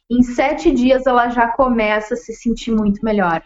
em 0.09 0.23
7 0.23 0.71
dias 0.71 1.05
ela 1.05 1.29
já 1.29 1.49
começa 1.49 2.15
a 2.15 2.17
se 2.17 2.33
sentir 2.33 2.71
muito 2.71 3.05
melhor. 3.05 3.43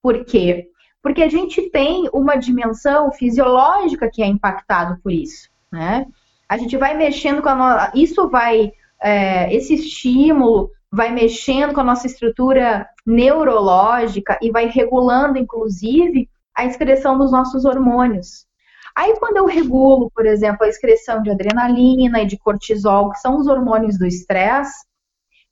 Por 0.00 0.24
quê? 0.24 0.68
Porque 1.02 1.20
a 1.20 1.28
gente 1.28 1.68
tem 1.70 2.08
uma 2.12 2.36
dimensão 2.36 3.10
fisiológica 3.10 4.08
que 4.08 4.22
é 4.22 4.26
impactado 4.26 4.96
por 5.02 5.10
isso, 5.10 5.50
né? 5.72 6.06
A 6.48 6.56
gente 6.56 6.76
vai 6.76 6.96
mexendo 6.96 7.42
com 7.42 7.48
a 7.48 7.54
nossa. 7.56 7.92
Isso 7.96 8.28
vai 8.28 8.70
é, 9.02 9.52
esse 9.52 9.74
estímulo 9.74 10.70
vai 10.88 11.10
mexendo 11.10 11.74
com 11.74 11.80
a 11.80 11.84
nossa 11.84 12.06
estrutura 12.06 12.86
neurológica 13.04 14.38
e 14.40 14.52
vai 14.52 14.66
regulando, 14.66 15.36
inclusive, 15.36 16.30
a 16.54 16.64
excreção 16.64 17.18
dos 17.18 17.32
nossos 17.32 17.64
hormônios. 17.64 18.46
Aí, 18.94 19.16
quando 19.18 19.36
eu 19.36 19.46
regulo, 19.46 20.10
por 20.14 20.26
exemplo, 20.26 20.64
a 20.64 20.68
excreção 20.68 21.22
de 21.22 21.30
adrenalina 21.30 22.22
e 22.22 22.26
de 22.26 22.38
cortisol, 22.38 23.10
que 23.10 23.18
são 23.18 23.38
os 23.38 23.46
hormônios 23.46 23.98
do 23.98 24.06
estresse, 24.06 24.84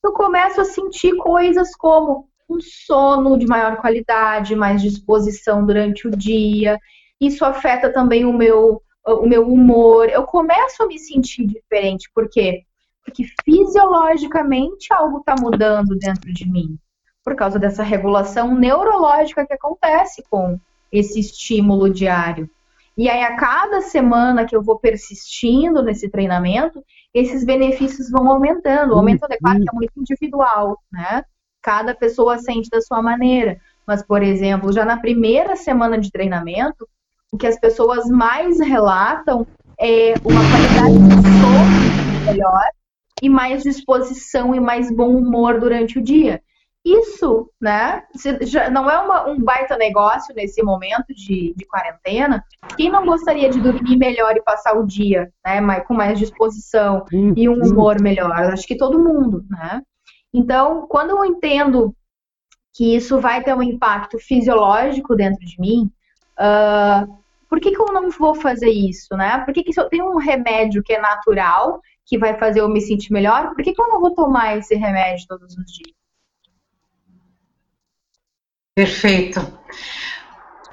eu 0.03 0.13
começo 0.13 0.61
a 0.61 0.65
sentir 0.65 1.17
coisas 1.17 1.75
como 1.75 2.29
um 2.49 2.59
sono 2.61 3.39
de 3.39 3.47
maior 3.47 3.77
qualidade, 3.77 4.57
mais 4.57 4.83
disposição 4.83 5.65
durante 5.65 6.09
o 6.09 6.11
dia. 6.11 6.79
Isso 7.21 7.45
afeta 7.45 7.93
também 7.93 8.25
o 8.25 8.33
meu 8.33 8.83
o 9.07 9.27
meu 9.27 9.47
humor, 9.49 10.09
eu 10.09 10.25
começo 10.25 10.83
a 10.83 10.87
me 10.87 10.99
sentir 10.99 11.47
diferente. 11.47 12.11
Por 12.15 12.29
quê? 12.29 12.63
Porque 13.05 13.25
fisiologicamente 13.45 14.93
algo 14.93 15.19
está 15.19 15.35
mudando 15.41 15.97
dentro 15.97 16.33
de 16.33 16.49
mim. 16.49 16.79
Por 17.25 17.35
causa 17.35 17.59
dessa 17.59 17.83
regulação 17.83 18.55
neurológica 18.55 19.47
que 19.47 19.55
acontece 19.55 20.23
com 20.31 20.59
esse 20.93 21.19
estímulo 21.19 21.89
diário. 21.91 22.49
E 23.01 23.09
aí, 23.09 23.23
a 23.23 23.35
cada 23.35 23.81
semana 23.81 24.45
que 24.45 24.55
eu 24.55 24.63
vou 24.63 24.79
persistindo 24.79 25.83
nesse 25.83 26.11
treinamento, 26.11 26.85
esses 27.15 27.47
benefícios 27.47 28.11
vão 28.11 28.31
aumentando. 28.31 28.93
O 28.93 28.99
aumento, 28.99 29.25
é 29.31 29.39
claro, 29.39 29.59
que 29.59 29.71
é 29.71 29.73
muito 29.73 29.93
individual, 29.97 30.79
né? 30.93 31.25
Cada 31.63 31.95
pessoa 31.95 32.37
sente 32.37 32.69
da 32.69 32.79
sua 32.83 33.01
maneira. 33.01 33.59
Mas, 33.87 34.03
por 34.03 34.23
exemplo, 34.23 34.71
já 34.71 34.85
na 34.85 34.99
primeira 34.99 35.57
semana 35.57 35.97
de 35.97 36.11
treinamento, 36.11 36.87
o 37.33 37.39
que 37.39 37.47
as 37.47 37.59
pessoas 37.59 38.05
mais 38.11 38.61
relatam 38.61 39.47
é 39.81 40.13
uma 40.23 40.43
qualidade 40.51 40.99
de 40.99 41.23
sono 41.41 42.27
melhor 42.27 42.65
e 43.23 43.31
mais 43.31 43.63
disposição 43.63 44.55
e 44.55 44.61
mais 44.61 44.95
bom 44.95 45.17
humor 45.17 45.59
durante 45.59 45.99
o 45.99 46.03
dia. 46.03 46.43
Isso, 46.85 47.51
né, 47.61 48.05
já 48.41 48.71
não 48.71 48.91
é 48.91 48.99
uma, 48.99 49.29
um 49.29 49.39
baita 49.39 49.77
negócio 49.77 50.35
nesse 50.35 50.63
momento 50.63 51.15
de, 51.15 51.53
de, 51.55 51.67
quarentena. 51.67 52.43
Quem 52.75 52.91
não 52.91 53.05
gostaria 53.05 53.51
de 53.51 53.61
dormir 53.61 53.99
melhor 53.99 54.35
e 54.35 54.43
passar 54.43 54.79
o 54.79 54.87
dia, 54.87 55.31
né, 55.45 55.81
com 55.81 55.93
mais 55.93 56.19
disposição 56.19 57.05
hum, 57.13 57.35
e 57.37 57.49
um 57.51 57.53
hum. 57.53 57.67
humor 57.67 58.01
melhor? 58.01 58.33
Acho 58.33 58.67
que 58.67 58.79
todo 58.79 58.99
mundo, 58.99 59.45
né? 59.51 59.83
Então, 60.33 60.87
quando 60.87 61.11
eu 61.11 61.25
entendo 61.25 61.95
que 62.73 62.97
isso 62.97 63.21
vai 63.21 63.43
ter 63.43 63.55
um 63.55 63.63
impacto 63.63 64.19
fisiológico 64.19 65.15
dentro 65.15 65.45
de 65.45 65.61
mim, 65.61 65.91
uh, 66.39 67.21
por 67.49 67.61
que, 67.61 67.73
que 67.73 67.81
eu 67.81 67.93
não 67.93 68.09
vou 68.11 68.35
fazer 68.35 68.71
isso, 68.71 69.15
né? 69.17 69.45
Por 69.45 69.53
que, 69.53 69.65
que 69.65 69.73
se 69.73 69.81
eu 69.81 69.89
tenho 69.89 70.11
um 70.11 70.19
remédio 70.19 70.83
que 70.83 70.95
é 70.95 71.01
natural, 71.01 71.81
que 72.07 72.17
vai 72.17 72.39
fazer 72.39 72.61
eu 72.61 72.69
me 72.69 72.81
sentir 72.81 73.13
melhor, 73.13 73.55
por 73.55 73.63
que, 73.63 73.73
que 73.73 73.83
eu 73.83 73.89
não 73.89 74.01
vou 74.01 74.15
tomar 74.15 74.57
esse 74.57 74.75
remédio 74.77 75.27
todos 75.29 75.57
os 75.57 75.65
dias? 75.73 76.00
Perfeito. 78.81 79.47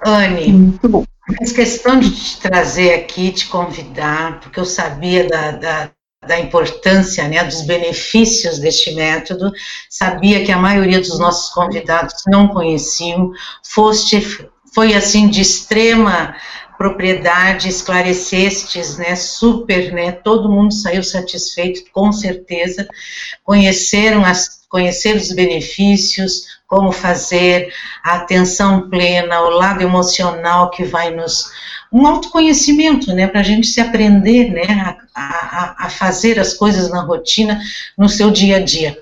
Anne, 0.01 0.53
muito 0.53 0.87
bom. 0.87 1.03
Fiz 1.37 1.51
questão 1.51 1.99
de 1.99 2.09
te 2.09 2.39
trazer 2.39 2.93
aqui, 2.93 3.33
te 3.33 3.47
convidar, 3.47 4.39
porque 4.39 4.61
eu 4.61 4.63
sabia 4.63 5.27
da, 5.27 5.51
da, 5.51 5.91
da 6.25 6.39
importância, 6.39 7.27
né, 7.27 7.43
dos 7.43 7.63
benefícios 7.63 8.59
deste 8.59 8.95
método, 8.95 9.51
sabia 9.89 10.45
que 10.45 10.53
a 10.53 10.57
maioria 10.57 11.01
dos 11.01 11.19
nossos 11.19 11.53
convidados 11.53 12.13
não 12.27 12.47
conheciam, 12.47 13.33
foste, 13.73 14.21
foi 14.73 14.93
assim 14.93 15.27
de 15.27 15.41
extrema 15.41 16.33
propriedade, 16.77 17.67
esclarecestes, 17.67 18.97
né, 18.97 19.15
super, 19.15 19.91
né, 19.91 20.11
todo 20.11 20.49
mundo 20.49 20.73
saiu 20.73 21.03
satisfeito, 21.03 21.89
com 21.91 22.11
certeza, 22.11 22.87
conheceram 23.43 24.23
as, 24.23 24.61
conhecer 24.69 25.15
os 25.15 25.31
benefícios, 25.31 26.57
como 26.67 26.91
fazer, 26.91 27.73
a 28.03 28.15
atenção 28.15 28.89
plena, 28.89 29.41
o 29.41 29.49
lado 29.49 29.81
emocional 29.81 30.69
que 30.69 30.83
vai 30.83 31.09
nos, 31.09 31.49
um 31.91 32.05
autoconhecimento, 32.05 33.13
né, 33.13 33.27
para 33.27 33.39
a 33.39 33.43
gente 33.43 33.67
se 33.67 33.81
aprender, 33.81 34.51
né, 34.51 34.97
a, 35.15 35.23
a, 35.23 35.85
a 35.85 35.89
fazer 35.89 36.39
as 36.39 36.53
coisas 36.53 36.89
na 36.91 37.01
rotina, 37.01 37.59
no 37.97 38.07
seu 38.07 38.29
dia 38.29 38.57
a 38.57 38.59
dia. 38.59 38.97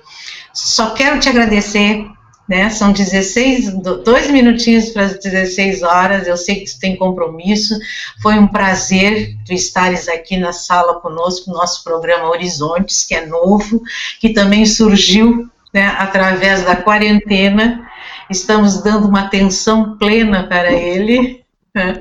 Só 0.52 0.94
quero 0.94 1.20
te 1.20 1.28
agradecer 1.28 2.06
né? 2.48 2.70
São 2.70 2.92
16, 2.92 3.72
dois 4.04 4.30
minutinhos 4.30 4.90
para 4.90 5.04
as 5.04 5.18
16 5.18 5.82
horas. 5.82 6.26
Eu 6.26 6.36
sei 6.36 6.56
que 6.56 6.66
você 6.66 6.78
tem 6.78 6.96
compromisso. 6.96 7.76
Foi 8.22 8.38
um 8.38 8.46
prazer 8.46 9.36
tu 9.44 9.52
estares 9.52 10.08
aqui 10.08 10.36
na 10.36 10.52
sala 10.52 11.00
conosco, 11.00 11.50
no 11.50 11.56
nosso 11.56 11.82
programa 11.82 12.28
Horizontes, 12.28 13.04
que 13.04 13.14
é 13.14 13.26
novo, 13.26 13.82
que 14.20 14.30
também 14.30 14.64
surgiu 14.64 15.48
né, 15.74 15.94
através 15.98 16.64
da 16.64 16.76
quarentena. 16.76 17.86
Estamos 18.30 18.82
dando 18.82 19.08
uma 19.08 19.22
atenção 19.22 19.96
plena 19.98 20.46
para 20.46 20.72
ele. 20.72 21.44
Né? 21.74 22.00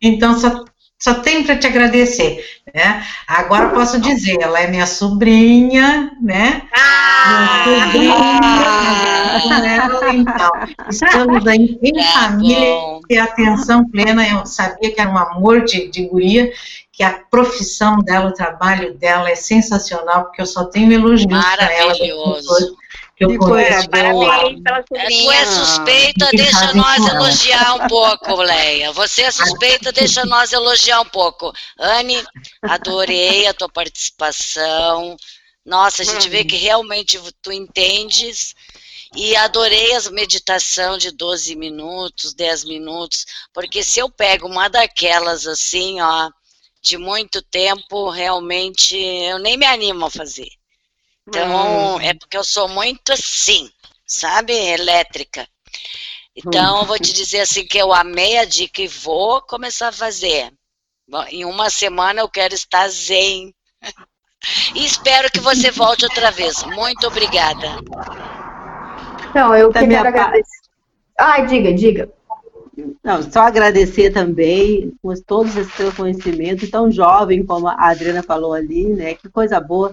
Então, 0.00 0.38
só 0.38 0.64
só 1.04 1.16
tenho 1.16 1.44
para 1.44 1.58
te 1.58 1.66
agradecer, 1.66 2.42
né? 2.74 3.04
Agora 3.26 3.68
posso 3.68 4.00
dizer, 4.00 4.38
ela 4.40 4.58
é 4.58 4.66
minha 4.66 4.86
sobrinha, 4.86 6.12
né? 6.18 6.62
Ah! 6.74 7.92
Minha 7.92 8.22
sobrinha, 9.82 10.14
então, 10.14 10.50
estamos 10.88 11.46
aí 11.46 11.78
em 11.82 11.92
tá 11.92 12.02
família 12.04 13.00
e 13.10 13.18
atenção 13.18 13.86
plena, 13.90 14.26
eu 14.26 14.46
sabia 14.46 14.94
que 14.94 14.98
era 14.98 15.10
um 15.10 15.18
amor 15.18 15.66
de, 15.66 15.88
de 15.88 16.06
guria, 16.06 16.50
que 16.90 17.02
a 17.02 17.12
profissão 17.30 17.98
dela, 17.98 18.30
o 18.30 18.34
trabalho 18.34 18.94
dela 18.94 19.28
é 19.28 19.34
sensacional, 19.34 20.24
porque 20.24 20.40
eu 20.40 20.46
só 20.46 20.64
tenho 20.64 20.90
elogios 20.90 21.26
para 21.26 21.70
ela. 21.70 21.88
Maravilhoso. 21.88 22.78
Que 23.16 23.24
eu 23.24 23.38
conheço. 23.38 23.88
Parabéns 23.90 24.60
pela 24.62 24.82
Tu 24.82 25.30
é 25.30 25.46
suspeita, 25.46 26.28
deixa 26.32 26.74
nós 26.74 27.06
elogiar 27.06 27.74
um 27.74 27.88
pouco, 27.88 28.34
Leia. 28.42 28.92
Você 28.92 29.22
é 29.22 29.30
suspeita, 29.30 29.92
deixa 29.92 30.24
nós 30.24 30.52
elogiar 30.52 31.00
um 31.00 31.06
pouco. 31.06 31.52
Anne, 31.78 32.24
adorei 32.62 33.46
a 33.46 33.54
tua 33.54 33.68
participação. 33.68 35.16
Nossa, 35.64 36.02
a 36.02 36.04
gente 36.04 36.28
vê 36.28 36.44
que 36.44 36.56
realmente 36.56 37.20
tu 37.40 37.52
entendes. 37.52 38.54
E 39.16 39.36
adorei 39.36 39.94
as 39.94 40.10
meditação 40.10 40.98
de 40.98 41.12
12 41.12 41.54
minutos, 41.54 42.34
10 42.34 42.64
minutos, 42.64 43.24
porque 43.52 43.80
se 43.84 44.00
eu 44.00 44.10
pego 44.10 44.48
uma 44.48 44.66
daquelas 44.66 45.46
assim, 45.46 46.00
ó, 46.00 46.28
de 46.82 46.98
muito 46.98 47.40
tempo, 47.40 48.10
realmente 48.10 48.96
eu 48.96 49.38
nem 49.38 49.56
me 49.56 49.66
animo 49.66 50.06
a 50.06 50.10
fazer. 50.10 50.48
Então, 51.28 51.96
hum. 51.96 52.00
é 52.00 52.14
porque 52.14 52.36
eu 52.36 52.44
sou 52.44 52.68
muito 52.68 53.12
assim, 53.12 53.70
sabe? 54.06 54.52
Elétrica. 54.52 55.46
Então, 56.36 56.80
eu 56.80 56.86
vou 56.86 56.98
te 56.98 57.12
dizer 57.12 57.40
assim 57.40 57.64
que 57.64 57.78
eu 57.78 57.92
amei 57.92 58.38
a 58.38 58.44
dica 58.44 58.82
e 58.82 58.88
vou 58.88 59.40
começar 59.42 59.88
a 59.88 59.92
fazer. 59.92 60.52
Em 61.28 61.44
uma 61.44 61.70
semana 61.70 62.20
eu 62.20 62.28
quero 62.28 62.54
estar 62.54 62.88
zen. 62.88 63.54
E 64.74 64.84
espero 64.84 65.30
que 65.30 65.40
você 65.40 65.70
volte 65.70 66.04
outra 66.04 66.30
vez. 66.30 66.62
Muito 66.64 67.06
obrigada. 67.06 67.68
Não, 69.34 69.54
eu 69.54 69.70
quero 69.72 70.08
agradecer. 70.08 70.64
Ai, 71.18 71.46
diga, 71.46 71.72
diga. 71.72 72.12
Não, 73.02 73.22
só 73.22 73.40
agradecer 73.40 74.10
também 74.12 74.92
por 75.00 75.16
todos 75.20 75.56
esse 75.56 75.70
seu 75.72 75.94
conhecimento, 75.94 76.70
tão 76.70 76.90
jovem 76.90 77.44
como 77.44 77.68
a 77.68 77.90
Adriana 77.90 78.22
falou 78.22 78.52
ali, 78.52 78.88
né? 78.88 79.14
Que 79.14 79.28
coisa 79.28 79.60
boa, 79.60 79.92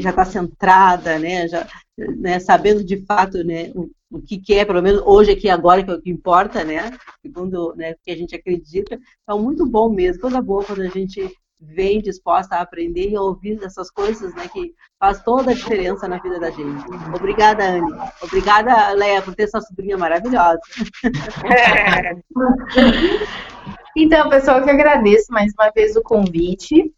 já 0.00 0.10
está 0.10 0.24
centrada, 0.24 1.18
né? 1.18 1.46
Já, 1.46 1.66
né, 1.96 2.40
sabendo 2.40 2.82
de 2.82 3.04
fato, 3.04 3.44
né? 3.44 3.70
O, 3.74 3.90
o 4.10 4.20
que, 4.22 4.38
que, 4.38 4.54
é, 4.54 4.64
pelo 4.64 4.82
menos 4.82 5.02
hoje 5.04 5.32
aqui 5.32 5.48
agora 5.48 5.84
que 5.84 5.90
é 5.90 5.94
o 5.94 6.00
que 6.00 6.10
importa, 6.10 6.64
né? 6.64 6.90
Segundo 7.22 7.74
né, 7.76 7.92
o 7.92 7.96
que 8.02 8.10
a 8.10 8.16
gente 8.16 8.34
acredita, 8.34 8.98
então 9.22 9.40
muito 9.40 9.66
bom 9.66 9.90
mesmo, 9.90 10.22
coisa 10.22 10.40
boa 10.40 10.64
quando 10.64 10.82
a 10.82 10.88
gente 10.88 11.30
vem 11.60 12.00
disposta 12.00 12.56
a 12.56 12.60
aprender 12.60 13.10
e 13.10 13.18
ouvir 13.18 13.62
essas 13.62 13.90
coisas, 13.90 14.34
né, 14.34 14.48
que 14.48 14.74
faz 14.98 15.22
toda 15.22 15.50
a 15.50 15.54
diferença 15.54 16.06
na 16.06 16.18
vida 16.18 16.38
da 16.38 16.50
gente. 16.50 16.84
Obrigada, 17.14 17.64
Anne. 17.64 17.92
Obrigada, 18.22 18.90
Leia, 18.90 19.22
por 19.22 19.34
ter 19.34 19.44
essa 19.44 19.60
sobrinha 19.60 19.96
maravilhosa. 19.96 20.60
então, 23.96 24.28
pessoal, 24.28 24.62
que 24.62 24.70
agradeço 24.70 25.32
mais 25.32 25.52
uma 25.58 25.70
vez 25.70 25.96
o 25.96 26.02
convite. 26.02 26.92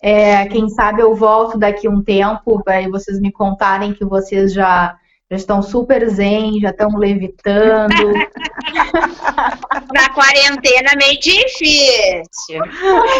É, 0.00 0.46
quem 0.46 0.68
sabe 0.68 1.02
eu 1.02 1.14
volto 1.14 1.58
daqui 1.58 1.88
um 1.88 2.02
tempo 2.02 2.62
para 2.62 2.88
vocês 2.88 3.20
me 3.20 3.32
contarem 3.32 3.92
que 3.92 4.04
vocês 4.04 4.52
já 4.52 4.96
já 5.30 5.36
estão 5.36 5.62
super 5.62 6.08
zen, 6.08 6.58
já 6.60 6.70
estão 6.70 6.96
levitando. 6.96 8.14
Na 9.92 10.08
quarentena 10.10 10.92
meio 10.96 11.20
difícil. 11.20 12.62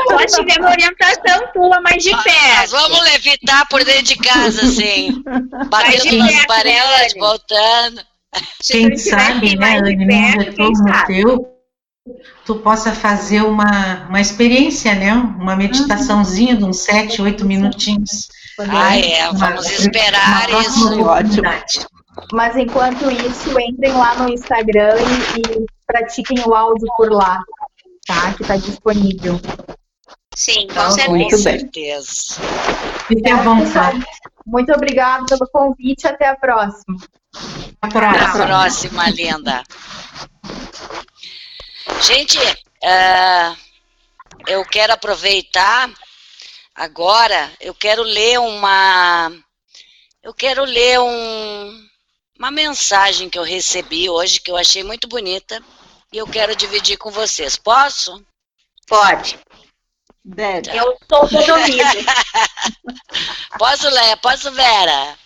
Só 0.09 0.27
tivemos 0.27 0.71
orientação 0.71 1.53
tua 1.53 1.81
mais 1.83 2.03
de 2.03 2.11
perto. 2.11 2.61
Nós 2.61 2.71
vamos 2.71 3.01
levitar 3.05 3.69
por 3.69 3.85
dentro 3.85 4.05
de 4.05 4.17
casa, 4.17 4.63
assim. 4.63 5.23
Batendo 5.69 6.17
nas 6.17 6.35
né, 6.35 6.47
paredes, 6.47 7.15
voltando. 7.19 8.01
Quem 8.63 8.97
sabe, 8.97 9.57
né, 9.57 9.79
Anne, 9.79 10.07
num 10.07 10.39
retorno 10.39 11.07
teu, 11.07 11.49
tu 12.45 12.57
possa 12.57 12.93
fazer 12.93 13.43
uma, 13.43 14.07
uma 14.09 14.21
experiência, 14.21 14.95
né? 14.95 15.13
Uma 15.13 15.57
meditaçãozinha 15.57 16.57
de 16.57 16.65
uns 16.65 16.81
sete, 16.81 17.21
oito 17.21 17.45
minutinhos. 17.45 18.29
Ah, 18.59 18.97
é, 18.97 19.31
vamos 19.33 19.67
uma, 19.67 19.73
esperar 19.73 20.49
uma 20.51 20.61
isso. 20.61 21.03
Ótimo. 21.03 21.98
Mas 22.33 22.57
enquanto 22.57 23.11
isso, 23.11 23.59
entrem 23.59 23.93
lá 23.93 24.15
no 24.17 24.29
Instagram 24.29 24.97
e, 25.37 25.63
e 25.63 25.67
pratiquem 25.87 26.39
o 26.47 26.55
áudio 26.55 26.87
por 26.97 27.11
lá, 27.11 27.43
tá? 28.07 28.33
Que 28.35 28.43
está 28.43 28.57
disponível. 28.57 29.41
Sim, 30.35 30.67
com 30.69 30.73
então, 30.73 30.91
certeza. 30.93 31.11
Muito 31.11 31.39
certeza. 31.39 32.13
Fique 33.07 33.31
à 33.31 33.43
vontade. 33.43 34.05
Muito 34.47 34.73
obrigada 34.73 35.25
pelo 35.27 35.51
convite. 35.51 36.07
Até 36.07 36.29
a 36.29 36.37
próxima. 36.37 36.97
Até 37.81 37.99
a 37.99 38.33
próxima, 38.33 39.11
linda. 39.11 39.63
Gente, 42.03 42.39
uh, 42.39 43.57
eu 44.47 44.65
quero 44.65 44.93
aproveitar 44.93 45.91
agora, 46.75 47.51
eu 47.61 47.75
quero 47.75 48.03
ler 48.03 48.39
uma. 48.39 49.33
Eu 50.23 50.33
quero 50.33 50.65
ler 50.65 51.01
um, 51.01 51.88
uma 52.39 52.51
mensagem 52.51 53.29
que 53.29 53.39
eu 53.39 53.43
recebi 53.43 54.09
hoje, 54.09 54.41
que 54.41 54.51
eu 54.51 54.57
achei 54.57 54.85
muito 54.85 55.09
bonita, 55.09 55.61
e 56.13 56.19
eu 56.19 56.27
quero 56.27 56.55
dividir 56.55 56.97
com 56.97 57.11
vocês. 57.11 57.57
Posso? 57.57 58.25
Pode. 58.87 59.39
Deve. 60.25 60.71
Eu 60.77 60.97
sou 61.09 61.29
todo 61.29 61.53
ouvido. 61.53 62.07
posso 63.59 63.89
ler? 63.89 64.17
Posso, 64.19 64.53
Vera? 64.53 65.19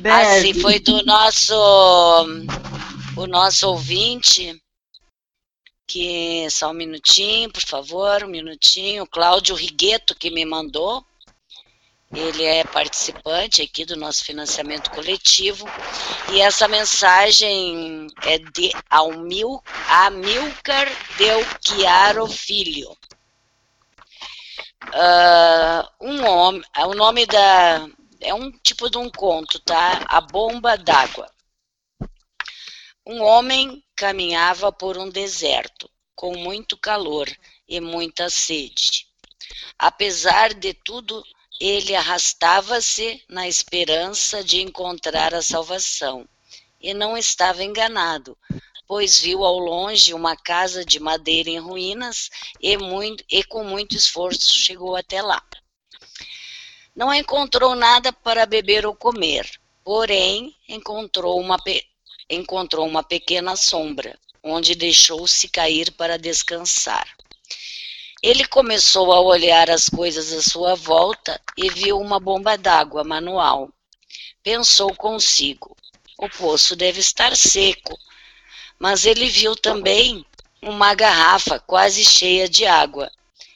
Deve. 0.00 0.48
Assim, 0.48 0.60
foi 0.60 0.80
do 0.80 1.04
nosso, 1.04 1.54
o 3.16 3.26
nosso 3.26 3.68
ouvinte, 3.68 4.60
que, 5.86 6.48
só 6.50 6.70
um 6.70 6.74
minutinho, 6.74 7.52
por 7.52 7.62
favor, 7.62 8.24
um 8.24 8.28
minutinho, 8.28 9.06
Cláudio 9.06 9.54
Rigueto 9.54 10.14
que 10.14 10.30
me 10.30 10.44
mandou, 10.44 11.06
ele 12.14 12.44
é 12.44 12.64
participante 12.64 13.62
aqui 13.62 13.84
do 13.84 13.96
nosso 13.96 14.24
financiamento 14.24 14.90
coletivo, 14.90 15.66
e 16.32 16.40
essa 16.40 16.68
mensagem 16.68 18.06
é 18.22 18.38
de 18.38 18.72
Almil, 18.88 19.62
Amilcar 19.88 20.88
Del 21.18 21.40
Chiaro 21.60 22.26
Filho. 22.26 22.96
Uh, 24.84 25.82
um 26.00 26.24
homem, 26.24 26.62
o 26.78 26.94
nome 26.94 27.26
da, 27.26 27.88
é 28.20 28.32
um 28.32 28.52
tipo 28.52 28.88
de 28.88 28.98
um 28.98 29.10
conto, 29.10 29.58
tá? 29.60 30.04
A 30.06 30.20
bomba 30.20 30.76
d'água. 30.76 31.30
Um 33.04 33.22
homem 33.22 33.84
caminhava 33.94 34.72
por 34.72 34.96
um 34.96 35.08
deserto, 35.08 35.90
com 36.14 36.36
muito 36.36 36.76
calor 36.76 37.28
e 37.68 37.80
muita 37.80 38.30
sede. 38.30 39.06
Apesar 39.78 40.54
de 40.54 40.74
tudo, 40.74 41.22
ele 41.60 41.94
arrastava-se 41.94 43.22
na 43.28 43.48
esperança 43.48 44.44
de 44.44 44.60
encontrar 44.60 45.34
a 45.34 45.42
salvação. 45.42 46.28
E 46.80 46.92
não 46.92 47.16
estava 47.16 47.64
enganado, 47.64 48.36
pois 48.86 49.18
viu 49.18 49.44
ao 49.44 49.58
longe 49.58 50.14
uma 50.14 50.36
casa 50.36 50.84
de 50.84 51.00
madeira 51.00 51.50
em 51.50 51.58
ruínas 51.58 52.30
e, 52.60 52.76
muito, 52.76 53.24
e 53.30 53.42
com 53.42 53.64
muito 53.64 53.96
esforço 53.96 54.52
chegou 54.52 54.94
até 54.94 55.22
lá. 55.22 55.42
Não 56.94 57.12
encontrou 57.12 57.74
nada 57.74 58.12
para 58.12 58.46
beber 58.46 58.86
ou 58.86 58.94
comer, 58.94 59.50
porém 59.82 60.54
encontrou 60.68 61.40
uma, 61.40 61.56
encontrou 62.30 62.86
uma 62.86 63.02
pequena 63.02 63.56
sombra, 63.56 64.18
onde 64.42 64.74
deixou-se 64.74 65.48
cair 65.48 65.92
para 65.92 66.18
descansar. 66.18 67.06
Ele 68.26 68.44
começou 68.44 69.12
a 69.12 69.20
olhar 69.20 69.70
as 69.70 69.88
coisas 69.88 70.32
à 70.32 70.42
sua 70.42 70.74
volta 70.74 71.40
e 71.56 71.70
viu 71.70 71.96
uma 71.96 72.18
bomba 72.18 72.58
d'água 72.58 73.04
manual. 73.04 73.70
Pensou 74.42 74.92
consigo: 74.96 75.76
o 76.18 76.28
poço 76.28 76.74
deve 76.74 76.98
estar 76.98 77.36
seco. 77.36 77.96
Mas 78.80 79.06
ele 79.06 79.28
viu 79.28 79.54
também 79.54 80.26
uma 80.60 80.92
garrafa 80.92 81.60
quase 81.60 82.04
cheia 82.04 82.48
de 82.48 82.66
água 82.66 83.08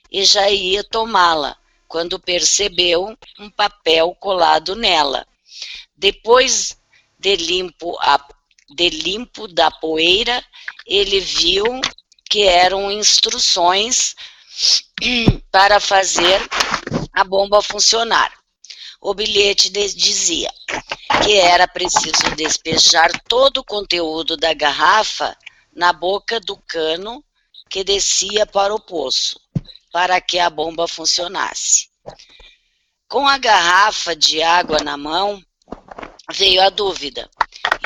e 0.08 0.24
já 0.24 0.48
ia 0.48 0.84
tomá-la 0.84 1.56
quando 1.88 2.20
percebeu 2.20 3.18
um 3.40 3.50
papel 3.50 4.14
colado 4.20 4.76
nela. 4.76 5.26
Depois 5.96 6.78
de 7.18 7.34
limpo, 7.34 7.98
a, 7.98 8.24
de 8.68 8.88
limpo 8.88 9.48
da 9.48 9.68
poeira, 9.68 10.44
ele 10.86 11.18
viu 11.18 11.64
que 12.30 12.44
eram 12.44 12.88
instruções 12.88 14.14
para 15.50 15.80
fazer 15.80 16.40
a 17.12 17.24
bomba 17.24 17.62
funcionar. 17.62 18.32
O 19.00 19.14
bilhete 19.14 19.70
dizia 19.70 20.52
que 21.24 21.34
era 21.38 21.66
preciso 21.66 22.34
despejar 22.36 23.10
todo 23.28 23.58
o 23.58 23.64
conteúdo 23.64 24.36
da 24.36 24.52
garrafa 24.52 25.36
na 25.74 25.92
boca 25.92 26.38
do 26.38 26.56
cano 26.68 27.24
que 27.70 27.82
descia 27.82 28.44
para 28.44 28.74
o 28.74 28.80
poço, 28.80 29.40
para 29.92 30.20
que 30.20 30.38
a 30.38 30.50
bomba 30.50 30.86
funcionasse. 30.86 31.88
Com 33.08 33.26
a 33.26 33.38
garrafa 33.38 34.14
de 34.14 34.42
água 34.42 34.80
na 34.80 34.96
mão, 34.96 35.42
veio 36.32 36.60
a 36.62 36.68
dúvida: 36.68 37.30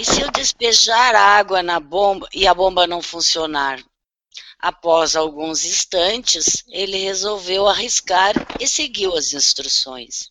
e 0.00 0.04
se 0.04 0.20
eu 0.20 0.30
despejar 0.30 1.14
água 1.14 1.62
na 1.62 1.78
bomba 1.78 2.28
e 2.34 2.46
a 2.46 2.54
bomba 2.54 2.86
não 2.86 3.00
funcionar? 3.00 3.78
Após 4.64 5.14
alguns 5.14 5.62
instantes, 5.66 6.64
ele 6.68 6.96
resolveu 6.96 7.68
arriscar 7.68 8.32
e 8.58 8.66
seguiu 8.66 9.14
as 9.14 9.34
instruções. 9.34 10.30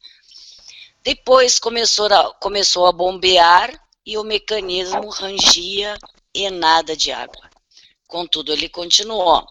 Depois 1.03 1.59
começou 1.59 2.07
a, 2.07 2.33
começou 2.39 2.87
a 2.87 2.91
bombear 2.91 3.79
e 4.03 4.17
o 4.17 4.23
mecanismo 4.23 5.07
rangia 5.09 5.95
e 6.33 6.49
nada 6.49 6.97
de 6.97 7.11
água. 7.11 7.47
Contudo, 8.07 8.51
ele 8.51 8.67
continuou. 8.67 9.45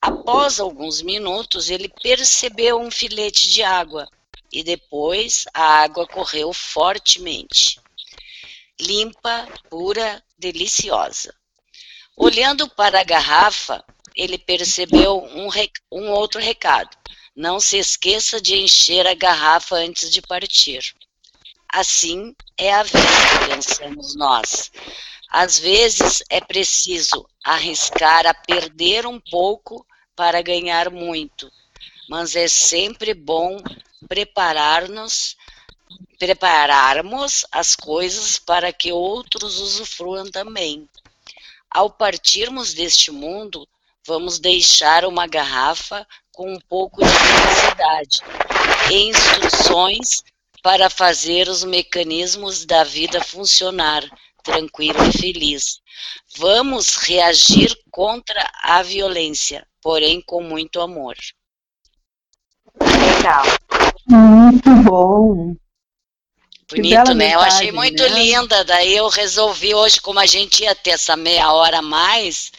Após 0.00 0.60
alguns 0.60 1.02
minutos, 1.02 1.68
ele 1.68 1.88
percebeu 2.00 2.80
um 2.80 2.92
filete 2.92 3.50
de 3.50 3.64
água 3.64 4.06
e 4.52 4.62
depois 4.62 5.44
a 5.52 5.82
água 5.82 6.06
correu 6.06 6.52
fortemente. 6.52 7.80
Limpa, 8.80 9.48
pura, 9.68 10.22
deliciosa. 10.38 11.34
Olhando 12.20 12.68
para 12.68 13.00
a 13.00 13.04
garrafa, 13.04 13.84
ele 14.12 14.36
percebeu 14.36 15.18
um, 15.18 15.48
um 15.92 16.10
outro 16.10 16.40
recado. 16.40 16.90
Não 17.34 17.60
se 17.60 17.78
esqueça 17.78 18.40
de 18.40 18.56
encher 18.56 19.06
a 19.06 19.14
garrafa 19.14 19.76
antes 19.76 20.10
de 20.10 20.20
partir. 20.20 20.80
Assim 21.68 22.34
é 22.58 22.74
a 22.74 22.82
vida, 22.82 22.98
pensamos 23.48 24.16
nós. 24.16 24.72
Às 25.30 25.60
vezes 25.60 26.20
é 26.28 26.40
preciso 26.40 27.24
arriscar 27.44 28.26
a 28.26 28.34
perder 28.34 29.06
um 29.06 29.20
pouco 29.20 29.86
para 30.16 30.42
ganhar 30.42 30.90
muito, 30.90 31.48
mas 32.08 32.34
é 32.34 32.48
sempre 32.48 33.14
bom 33.14 33.58
preparar-nos, 34.08 35.36
prepararmos 36.18 37.46
as 37.52 37.76
coisas 37.76 38.40
para 38.40 38.72
que 38.72 38.90
outros 38.90 39.60
usufruam 39.60 40.28
também. 40.28 40.88
Ao 41.70 41.90
partirmos 41.90 42.74
deste 42.74 43.10
mundo, 43.10 43.68
vamos 44.06 44.38
deixar 44.38 45.04
uma 45.04 45.26
garrafa 45.26 46.06
com 46.32 46.52
um 46.52 46.60
pouco 46.68 47.02
de 47.02 47.10
felicidade 47.10 48.18
e 48.90 49.10
instruções 49.10 50.22
para 50.62 50.88
fazer 50.88 51.48
os 51.48 51.64
mecanismos 51.64 52.64
da 52.64 52.84
vida 52.84 53.22
funcionar 53.22 54.02
tranquilo 54.42 54.98
e 55.04 55.12
feliz. 55.12 55.80
Vamos 56.36 56.96
reagir 56.96 57.76
contra 57.90 58.50
a 58.62 58.82
violência, 58.82 59.66
porém 59.82 60.22
com 60.22 60.42
muito 60.42 60.80
amor. 60.80 61.16
Legal. 62.80 63.44
Muito 64.06 64.70
bom. 64.84 65.56
Bonito, 66.70 67.14
né? 67.14 67.34
Eu 67.34 67.40
achei 67.40 67.72
muito 67.72 68.02
né? 68.02 68.08
linda. 68.08 68.64
Daí 68.64 68.94
eu 68.94 69.08
resolvi 69.08 69.74
hoje, 69.74 70.00
como 70.00 70.18
a 70.18 70.26
gente 70.26 70.62
ia 70.62 70.74
ter 70.74 70.90
essa 70.90 71.16
meia 71.16 71.50
hora 71.52 71.78
a 71.78 71.82
mais, 71.82 72.52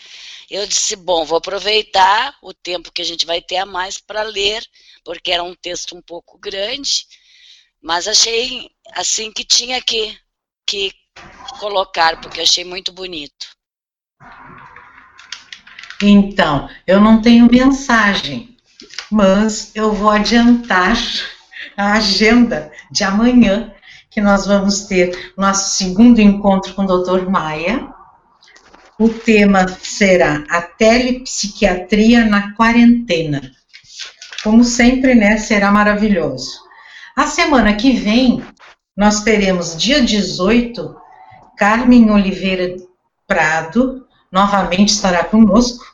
eu 0.49 0.66
disse, 0.66 0.95
bom, 0.95 1.24
vou 1.24 1.38
aproveitar 1.38 2.36
o 2.41 2.53
tempo 2.53 2.91
que 2.91 3.03
a 3.03 3.05
gente 3.05 3.26
vai 3.26 3.39
ter 3.39 3.57
a 3.57 3.66
mais 3.66 3.99
para 3.99 4.24
ler, 4.24 4.66
porque 5.03 5.32
era 5.32 5.43
um 5.43 5.53
texto 5.53 5.95
um 5.95 6.01
pouco 6.01 6.39
grande, 6.39 7.05
mas 7.82 8.07
achei 8.07 8.72
assim 8.93 9.32
que 9.32 9.43
tinha 9.43 9.80
que, 9.80 10.18
que 10.66 10.91
colocar, 11.60 12.20
porque 12.20 12.41
achei 12.41 12.66
muito 12.66 12.91
bonito. 12.91 13.47
Então, 16.01 16.68
eu 16.88 16.99
não 16.99 17.22
tenho 17.22 17.47
mensagem, 17.51 18.57
mas 19.12 19.76
eu 19.76 19.93
vou 19.93 20.10
adiantar 20.10 20.97
a 21.78 21.93
agenda 21.93 22.72
de 22.89 23.03
amanhã, 23.03 23.74
que 24.20 24.22
nós 24.22 24.45
vamos 24.45 24.82
ter 24.82 25.32
nosso 25.38 25.78
segundo 25.78 26.20
encontro 26.20 26.74
com 26.74 26.84
o 26.84 26.86
Dr. 26.86 27.30
Maia. 27.30 27.88
O 28.99 29.07
tema 29.07 29.65
será 29.82 30.43
a 30.49 30.61
telepsiquiatria 30.61 32.26
na 32.26 32.53
quarentena. 32.53 33.41
Como 34.43 34.65
sempre, 34.65 35.15
né, 35.15 35.38
será 35.38 35.72
maravilhoso. 35.72 36.59
A 37.15 37.28
semana 37.28 37.74
que 37.78 37.93
vem, 37.93 38.43
nós 38.95 39.24
teremos 39.24 39.78
dia 39.78 40.01
18, 40.01 40.97
Carmen 41.57 42.11
Oliveira 42.11 42.76
Prado, 43.26 44.05
novamente 44.30 44.89
estará 44.89 45.24
conosco 45.24 45.86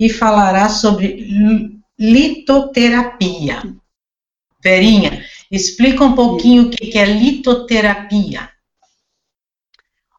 e 0.00 0.08
falará 0.08 0.70
sobre 0.70 1.78
litoterapia. 1.98 3.62
Verinha, 4.62 5.22
explica 5.54 6.04
um 6.04 6.14
pouquinho 6.14 6.64
o 6.64 6.70
que 6.70 6.98
é 6.98 7.04
litoterapia. 7.04 8.48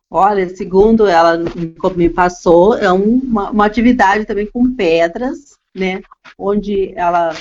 Olha, 0.10 0.48
segundo 0.56 1.08
ela 1.08 1.38
me 1.96 2.10
passou, 2.10 2.78
é 2.78 2.92
uma, 2.92 3.52
uma 3.52 3.66
atividade 3.66 4.26
também 4.26 4.46
com 4.46 4.74
pedras, 4.76 5.58
né? 5.76 6.02
Onde 6.38 6.94
ela 6.96 7.34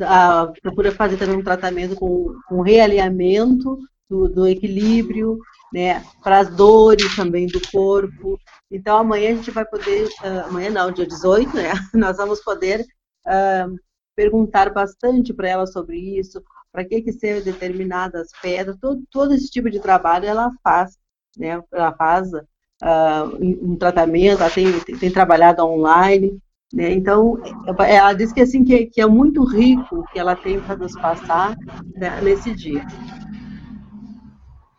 a, 0.00 0.52
procura 0.62 0.92
fazer 0.92 1.16
também 1.16 1.36
um 1.36 1.42
tratamento 1.42 1.96
com, 1.96 2.34
com 2.48 2.60
realinhamento 2.60 3.78
do, 4.08 4.28
do 4.28 4.46
equilíbrio, 4.46 5.38
né? 5.72 6.04
Para 6.22 6.40
as 6.40 6.54
dores 6.54 7.16
também 7.16 7.46
do 7.46 7.60
corpo. 7.72 8.38
Então 8.70 8.98
amanhã 8.98 9.32
a 9.32 9.34
gente 9.34 9.50
vai 9.50 9.64
poder, 9.64 10.06
uh, 10.06 10.48
amanhã 10.48 10.70
não, 10.70 10.92
dia 10.92 11.06
18, 11.06 11.56
né? 11.56 11.72
Nós 11.94 12.16
vamos 12.16 12.40
poder 12.44 12.86
uh, 13.26 13.76
perguntar 14.14 14.72
bastante 14.72 15.32
para 15.32 15.48
ela 15.48 15.66
sobre 15.66 15.98
isso, 16.18 16.42
para 16.74 16.84
que 16.84 17.00
que 17.00 17.12
servem 17.12 17.44
determinadas 17.44 18.30
pedras, 18.42 18.76
todo, 18.80 19.00
todo 19.08 19.32
esse 19.32 19.48
tipo 19.48 19.70
de 19.70 19.78
trabalho 19.78 20.26
ela 20.26 20.50
faz 20.62 20.98
né? 21.36 21.60
Ela 21.72 21.92
faz 21.92 22.32
uh, 22.32 23.36
um 23.40 23.76
tratamento, 23.76 24.42
ela 24.42 24.50
tem, 24.50 24.80
tem 24.80 25.10
trabalhado 25.10 25.64
online, 25.64 26.38
né? 26.72 26.92
Então, 26.92 27.38
ela 27.78 28.12
diz 28.12 28.32
que 28.32 28.40
assim 28.40 28.64
que, 28.64 28.86
que 28.86 29.00
é 29.00 29.06
muito 29.06 29.44
rico 29.44 30.00
o 30.00 30.04
que 30.04 30.18
ela 30.18 30.34
tem 30.34 30.60
para 30.60 30.76
nos 30.76 30.92
passar 30.94 31.56
né, 31.94 32.20
nesse 32.22 32.54
dia. 32.54 32.84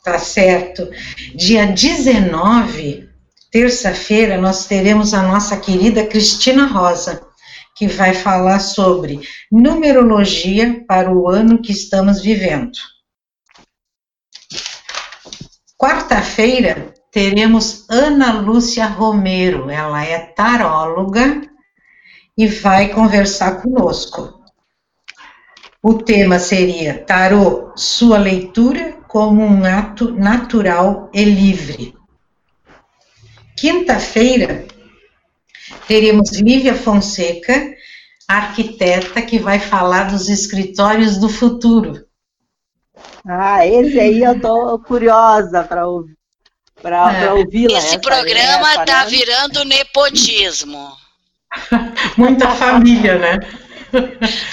Tá 0.03 0.19
certo. 0.19 0.87
Dia 1.35 1.65
19, 1.65 3.09
terça-feira, 3.51 4.37
nós 4.37 4.67
teremos 4.67 5.13
a 5.13 5.23
nossa 5.23 5.57
querida 5.57 6.05
Cristina 6.05 6.67
Rosa, 6.67 7.25
que 7.75 7.87
vai 7.87 8.13
falar 8.13 8.59
sobre 8.59 9.19
numerologia 9.51 10.83
para 10.87 11.13
o 11.13 11.27
ano 11.27 11.61
que 11.61 11.73
estamos 11.73 12.21
vivendo. 12.21 12.71
Quarta-feira 15.77 16.93
teremos 17.11 17.85
Ana 17.89 18.39
Lúcia 18.39 18.87
Romero, 18.87 19.69
ela 19.69 20.03
é 20.03 20.19
taróloga 20.19 21.41
e 22.37 22.47
vai 22.47 22.89
conversar 22.89 23.61
conosco. 23.61 24.41
O 25.83 25.93
tema 25.93 26.39
seria 26.39 27.03
Tarô, 27.05 27.71
sua 27.75 28.17
leitura 28.17 28.93
como 29.07 29.43
um 29.43 29.63
ato 29.65 30.11
natural 30.11 31.11
e 31.13 31.23
livre. 31.23 31.93
Quinta-feira 33.55 34.65
teremos 35.87 36.31
Lívia 36.31 36.73
Fonseca, 36.75 37.73
arquiteta, 38.27 39.21
que 39.21 39.39
vai 39.39 39.59
falar 39.59 40.05
dos 40.05 40.29
escritórios 40.29 41.17
do 41.17 41.29
futuro. 41.29 42.05
Ah, 43.27 43.65
esse 43.65 43.99
aí 43.99 44.21
eu 44.21 44.39
tô 44.39 44.79
curiosa 44.79 45.63
para 45.63 45.87
ouvir. 45.87 46.15
Para 46.81 47.13
é. 47.13 47.31
ouvi-la. 47.31 47.79
Esse 47.79 47.97
programa 47.99 48.69
está 48.75 49.05
né? 49.05 49.09
virando 49.09 49.65
nepotismo. 49.65 50.91
Muita 52.17 52.49
família, 52.51 53.17
né? 53.17 53.39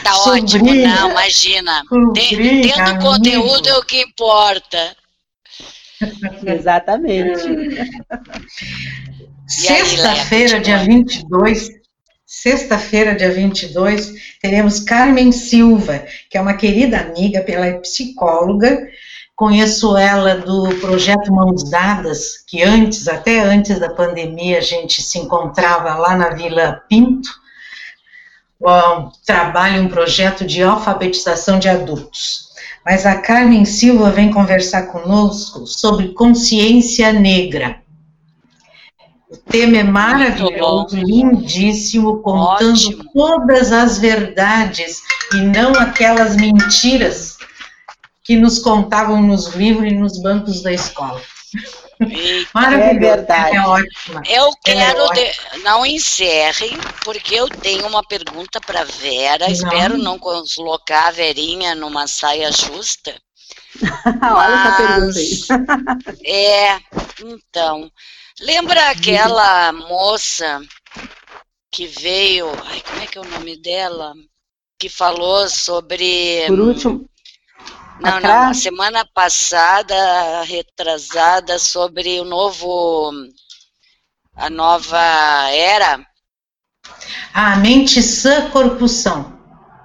Tá 0.02 0.16
ótimo, 0.30 0.72
não, 0.72 1.10
imagina. 1.10 1.82
Tendo 2.14 2.98
conteúdo 3.00 3.68
é 3.68 3.76
o 3.76 3.84
que 3.84 4.00
importa. 4.02 4.96
Exatamente. 6.46 7.42
Sexta-feira, 9.52 10.60
dia 10.60 10.78
22, 10.78 11.82
Sexta-feira, 12.34 13.14
dia 13.14 13.30
22, 13.30 14.14
teremos 14.40 14.80
Carmen 14.80 15.30
Silva, 15.30 16.02
que 16.30 16.38
é 16.38 16.40
uma 16.40 16.54
querida 16.54 16.98
amiga, 16.98 17.44
ela 17.46 17.66
é 17.66 17.74
psicóloga. 17.74 18.88
Conheço 19.36 19.98
ela 19.98 20.36
do 20.36 20.74
projeto 20.76 21.30
Mãos 21.30 21.68
Dadas, 21.68 22.38
que 22.48 22.62
antes, 22.62 23.06
até 23.06 23.40
antes 23.40 23.78
da 23.78 23.90
pandemia, 23.90 24.58
a 24.58 24.62
gente 24.62 25.02
se 25.02 25.18
encontrava 25.18 25.94
lá 25.96 26.16
na 26.16 26.30
Vila 26.30 26.82
Pinto. 26.88 27.28
Um, 28.62 29.10
trabalha 29.26 29.82
um 29.82 29.88
projeto 29.88 30.46
de 30.46 30.62
alfabetização 30.62 31.58
de 31.58 31.68
adultos. 31.68 32.48
Mas 32.84 33.04
a 33.04 33.20
Carmen 33.20 33.66
Silva 33.66 34.10
vem 34.10 34.32
conversar 34.32 34.86
conosco 34.86 35.66
sobre 35.66 36.14
consciência 36.14 37.12
negra. 37.12 37.81
O 39.32 39.36
tema 39.50 39.78
é 39.78 39.82
maravilhoso, 39.82 40.94
lindíssimo, 40.94 42.20
contando 42.20 42.72
Ótimo. 42.72 43.04
todas 43.14 43.72
as 43.72 43.96
verdades 43.96 45.00
e 45.32 45.36
não 45.36 45.72
aquelas 45.72 46.36
mentiras 46.36 47.38
que 48.22 48.36
nos 48.36 48.58
contavam 48.58 49.22
nos 49.22 49.54
livros 49.54 49.90
e 49.90 49.94
nos 49.94 50.20
bancos 50.20 50.62
da 50.62 50.70
escola. 50.70 51.18
Maravilhoso, 52.52 52.90
é 52.90 52.98
verdade. 52.98 53.56
É 53.56 53.60
ótimo. 53.62 54.20
Eu 54.28 54.50
quero, 54.62 55.00
é 55.12 55.14
de... 55.14 55.62
não 55.62 55.86
encerre, 55.86 56.70
porque 57.02 57.34
eu 57.34 57.48
tenho 57.48 57.86
uma 57.86 58.02
pergunta 58.02 58.60
para 58.60 58.84
Vera. 58.84 59.46
Não. 59.46 59.52
Espero 59.52 59.96
não 59.96 60.18
colocar 60.18 61.08
a 61.08 61.12
Verinha 61.12 61.74
numa 61.74 62.06
saia 62.06 62.52
justa. 62.52 63.14
Olha 63.80 64.54
essa 64.54 64.76
pergunta 64.76 65.18
aí. 65.18 66.20
é, 66.26 66.78
então, 67.24 67.90
Lembra 68.42 68.90
aquela 68.90 69.72
moça 69.72 70.60
que 71.70 71.86
veio, 71.86 72.50
ai, 72.66 72.82
como 72.82 73.00
é 73.00 73.06
que 73.06 73.16
é 73.16 73.20
o 73.20 73.28
nome 73.28 73.56
dela? 73.56 74.14
Que 74.78 74.88
falou 74.88 75.48
sobre. 75.48 76.44
Por 76.48 76.58
último. 76.58 77.08
Não, 78.00 78.20
não, 78.20 78.50
a 78.50 78.54
semana 78.54 79.08
passada, 79.14 80.42
retrasada, 80.42 81.56
sobre 81.58 82.18
o 82.18 82.24
novo. 82.24 83.12
a 84.34 84.50
nova 84.50 84.98
era. 85.50 86.04
A 87.32 87.56
mente 87.56 88.02
sã, 88.02 88.50
corpo 88.50 88.88
são. 88.88 89.38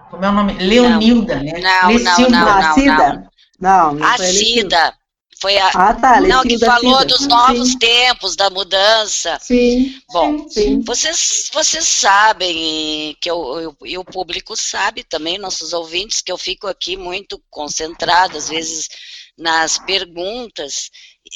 Como 0.10 0.26
é 0.26 0.30
o 0.30 0.32
nome? 0.32 0.54
Leonilda, 0.54 1.36
não, 1.36 1.44
né? 1.44 1.60
Não, 1.60 1.92
não, 1.92 2.18
não, 2.18 2.30
não, 2.30 2.86
não. 2.86 3.30
Não, 3.60 3.94
não 3.94 4.08
a 4.08 4.18
Cida. 4.18 4.94
Foi 5.40 5.58
a 5.58 5.70
ah, 5.70 5.94
tá, 5.94 6.20
não, 6.22 6.42
que 6.42 6.58
falou 6.58 7.06
dos 7.06 7.28
novos 7.28 7.72
sim. 7.72 7.80
tempos, 7.80 8.36
da 8.36 8.50
mudança. 8.50 9.38
Sim. 9.40 10.02
Bom, 10.12 10.50
sim. 10.50 10.82
Vocês, 10.82 11.50
vocês 11.54 11.88
sabem, 11.88 13.16
que 13.22 13.30
eu, 13.30 13.60
eu, 13.60 13.78
e 13.86 13.98
o 13.98 14.04
público 14.04 14.56
sabe 14.58 15.04
também, 15.04 15.38
nossos 15.38 15.74
ouvintes, 15.74 16.22
que 16.22 16.32
eu 16.32 16.38
fico 16.38 16.68
aqui 16.68 16.98
muito 16.98 17.42
concentrada, 17.50 18.38
às 18.38 18.50
vezes, 18.50 18.90
nas 19.38 19.78
perguntas 19.78 20.90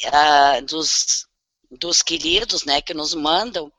uh, 0.06 0.64
dos, 0.66 1.26
dos 1.70 2.02
queridos, 2.02 2.64
né, 2.64 2.80
que 2.80 2.94
nos 2.94 3.14
mandam. 3.14 3.72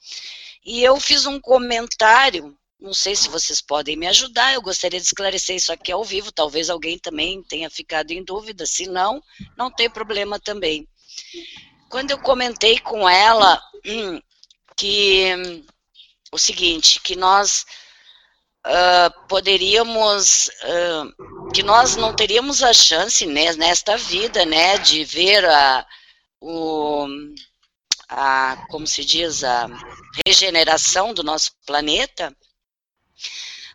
E 0.66 0.82
eu 0.82 0.98
fiz 1.00 1.26
um 1.26 1.40
comentário 1.40 2.58
não 2.84 2.94
sei 2.94 3.16
se 3.16 3.30
vocês 3.30 3.62
podem 3.62 3.96
me 3.96 4.06
ajudar, 4.08 4.54
eu 4.54 4.62
gostaria 4.62 5.00
de 5.00 5.06
esclarecer 5.06 5.56
isso 5.56 5.72
aqui 5.72 5.90
ao 5.90 6.04
vivo, 6.04 6.34
talvez 6.34 6.70
alguém 6.70 7.00
também 7.00 7.42
tenha 7.42 7.70
ficado 7.70 8.12
em 8.12 8.22
dúvida, 8.22 8.66
se 8.66 8.88
não, 8.88 9.24
não 9.58 9.72
tem 9.72 9.90
problema 9.90 10.38
também. 10.38 10.86
Quando 11.90 12.12
eu 12.12 12.20
comentei 12.20 12.78
com 12.80 13.08
ela 13.08 13.58
hum, 13.86 14.20
que 14.76 15.64
o 16.30 16.38
seguinte, 16.38 17.00
que 17.00 17.16
nós 17.16 17.66
uh, 18.68 19.28
poderíamos, 19.30 20.48
uh, 20.48 21.52
que 21.54 21.64
nós 21.64 21.96
não 21.96 22.14
teríamos 22.14 22.62
a 22.62 22.74
chance 22.74 23.26
né, 23.26 23.54
nesta 23.54 23.96
vida, 23.96 24.46
né, 24.46 24.78
de 24.78 25.06
ver 25.06 25.46
a, 25.46 25.88
o, 26.42 27.08
a, 28.10 28.66
como 28.70 28.86
se 28.86 29.06
diz, 29.06 29.42
a 29.46 29.70
regeneração 30.26 31.14
do 31.14 31.24
nosso 31.24 31.52
planeta, 31.66 32.36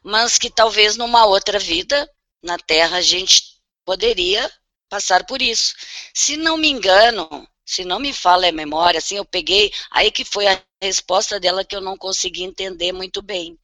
mas 0.02 0.38
que 0.38 0.50
talvez 0.50 0.96
numa 0.96 1.26
outra 1.26 1.58
vida 1.58 2.10
na 2.42 2.58
Terra 2.58 2.98
a 2.98 3.02
gente 3.02 3.42
poderia 3.84 4.50
passar 4.88 5.26
por 5.26 5.42
isso. 5.42 5.74
Se 6.14 6.36
não 6.36 6.56
me 6.56 6.68
engano, 6.68 7.46
se 7.64 7.84
não 7.84 7.98
me 7.98 8.12
fala 8.12 8.48
a 8.48 8.52
memória, 8.52 8.98
assim, 8.98 9.16
eu 9.16 9.24
peguei, 9.24 9.72
aí 9.90 10.10
que 10.10 10.24
foi 10.24 10.46
a 10.46 10.62
resposta 10.80 11.38
dela 11.38 11.64
que 11.64 11.76
eu 11.76 11.80
não 11.80 11.96
consegui 11.96 12.42
entender 12.42 12.92
muito 12.92 13.20
bem, 13.20 13.58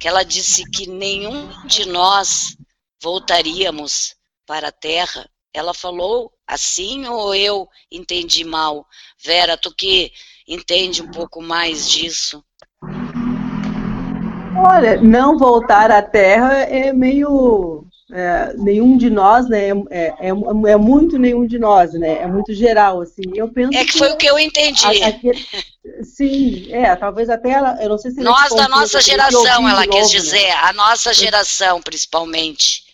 que 0.00 0.08
ela 0.08 0.24
disse 0.24 0.68
que 0.70 0.86
nenhum 0.88 1.48
de 1.66 1.86
nós 1.86 2.56
voltaríamos 3.00 4.16
para 4.46 4.68
a 4.68 4.72
Terra. 4.72 5.30
Ela 5.52 5.72
falou 5.72 6.32
assim 6.46 7.06
ou 7.06 7.34
eu 7.34 7.68
entendi 7.90 8.44
mal? 8.44 8.86
Vera, 9.22 9.56
tu 9.56 9.72
que 9.72 10.12
entende 10.48 11.00
um 11.00 11.10
pouco 11.10 11.40
mais 11.40 11.88
disso. 11.88 12.44
Olha, 14.56 15.00
não 15.00 15.38
voltar 15.38 15.90
à 15.90 16.02
Terra 16.02 16.62
é 16.62 16.92
meio. 16.92 17.84
É, 18.12 18.52
nenhum 18.58 18.98
de 18.98 19.08
nós, 19.08 19.48
né? 19.48 19.70
É, 19.90 20.14
é, 20.20 20.28
é, 20.28 20.76
muito 20.76 21.18
nenhum 21.18 21.46
de 21.46 21.58
nós, 21.58 21.94
né? 21.94 22.18
É 22.18 22.26
muito 22.26 22.52
geral, 22.52 23.00
assim. 23.00 23.22
Eu 23.34 23.48
penso 23.48 23.76
é 23.76 23.84
que, 23.84 23.92
que 23.92 23.98
foi 23.98 24.12
o 24.12 24.16
que 24.16 24.26
eu 24.26 24.38
entendi. 24.38 24.84
A, 24.86 26.04
sim, 26.04 26.70
é, 26.70 26.94
talvez 26.94 27.30
até 27.30 27.50
ela, 27.50 27.82
eu 27.82 27.88
não 27.88 27.98
sei 27.98 28.10
se 28.10 28.20
nós 28.20 28.54
da 28.54 28.68
nossa 28.68 29.00
geração, 29.00 29.68
ela 29.68 29.86
quis 29.86 30.12
né? 30.12 30.18
dizer, 30.18 30.46
né? 30.46 30.52
a 30.52 30.72
nossa 30.74 31.12
geração, 31.14 31.80
principalmente, 31.80 32.84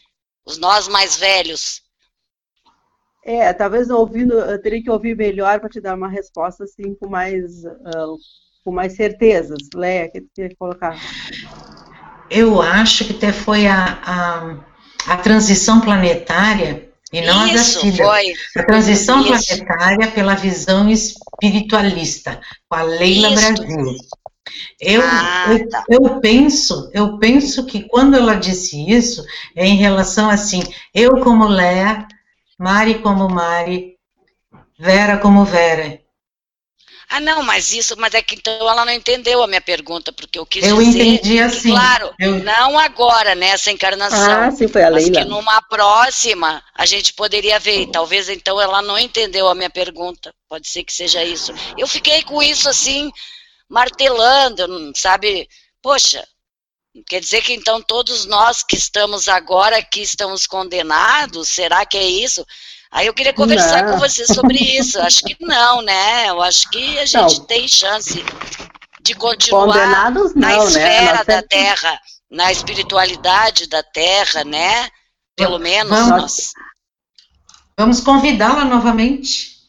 os 0.47 0.59
nós 0.59 0.87
mais 0.89 1.17
velhos. 1.17 1.83
É, 3.25 3.53
talvez 3.53 3.91
ouvindo, 3.91 4.35
eu 4.35 4.61
teria 4.61 4.83
que 4.83 4.91
ouvir 4.91 5.17
melhor 5.17 5.61
para 5.61 5.69
te 5.69 5.81
dar 5.81 5.95
uma 5.95 6.09
resposta 6.09 6.65
assim 6.65 6.95
com 6.95 7.09
mais, 7.09 7.65
uh, 7.65 8.17
com 8.65 8.73
mais 8.73 8.95
certezas. 8.95 9.59
Leia, 9.75 10.11
que 10.11 10.23
queria 10.35 10.57
colocar? 10.59 10.97
Eu 12.31 12.61
acho 12.63 13.05
que 13.05 13.13
até 13.13 13.33
foi 13.33 13.67
a, 13.67 13.99
a, 14.05 15.13
a 15.13 15.17
transição 15.17 15.81
planetária 15.81 16.91
e 17.13 17.21
não 17.23 17.47
Isso, 17.47 17.55
a 17.55 17.57
da 17.57 17.81
filha. 17.81 18.05
Foi. 18.05 18.33
A 18.57 18.63
transição 18.63 19.21
Isso. 19.21 19.57
planetária 19.57 20.11
pela 20.13 20.35
visão 20.35 20.89
espiritualista, 20.89 22.41
com 22.69 22.77
a 22.77 22.83
Leila 22.83 23.31
Isso. 23.31 23.55
Brasil. 23.55 23.97
Eu, 24.81 25.03
ah, 25.05 25.47
eu, 25.51 25.69
tá. 25.69 25.85
eu, 25.89 26.21
penso, 26.21 26.91
eu 26.93 27.19
penso 27.19 27.67
que 27.67 27.83
quando 27.83 28.17
ela 28.17 28.35
disse 28.35 28.91
isso, 28.91 29.25
é 29.55 29.67
em 29.67 29.77
relação 29.77 30.29
assim, 30.31 30.63
eu 30.95 31.21
como 31.21 31.47
Léa, 31.47 32.07
Mari 32.59 32.99
como 33.01 33.29
Mari, 33.29 33.97
Vera 34.79 35.19
como 35.19 35.45
Vera. 35.45 36.00
Ah, 37.13 37.19
não, 37.19 37.43
mas 37.43 37.73
isso, 37.73 37.97
mas 37.99 38.15
é 38.15 38.23
que 38.23 38.37
então 38.37 38.53
ela 38.71 38.85
não 38.85 38.93
entendeu 38.93 39.43
a 39.43 39.47
minha 39.49 39.61
pergunta, 39.61 40.13
porque 40.13 40.39
eu 40.39 40.47
quis 40.47 40.65
eu 40.65 40.77
dizer. 40.77 41.01
Eu 41.01 41.05
entendi 41.05 41.41
assim. 41.41 41.71
Claro, 41.71 42.15
eu... 42.21 42.39
não 42.45 42.79
agora, 42.79 43.35
nessa 43.35 43.73
encarnação. 43.73 44.43
Ah, 44.43 44.51
sim, 44.53 44.69
foi 44.69 44.85
a 44.85 44.89
Leila. 44.89 45.11
Mas 45.11 45.25
que 45.25 45.29
numa 45.29 45.61
próxima 45.63 46.63
a 46.73 46.87
gente 46.87 47.13
poderia 47.13 47.59
ver. 47.59 47.81
E 47.81 47.91
talvez 47.91 48.29
então 48.29 48.61
ela 48.61 48.81
não 48.81 48.97
entendeu 48.97 49.49
a 49.49 49.57
minha 49.57 49.69
pergunta. 49.69 50.33
Pode 50.49 50.69
ser 50.69 50.85
que 50.85 50.93
seja 50.93 51.25
isso. 51.25 51.53
Eu 51.77 51.89
fiquei 51.89 52.23
com 52.23 52.41
isso 52.41 52.69
assim, 52.69 53.11
martelando, 53.69 54.93
sabe? 54.95 55.49
Poxa, 55.83 56.25
quer 57.09 57.19
dizer 57.19 57.43
que 57.43 57.53
então 57.53 57.83
todos 57.83 58.25
nós 58.25 58.63
que 58.63 58.77
estamos 58.77 59.29
agora 59.29 59.79
aqui 59.79 60.03
estamos 60.03 60.47
condenados? 60.47 61.49
Será 61.49 61.85
que 61.85 61.99
é 61.99 62.05
isso? 62.05 62.47
Aí 62.91 63.07
eu 63.07 63.15
queria 63.15 63.33
conversar 63.33 63.85
não. 63.85 63.93
com 63.93 63.99
você 64.01 64.27
sobre 64.27 64.59
isso. 64.79 65.01
Acho 65.01 65.23
que 65.23 65.37
não, 65.41 65.81
né? 65.83 66.29
Eu 66.29 66.43
acho 66.43 66.69
que 66.71 66.99
a 66.99 67.07
gente 67.07 67.39
não. 67.39 67.47
tem 67.47 67.69
chance 67.69 68.25
de 69.03 69.15
continuar 69.15 70.11
não, 70.11 70.33
na 70.35 70.49
né? 70.49 70.65
esfera 70.65 71.19
né? 71.19 71.25
da 71.25 71.43
Terra, 71.43 72.01
na 72.31 72.53
espiritualidade 72.53 73.69
da 73.69 73.83
Terra, 73.83 74.45
né? 74.45 74.89
Pelo 75.37 75.59
menos 75.59 75.91
vamos, 75.91 76.09
nós. 76.11 76.53
Vamos 77.79 78.01
convidá-la 78.01 78.65
novamente 78.65 79.61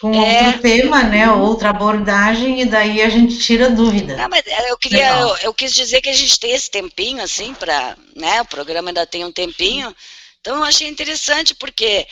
com 0.00 0.12
é, 0.14 0.46
outro 0.46 0.60
tema, 0.60 1.02
né? 1.02 1.30
Outra 1.32 1.70
abordagem, 1.70 2.60
e 2.60 2.64
daí 2.66 3.00
a 3.00 3.08
gente 3.08 3.38
tira 3.38 3.70
dúvida. 3.70 4.16
Não, 4.16 4.28
mas 4.28 4.44
eu 4.68 4.76
queria, 4.76 5.18
eu, 5.18 5.36
eu, 5.38 5.54
quis 5.54 5.74
dizer 5.74 6.02
que 6.02 6.10
a 6.10 6.14
gente 6.14 6.38
tem 6.38 6.52
esse 6.52 6.70
tempinho, 6.70 7.22
assim, 7.22 7.54
para, 7.54 7.96
né? 8.14 8.42
O 8.42 8.44
programa 8.44 8.90
ainda 8.90 9.06
tem 9.06 9.24
um 9.24 9.32
tempinho. 9.32 9.94
Então 10.40 10.56
eu 10.56 10.64
achei 10.64 10.86
interessante 10.86 11.54
porque 11.54 12.06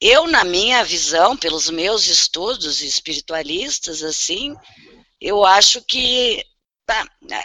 eu, 0.00 0.26
na 0.26 0.44
minha 0.44 0.84
visão, 0.84 1.36
pelos 1.36 1.68
meus 1.70 2.06
estudos 2.06 2.82
espiritualistas, 2.82 4.02
assim, 4.02 4.54
eu 5.20 5.44
acho 5.44 5.82
que 5.82 6.44
tá, 6.86 7.04
né, 7.22 7.42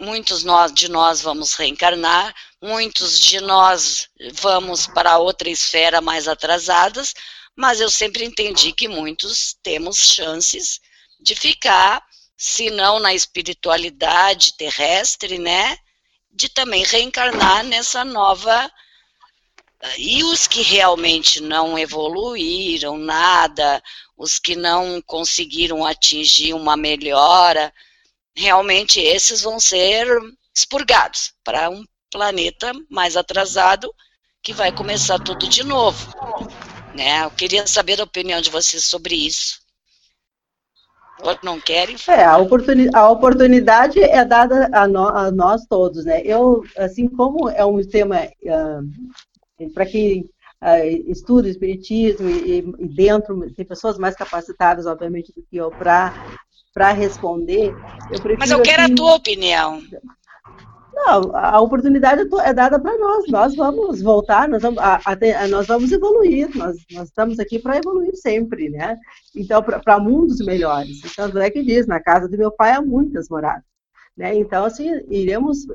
muitos 0.00 0.42
de 0.74 0.88
nós 0.88 1.20
vamos 1.20 1.54
reencarnar, 1.54 2.34
muitos 2.60 3.20
de 3.20 3.40
nós 3.40 4.08
vamos 4.32 4.86
para 4.86 5.18
outra 5.18 5.48
esfera 5.48 6.00
mais 6.00 6.26
atrasadas, 6.26 7.14
mas 7.54 7.80
eu 7.80 7.90
sempre 7.90 8.24
entendi 8.24 8.72
que 8.72 8.88
muitos 8.88 9.54
temos 9.62 9.98
chances 9.98 10.80
de 11.20 11.34
ficar, 11.36 12.02
se 12.36 12.70
não 12.70 12.98
na 12.98 13.14
espiritualidade 13.14 14.56
terrestre, 14.56 15.38
né, 15.38 15.76
de 16.32 16.48
também 16.48 16.82
reencarnar 16.84 17.62
nessa 17.62 18.04
nova 18.04 18.70
e 19.96 20.22
os 20.24 20.46
que 20.46 20.62
realmente 20.62 21.40
não 21.40 21.78
evoluíram 21.78 22.98
nada, 22.98 23.82
os 24.16 24.38
que 24.38 24.54
não 24.54 25.00
conseguiram 25.02 25.86
atingir 25.86 26.52
uma 26.52 26.76
melhora, 26.76 27.72
realmente 28.36 29.00
esses 29.00 29.42
vão 29.42 29.58
ser 29.58 30.06
expurgados 30.54 31.32
para 31.42 31.70
um 31.70 31.84
planeta 32.10 32.72
mais 32.90 33.16
atrasado 33.16 33.92
que 34.42 34.52
vai 34.52 34.72
começar 34.72 35.18
tudo 35.18 35.48
de 35.48 35.64
novo. 35.64 36.14
Né? 36.94 37.24
Eu 37.24 37.30
queria 37.30 37.66
saber 37.66 38.00
a 38.00 38.04
opinião 38.04 38.40
de 38.40 38.50
vocês 38.50 38.84
sobre 38.84 39.14
isso. 39.14 39.60
Ou 41.22 41.38
não 41.42 41.60
querem? 41.60 41.96
É, 42.08 42.24
a, 42.24 42.38
oportuni 42.38 42.88
a 42.94 43.08
oportunidade 43.08 44.02
é 44.02 44.24
dada 44.24 44.70
a, 44.72 44.88
no 44.88 45.06
a, 45.06 45.30
nós 45.30 45.66
todos, 45.66 46.06
né? 46.06 46.22
Eu, 46.24 46.64
assim 46.78 47.06
como 47.06 47.48
é 47.50 47.62
um 47.62 47.82
tema 47.82 48.24
uh, 48.24 48.82
para 49.68 49.84
quem 49.84 50.22
uh, 50.62 51.10
estuda 51.10 51.48
o 51.48 51.50
espiritismo 51.50 52.28
e, 52.28 52.58
e, 52.58 52.88
dentro 52.88 53.38
tem 53.54 53.64
pessoas 53.64 53.98
mais 53.98 54.14
capacitadas, 54.14 54.86
obviamente, 54.86 55.32
do 55.34 55.42
que 55.42 55.56
eu 55.56 55.70
para 55.70 56.92
responder. 56.92 57.74
Eu 58.10 58.36
Mas 58.38 58.50
eu 58.50 58.62
quero 58.62 58.82
assim, 58.82 58.92
a 58.92 58.96
tua 58.96 59.14
opinião. 59.16 59.82
Não, 60.92 61.34
a 61.34 61.60
oportunidade 61.60 62.28
é 62.42 62.52
dada 62.52 62.78
para 62.78 62.98
nós. 62.98 63.24
Nós 63.28 63.54
vamos 63.56 64.02
voltar, 64.02 64.48
nós 64.48 64.60
vamos, 64.60 64.78
a, 64.78 65.00
a, 65.04 65.48
nós 65.48 65.66
vamos 65.66 65.90
evoluir. 65.92 66.54
Nós, 66.54 66.76
nós 66.92 67.08
estamos 67.08 67.38
aqui 67.38 67.58
para 67.58 67.78
evoluir 67.78 68.14
sempre, 68.16 68.68
né? 68.68 68.98
Então, 69.34 69.62
para 69.62 69.98
mundos 69.98 70.44
melhores. 70.44 71.00
Então, 71.04 71.40
é 71.40 71.50
que 71.50 71.62
diz, 71.62 71.86
na 71.86 72.00
casa 72.00 72.28
do 72.28 72.36
meu 72.36 72.50
pai 72.50 72.72
há 72.72 72.82
muitas 72.82 73.28
moradas. 73.28 73.64
Né? 74.16 74.34
Então, 74.34 74.64
assim, 74.64 74.90
iremos 75.08 75.66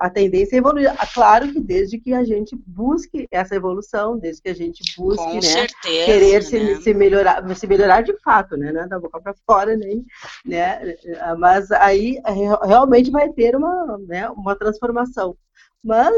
a 0.00 0.10
tendência 0.10 0.56
é 0.56 0.58
evoluir. 0.58 0.90
Ah, 0.90 1.06
claro 1.06 1.52
que 1.52 1.60
desde 1.60 1.98
que 1.98 2.12
a 2.12 2.24
gente 2.24 2.56
busque 2.66 3.26
essa 3.30 3.54
evolução, 3.54 4.18
desde 4.18 4.42
que 4.42 4.48
a 4.48 4.54
gente 4.54 4.82
busque, 4.96 5.24
Com 5.24 5.34
né, 5.34 5.40
certeza, 5.40 6.04
querer 6.04 6.42
se, 6.42 6.58
né? 6.58 6.80
se, 6.80 6.94
melhorar, 6.94 7.56
se 7.56 7.66
melhorar 7.66 8.02
de 8.02 8.16
fato, 8.20 8.56
né, 8.56 8.72
né 8.72 8.86
da 8.86 8.98
boca 8.98 9.20
para 9.20 9.34
fora, 9.46 9.76
nem, 9.76 10.04
né, 10.44 10.96
mas 11.38 11.70
aí 11.70 12.20
realmente 12.64 13.10
vai 13.10 13.28
ter 13.32 13.54
uma, 13.54 13.98
né, 14.06 14.28
uma 14.30 14.56
transformação. 14.56 15.36
Mas 15.84 16.16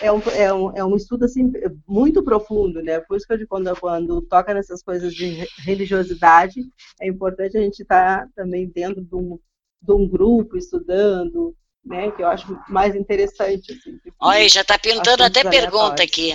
é 0.00 0.10
um, 0.10 0.20
é, 0.34 0.52
um, 0.52 0.76
é 0.78 0.84
um 0.84 0.96
estudo 0.96 1.24
assim, 1.24 1.52
muito 1.86 2.20
profundo, 2.20 2.82
né? 2.82 2.98
Por 2.98 3.16
isso 3.16 3.26
que 3.28 3.46
quando, 3.46 3.72
quando 3.78 4.20
toca 4.22 4.52
nessas 4.52 4.82
coisas 4.82 5.14
de 5.14 5.46
religiosidade, 5.58 6.60
é 7.00 7.06
importante 7.06 7.56
a 7.56 7.60
gente 7.60 7.82
estar 7.82 8.22
tá 8.22 8.28
também 8.34 8.66
dentro 8.66 9.04
de 9.04 9.14
um, 9.14 9.38
de 9.80 9.92
um 9.92 10.08
grupo, 10.08 10.56
estudando, 10.56 11.54
né? 11.84 12.10
Que 12.12 12.22
eu 12.22 12.28
acho 12.28 12.58
mais 12.68 12.94
interessante. 12.94 13.72
Assim, 13.72 13.98
Olha, 14.20 14.48
já 14.48 14.62
está 14.62 14.78
pintando 14.78 15.24
até 15.24 15.42
pergunta 15.48 16.02
aqui. 16.02 16.32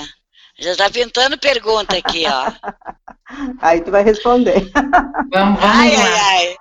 Já 0.57 0.71
está 0.71 0.89
pintando 0.89 1.37
pergunta 1.37 1.97
aqui, 1.97 2.25
ó. 2.27 2.51
Aí 3.61 3.81
tu 3.81 3.91
vai 3.91 4.03
responder. 4.03 4.69
Vamos, 4.73 5.59
vamos 5.59 5.63
ai, 5.63 5.95
ai, 5.95 6.19
ai. 6.19 6.57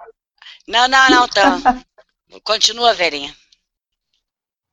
Não, 0.68 0.86
não, 0.86 1.10
não, 1.10 1.24
então. 1.24 1.62
Continua, 2.44 2.94
Verinha. 2.94 3.34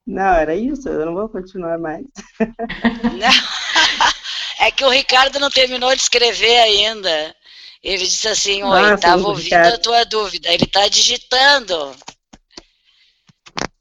Não, 0.06 0.34
era 0.36 0.54
isso, 0.54 0.88
eu 0.88 1.06
não 1.06 1.16
vou 1.16 1.28
continuar 1.30 1.80
mais. 1.80 2.06
Não. 2.40 3.30
É 4.58 4.72
que 4.72 4.86
o 4.86 4.90
Ricardo 4.90 5.38
não 5.38 5.50
terminou 5.50 5.94
de 5.94 6.02
escrever 6.02 6.58
ainda. 6.60 7.36
Ele 7.84 8.04
disse 8.04 8.28
assim, 8.28 8.64
oi, 8.64 8.94
estava 8.94 9.22
ah, 9.22 9.28
ouvindo 9.28 9.44
Ricardo. 9.44 9.74
a 9.76 9.78
tua 9.78 10.06
dúvida. 10.06 10.50
Ele 10.52 10.64
está 10.64 10.88
digitando. 10.88 11.96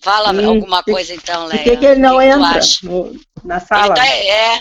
Fala 0.04 0.34
hum, 0.34 0.48
alguma 0.50 0.82
coisa 0.82 1.14
então, 1.14 1.46
Léo. 1.46 1.56
Por 1.56 1.64
que, 1.64 1.76
que 1.78 1.86
ele 1.86 2.00
não 2.00 2.18
que 2.18 2.26
entra 2.26 2.60
no, 2.82 3.18
na 3.42 3.58
sala? 3.58 3.94
Tá, 3.94 4.06
é, 4.06 4.60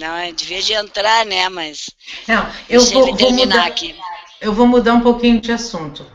não, 0.00 0.32
devia 0.32 0.62
de 0.62 0.72
entrar, 0.72 1.26
né, 1.26 1.46
mas... 1.50 1.90
Não, 2.26 2.50
eu 2.70 2.80
vou, 2.80 3.14
vou 3.14 3.32
mudar, 3.34 3.66
aqui. 3.66 3.94
Eu 4.40 4.54
vou 4.54 4.66
mudar 4.66 4.94
um 4.94 5.02
pouquinho 5.02 5.42
de 5.42 5.52
assunto. 5.52 6.06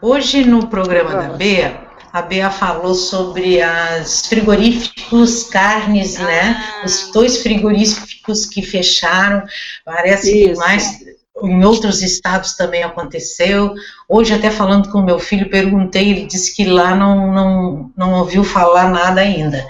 Hoje, 0.00 0.44
no 0.44 0.68
programa 0.68 1.10
da 1.10 1.28
Bea, 1.30 1.80
a 2.12 2.22
Bea 2.22 2.48
falou 2.48 2.94
sobre 2.94 3.60
as 3.60 4.28
frigoríficos 4.28 5.42
carnes, 5.44 6.16
né? 6.16 6.40
ah. 6.56 6.78
né? 6.78 6.82
Os 6.84 7.10
dois 7.10 7.42
frigoríficos 7.42 8.46
que 8.46 8.62
fecharam, 8.62 9.44
parece 9.84 10.42
Isso. 10.42 10.52
que 10.52 10.58
mais 10.58 11.00
em 11.40 11.64
outros 11.64 12.02
estados 12.02 12.54
também 12.54 12.82
aconteceu. 12.82 13.74
Hoje, 14.08 14.34
até 14.34 14.50
falando 14.50 14.90
com 14.90 15.02
meu 15.02 15.18
filho, 15.18 15.48
perguntei, 15.48 16.10
ele 16.10 16.26
disse 16.26 16.54
que 16.54 16.64
lá 16.64 16.94
não, 16.94 17.32
não, 17.32 17.92
não 17.96 18.12
ouviu 18.14 18.44
falar 18.44 18.90
nada 18.90 19.20
ainda. 19.20 19.66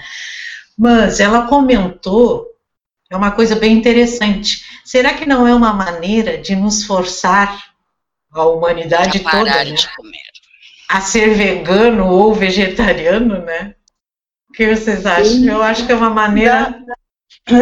Mas 0.77 1.21
ela 1.21 1.47
comentou, 1.47 2.47
é 3.11 3.17
uma 3.17 3.31
coisa 3.31 3.55
bem 3.55 3.77
interessante. 3.77 4.65
Será 4.85 5.15
que 5.15 5.27
não 5.27 5.47
é 5.47 5.55
uma 5.55 5.73
maneira 5.73 6.39
de 6.39 6.57
nos 6.57 6.85
forçar, 6.85 7.73
a 8.33 8.47
humanidade 8.47 9.23
a 9.25 9.31
toda, 9.31 9.65
né, 9.65 9.75
a 10.89 11.01
ser 11.01 11.35
vegano 11.35 12.07
ou 12.07 12.35
vegetariano, 12.35 13.45
né? 13.45 13.75
O 14.49 14.53
que 14.53 14.75
vocês 14.75 15.07
acham? 15.07 15.25
Sim. 15.25 15.49
Eu 15.49 15.63
acho 15.63 15.87
que 15.87 15.93
é 15.93 15.95
uma 15.95 16.11
maneira. 16.11 16.83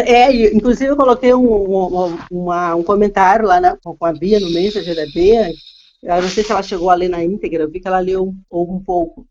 É, 0.06 0.30
inclusive 0.54 0.90
eu 0.90 0.96
coloquei 0.96 1.32
um, 1.32 1.46
um, 1.46 2.18
uma, 2.30 2.74
um 2.74 2.82
comentário 2.82 3.46
lá 3.46 3.60
na, 3.60 3.76
com 3.76 4.04
a 4.04 4.12
Bia, 4.12 4.38
no 4.38 4.50
Messenger 4.50 4.94
da 4.94 5.06
Bia, 5.06 5.50
eu 6.02 6.22
não 6.22 6.28
sei 6.28 6.42
se 6.44 6.52
ela 6.52 6.62
chegou 6.62 6.90
a 6.90 6.94
ler 6.94 7.08
na 7.08 7.22
íntegra, 7.22 7.64
eu 7.64 7.70
vi 7.70 7.80
que 7.80 7.88
ela 7.88 7.98
leu 7.98 8.24
um, 8.24 8.34
um 8.52 8.82
pouco. 8.82 9.26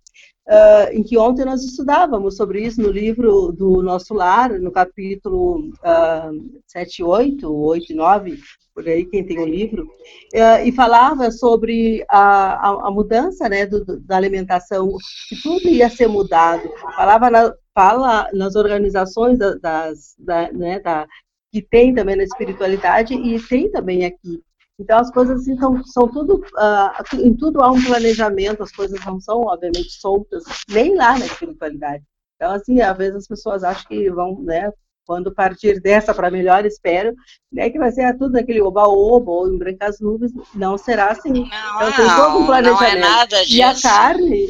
uh, 0.47 0.91
em 0.91 1.03
que 1.03 1.17
ontem 1.17 1.45
nós 1.45 1.63
estudávamos 1.63 2.35
sobre 2.35 2.61
isso 2.61 2.81
no 2.81 2.91
livro 2.91 3.51
do 3.51 3.81
Nosso 3.81 4.13
Lar, 4.13 4.59
no 4.59 4.71
capítulo 4.71 5.69
uh, 5.69 6.61
7, 6.67 7.03
8, 7.03 7.51
8 7.51 7.91
e 7.91 7.95
9, 7.95 8.39
por 8.73 8.87
aí, 8.87 9.05
quem 9.05 9.25
tem 9.25 9.39
o 9.39 9.45
livro, 9.45 9.83
uh, 9.83 10.65
e 10.65 10.71
falava 10.71 11.31
sobre 11.31 12.05
a, 12.07 12.69
a, 12.69 12.87
a 12.87 12.91
mudança 12.91 13.49
né, 13.49 13.65
do, 13.65 13.99
da 13.99 14.15
alimentação, 14.15 14.95
que 15.27 15.41
tudo 15.41 15.67
ia 15.67 15.89
ser 15.89 16.07
mudado. 16.07 16.69
Falava 16.95 17.29
na, 17.29 17.53
fala 17.79 18.27
nas 18.33 18.57
organizações 18.57 19.39
da, 19.39 19.55
das, 19.55 20.13
da, 20.19 20.51
né, 20.51 20.81
da, 20.81 21.07
que 21.49 21.61
tem 21.61 21.95
também 21.95 22.17
na 22.17 22.23
espiritualidade 22.23 23.13
e 23.13 23.39
tem 23.47 23.71
também 23.71 24.03
aqui. 24.03 24.43
Então, 24.77 24.99
as 24.99 25.09
coisas 25.09 25.39
assim, 25.39 25.57
são, 25.57 25.81
são 25.85 26.05
tudo, 26.09 26.43
uh, 26.57 27.17
em 27.17 27.33
tudo 27.33 27.61
há 27.61 27.71
um 27.71 27.81
planejamento, 27.81 28.63
as 28.63 28.71
coisas 28.73 28.99
não 29.05 29.17
são, 29.21 29.43
obviamente, 29.45 29.91
soltas, 29.91 30.43
nem 30.67 30.93
lá 30.93 31.17
na 31.17 31.25
espiritualidade. 31.25 32.03
Então, 32.35 32.51
assim, 32.51 32.81
às 32.81 32.97
vezes 32.97 33.15
as 33.15 33.27
pessoas 33.27 33.63
acham 33.63 33.87
que 33.87 34.09
vão, 34.11 34.41
né, 34.41 34.73
quando 35.05 35.33
partir 35.33 35.81
dessa 35.81 36.13
para 36.13 36.29
melhor, 36.29 36.65
espero, 36.65 37.13
né, 37.49 37.69
que 37.69 37.79
vai 37.79 37.93
ser 37.93 38.17
tudo 38.17 38.35
aquele 38.35 38.61
oba-oba 38.61 39.31
ou 39.31 39.47
em 39.47 39.57
brancas 39.57 40.01
nuvens, 40.01 40.33
não 40.53 40.77
será 40.77 41.11
assim. 41.11 41.31
Não, 41.31 41.43
então, 41.47 41.91
tem 41.95 42.15
todo 42.15 42.39
um 42.39 42.45
planejamento. 42.45 42.99
Não 42.99 43.07
é 43.07 43.09
nada 43.09 43.37
disso. 43.41 43.55
E 43.55 43.61
a 43.61 43.81
carne, 43.81 44.49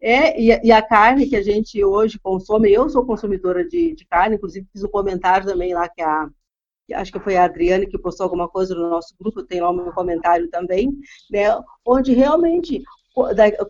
é, 0.00 0.40
e, 0.40 0.66
e, 0.66 0.72
a 0.72 0.82
carne 0.82 1.26
que 1.26 1.36
a 1.36 1.42
gente 1.42 1.82
hoje 1.84 2.18
consome, 2.18 2.72
eu 2.72 2.88
sou 2.88 3.06
consumidora 3.06 3.66
de, 3.66 3.94
de 3.94 4.04
carne, 4.04 4.36
inclusive 4.36 4.66
fiz 4.72 4.84
um 4.84 4.88
comentário 4.88 5.46
também 5.46 5.74
lá 5.74 5.88
que 5.88 6.02
a 6.02 6.28
acho 6.92 7.10
que 7.10 7.18
foi 7.18 7.34
a 7.34 7.44
Adriane 7.44 7.86
que 7.86 7.96
postou 7.96 8.24
alguma 8.24 8.46
coisa 8.46 8.74
no 8.74 8.90
nosso 8.90 9.14
grupo, 9.18 9.42
tem 9.42 9.58
lá 9.58 9.70
o 9.70 9.72
meu 9.72 9.90
comentário 9.92 10.50
também, 10.50 10.92
né, 11.30 11.46
onde 11.82 12.12
realmente 12.12 12.82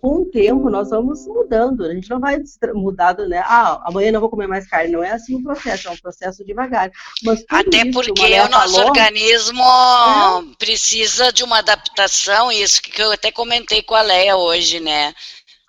com 0.00 0.22
o 0.22 0.24
tempo 0.24 0.70
nós 0.70 0.88
vamos 0.88 1.26
mudando, 1.26 1.84
a 1.84 1.94
gente 1.94 2.08
não 2.08 2.18
vai 2.18 2.42
mudar, 2.72 3.14
né? 3.28 3.42
Ah, 3.44 3.78
amanhã 3.84 4.10
não 4.10 4.20
vou 4.20 4.30
comer 4.30 4.46
mais 4.46 4.66
carne, 4.66 4.90
não 4.90 5.04
é 5.04 5.10
assim 5.10 5.36
o 5.36 5.42
processo, 5.42 5.86
é 5.86 5.90
um 5.90 5.96
processo 5.98 6.44
devagar. 6.46 6.90
Até 7.50 7.90
porque 7.92 8.22
o 8.22 8.48
nosso 8.48 8.72
falou, 8.72 8.88
organismo 8.88 9.62
é. 9.62 10.56
precisa 10.58 11.30
de 11.30 11.44
uma 11.44 11.58
adaptação, 11.58 12.50
isso 12.50 12.80
que 12.80 13.02
eu 13.02 13.12
até 13.12 13.30
comentei 13.30 13.82
com 13.82 13.94
a 13.94 14.00
Leia 14.00 14.34
hoje, 14.38 14.80
né? 14.80 15.12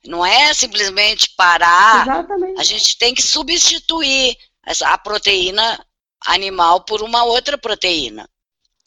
Não 0.07 0.25
é 0.25 0.53
simplesmente 0.53 1.33
parar, 1.35 2.03
Exatamente. 2.03 2.59
a 2.59 2.63
gente 2.63 2.97
tem 2.97 3.13
que 3.13 3.21
substituir 3.21 4.35
essa, 4.65 4.89
a 4.89 4.97
proteína 4.97 5.83
animal 6.25 6.83
por 6.83 7.01
uma 7.01 7.23
outra 7.23 7.57
proteína. 7.57 8.27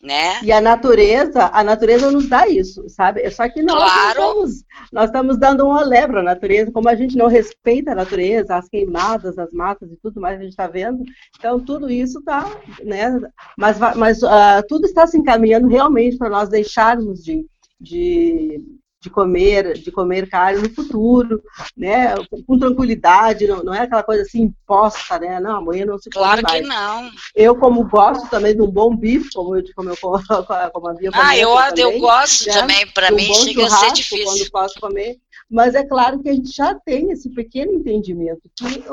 Né? 0.01 0.40
E 0.45 0.53
a 0.53 0.61
natureza, 0.61 1.51
a 1.53 1.65
natureza 1.65 2.09
nos 2.09 2.28
dá 2.28 2.47
isso, 2.47 2.89
sabe? 2.89 3.28
Só 3.32 3.49
que 3.49 3.61
nós, 3.62 3.82
claro. 3.82 4.20
estamos, 4.20 4.65
nós 4.93 5.07
estamos 5.07 5.36
dando 5.36 5.66
um 5.66 5.70
olé 5.70 6.07
para 6.07 6.20
a 6.20 6.23
natureza, 6.23 6.70
como 6.70 6.89
a 6.89 6.95
gente 6.95 7.16
não 7.16 7.27
respeita 7.27 7.90
a 7.90 7.97
natureza, 7.97 8.55
as 8.55 8.69
queimadas, 8.69 9.36
as 9.36 9.53
matas 9.53 9.90
e 9.90 9.97
tudo 9.97 10.20
mais 10.20 10.36
que 10.36 10.43
a 10.43 10.45
gente 10.45 10.53
está 10.53 10.69
vendo. 10.69 11.03
Então, 11.36 11.59
tudo 11.59 11.90
isso 11.90 12.20
está, 12.20 12.49
né? 12.85 13.20
Mas, 13.57 13.77
mas 13.97 14.23
uh, 14.23 14.62
tudo 14.69 14.86
está 14.86 15.05
se 15.05 15.19
encaminhando 15.19 15.66
realmente 15.66 16.16
para 16.16 16.31
nós 16.31 16.49
deixarmos 16.49 17.24
de, 17.24 17.45
de 17.81 18.62
de 19.01 19.09
comer, 19.09 19.75
de 19.75 19.93
comer 19.93 20.29
carne 20.29 20.62
no 20.62 20.75
futuro, 20.75 21.41
né? 21.77 22.15
Com, 22.47 22.59
tranquilidade, 22.59 23.47
não, 23.47 23.62
não, 23.62 23.73
é 23.73 23.83
aquela 23.83 24.03
coisa 24.03 24.23
assim 24.23 24.43
imposta, 24.43 25.19
né? 25.20 25.39
Não, 25.39 25.57
amanhã 25.59 25.87
não 25.87 25.99
se 25.99 26.11
come 26.11 26.25
Claro 26.25 26.43
mais. 26.43 26.61
que 26.61 26.66
não. 26.66 27.11
Eu, 27.35 27.55
como 27.55 27.89
gosto 27.89 28.29
também 28.29 28.57
de 28.57 28.62
um 28.62 28.66
bom 28.66 28.95
bife, 28.97 29.31
como 29.35 29.57
eu 29.57 29.65
como 29.75 29.91
eu 29.91 29.97
como 30.73 30.89
havia 30.89 31.11
Ah, 31.15 31.37
eu, 31.37 31.55
também, 31.55 31.85
eu 31.85 32.01
gosto 32.01 32.47
né? 32.47 32.53
também, 32.55 32.87
para 32.89 33.11
mim 33.12 33.33
chega 33.35 33.66
a 33.66 33.70
ser 33.70 33.93
difícil. 33.93 34.25
Quando 34.25 34.51
posso 34.51 34.81
comer, 34.81 35.16
mas 35.51 35.75
é 35.75 35.83
claro 35.83 36.20
que 36.20 36.29
a 36.29 36.35
gente 36.35 36.55
já 36.55 36.75
tem 36.75 37.11
esse 37.11 37.31
pequeno 37.31 37.73
entendimento, 37.73 38.43
que, 38.55 38.85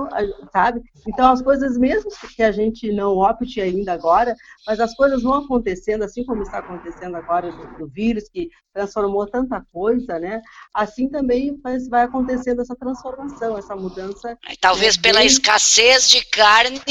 sabe? 0.53 0.81
Então, 1.05 1.31
as 1.31 1.41
coisas, 1.41 1.77
mesmo 1.77 2.09
que 2.35 2.41
a 2.41 2.51
gente 2.51 2.91
não 2.93 3.17
opte 3.17 3.59
ainda 3.59 3.91
agora, 3.91 4.35
mas 4.65 4.79
as 4.79 4.95
coisas 4.95 5.21
vão 5.21 5.33
acontecendo, 5.33 6.03
assim 6.03 6.23
como 6.23 6.43
está 6.43 6.59
acontecendo 6.59 7.15
agora 7.15 7.51
do, 7.77 7.87
vírus, 7.87 8.29
que 8.29 8.49
transformou 8.73 9.27
tanta 9.27 9.61
coisa, 9.71 10.17
né? 10.17 10.41
Assim 10.73 11.09
também 11.09 11.59
vai 11.89 12.03
acontecendo 12.03 12.61
essa 12.61 12.75
transformação, 12.75 13.57
essa 13.57 13.75
mudança. 13.75 14.37
Talvez 14.59 14.97
pela 14.97 15.23
escassez 15.23 16.09
de 16.09 16.25
carne, 16.25 16.81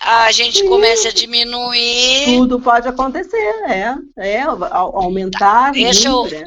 a 0.00 0.32
gente 0.32 0.58
Sim. 0.58 0.68
comece 0.68 1.08
a 1.08 1.12
diminuir. 1.12 2.24
Tudo 2.38 2.60
pode 2.60 2.88
acontecer, 2.88 3.36
é. 3.68 3.94
É, 4.16 4.42
aumentar. 4.42 5.38
Tá, 5.38 5.70
deixa 5.70 6.10
muito, 6.10 6.34
eu... 6.34 6.40
Né? 6.40 6.46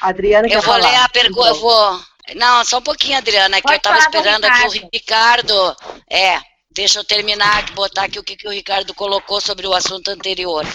Adriana, 0.00 0.46
eu 0.48 0.60
vou 0.60 0.74
falar. 0.74 0.90
ler 0.90 0.96
a 0.96 1.08
pergunta, 1.08 1.48
eu 1.48 1.54
vou 1.56 2.00
não, 2.34 2.64
só 2.64 2.78
um 2.78 2.82
pouquinho, 2.82 3.18
Adriana, 3.18 3.56
que 3.56 3.62
Pode 3.62 3.74
eu 3.74 3.76
estava 3.76 3.98
esperando 3.98 4.44
aqui 4.44 4.66
o 4.66 4.88
Ricardo. 4.92 5.76
É, 6.10 6.40
deixa 6.70 6.98
eu 6.98 7.04
terminar, 7.04 7.70
botar 7.72 8.04
aqui 8.04 8.18
o 8.18 8.24
que, 8.24 8.36
que 8.36 8.48
o 8.48 8.50
Ricardo 8.50 8.92
colocou 8.94 9.40
sobre 9.40 9.66
o 9.66 9.72
assunto 9.72 10.10
anterior. 10.10 10.66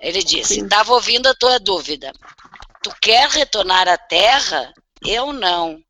Ele 0.00 0.24
disse: 0.24 0.60
estava 0.60 0.92
ouvindo 0.92 1.28
a 1.28 1.34
tua 1.34 1.60
dúvida. 1.60 2.12
Tu 2.82 2.92
quer 3.00 3.28
retornar 3.28 3.86
à 3.86 3.96
Terra? 3.96 4.72
Eu 5.06 5.32
não. 5.32 5.80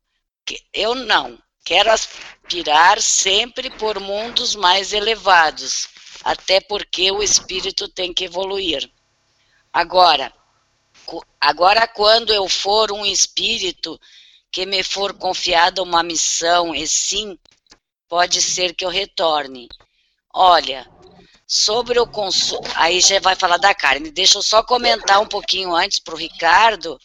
Eu 0.73 0.93
não. 0.93 1.39
Quero 1.63 1.91
aspirar 1.91 3.01
sempre 3.01 3.69
por 3.69 3.99
mundos 3.99 4.55
mais 4.55 4.93
elevados, 4.93 5.87
até 6.23 6.59
porque 6.59 7.11
o 7.11 7.23
espírito 7.23 7.87
tem 7.87 8.13
que 8.13 8.25
evoluir. 8.25 8.91
Agora, 9.71 10.33
agora 11.39 11.87
quando 11.87 12.33
eu 12.33 12.47
for 12.47 12.91
um 12.91 13.05
espírito 13.05 13.99
que 14.51 14.65
me 14.65 14.83
for 14.83 15.13
confiada 15.13 15.81
uma 15.81 16.03
missão, 16.03 16.75
e 16.75 16.87
sim, 16.87 17.37
pode 18.07 18.41
ser 18.41 18.75
que 18.75 18.83
eu 18.83 18.89
retorne. 18.89 19.69
Olha, 20.33 20.85
sobre 21.47 21.99
o 21.99 22.07
consumo. 22.07 22.65
Aí 22.75 23.01
já 23.01 23.19
vai 23.19 23.35
falar 23.35 23.57
da 23.57 23.75
carne. 23.75 24.09
Deixa 24.09 24.37
eu 24.37 24.41
só 24.41 24.63
comentar 24.63 25.19
um 25.19 25.27
pouquinho 25.27 25.75
antes 25.75 25.99
para 25.99 26.13
o 26.13 26.17
Ricardo 26.17 26.97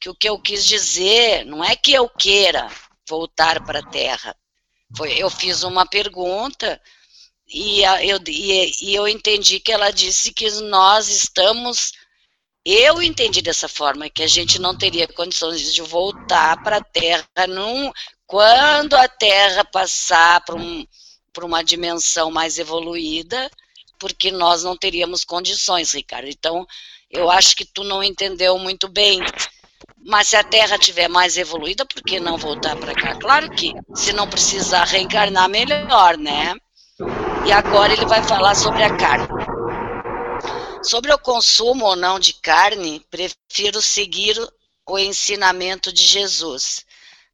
que 0.00 0.08
o 0.08 0.14
que 0.14 0.28
eu 0.28 0.38
quis 0.38 0.64
dizer 0.64 1.44
não 1.44 1.62
é 1.64 1.76
que 1.76 1.92
eu 1.92 2.08
queira 2.08 2.70
voltar 3.08 3.64
para 3.64 3.80
a 3.80 3.86
Terra. 3.86 4.34
Foi, 4.96 5.12
eu 5.12 5.28
fiz 5.28 5.62
uma 5.62 5.84
pergunta 5.86 6.80
e 7.48 7.82
eu, 7.82 8.18
e, 8.26 8.72
e 8.82 8.94
eu 8.94 9.06
entendi 9.06 9.60
que 9.60 9.72
ela 9.72 9.90
disse 9.90 10.32
que 10.32 10.50
nós 10.62 11.08
estamos 11.08 11.92
eu 12.68 13.00
entendi 13.00 13.40
dessa 13.40 13.68
forma 13.68 14.10
que 14.10 14.24
a 14.24 14.26
gente 14.26 14.60
não 14.60 14.76
teria 14.76 15.06
condições 15.06 15.72
de 15.72 15.82
voltar 15.82 16.60
para 16.64 16.78
a 16.78 16.84
Terra 16.84 17.46
num, 17.48 17.92
quando 18.26 18.94
a 18.94 19.06
Terra 19.06 19.64
passar 19.64 20.40
para 20.40 20.56
um, 20.56 20.84
uma 21.42 21.62
dimensão 21.62 22.28
mais 22.28 22.58
evoluída, 22.58 23.48
porque 24.00 24.32
nós 24.32 24.64
não 24.64 24.76
teríamos 24.76 25.24
condições, 25.24 25.92
Ricardo. 25.92 26.28
Então, 26.28 26.66
eu 27.08 27.30
acho 27.30 27.54
que 27.54 27.64
tu 27.64 27.84
não 27.84 28.02
entendeu 28.02 28.58
muito 28.58 28.88
bem. 28.88 29.20
Mas 30.04 30.28
se 30.28 30.36
a 30.36 30.42
Terra 30.42 30.76
tiver 30.76 31.08
mais 31.08 31.36
evoluída, 31.36 31.86
por 31.86 32.02
que 32.02 32.18
não 32.18 32.36
voltar 32.36 32.74
para 32.74 32.94
cá? 32.94 33.14
Claro 33.14 33.48
que 33.50 33.72
se 33.94 34.12
não 34.12 34.28
precisar 34.28 34.84
reencarnar, 34.84 35.48
melhor, 35.48 36.16
né? 36.18 36.52
E 37.46 37.52
agora 37.52 37.92
ele 37.92 38.06
vai 38.06 38.24
falar 38.24 38.56
sobre 38.56 38.82
a 38.82 38.96
carne. 38.96 39.35
Sobre 40.86 41.12
o 41.12 41.18
consumo 41.18 41.84
ou 41.84 41.96
não 41.96 42.20
de 42.20 42.32
carne, 42.34 43.04
prefiro 43.10 43.82
seguir 43.82 44.36
o 44.88 44.96
ensinamento 44.96 45.92
de 45.92 46.02
Jesus. 46.02 46.86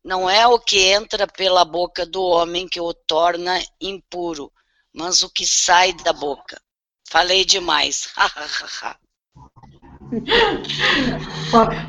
Não 0.03 0.29
é 0.29 0.47
o 0.47 0.59
que 0.59 0.81
entra 0.81 1.27
pela 1.27 1.63
boca 1.63 2.07
do 2.07 2.23
homem 2.23 2.67
que 2.67 2.81
o 2.81 2.95
torna 2.95 3.63
impuro, 3.79 4.51
mas 4.93 5.23
o 5.23 5.29
que 5.29 5.47
sai 5.47 5.93
da 5.93 6.15
boca. 6.15 6.59
Falei 7.11 7.45
demais. 7.45 8.11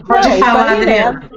Pode 0.06 0.40
falar, 0.40 0.74
Adriana. 0.74 1.32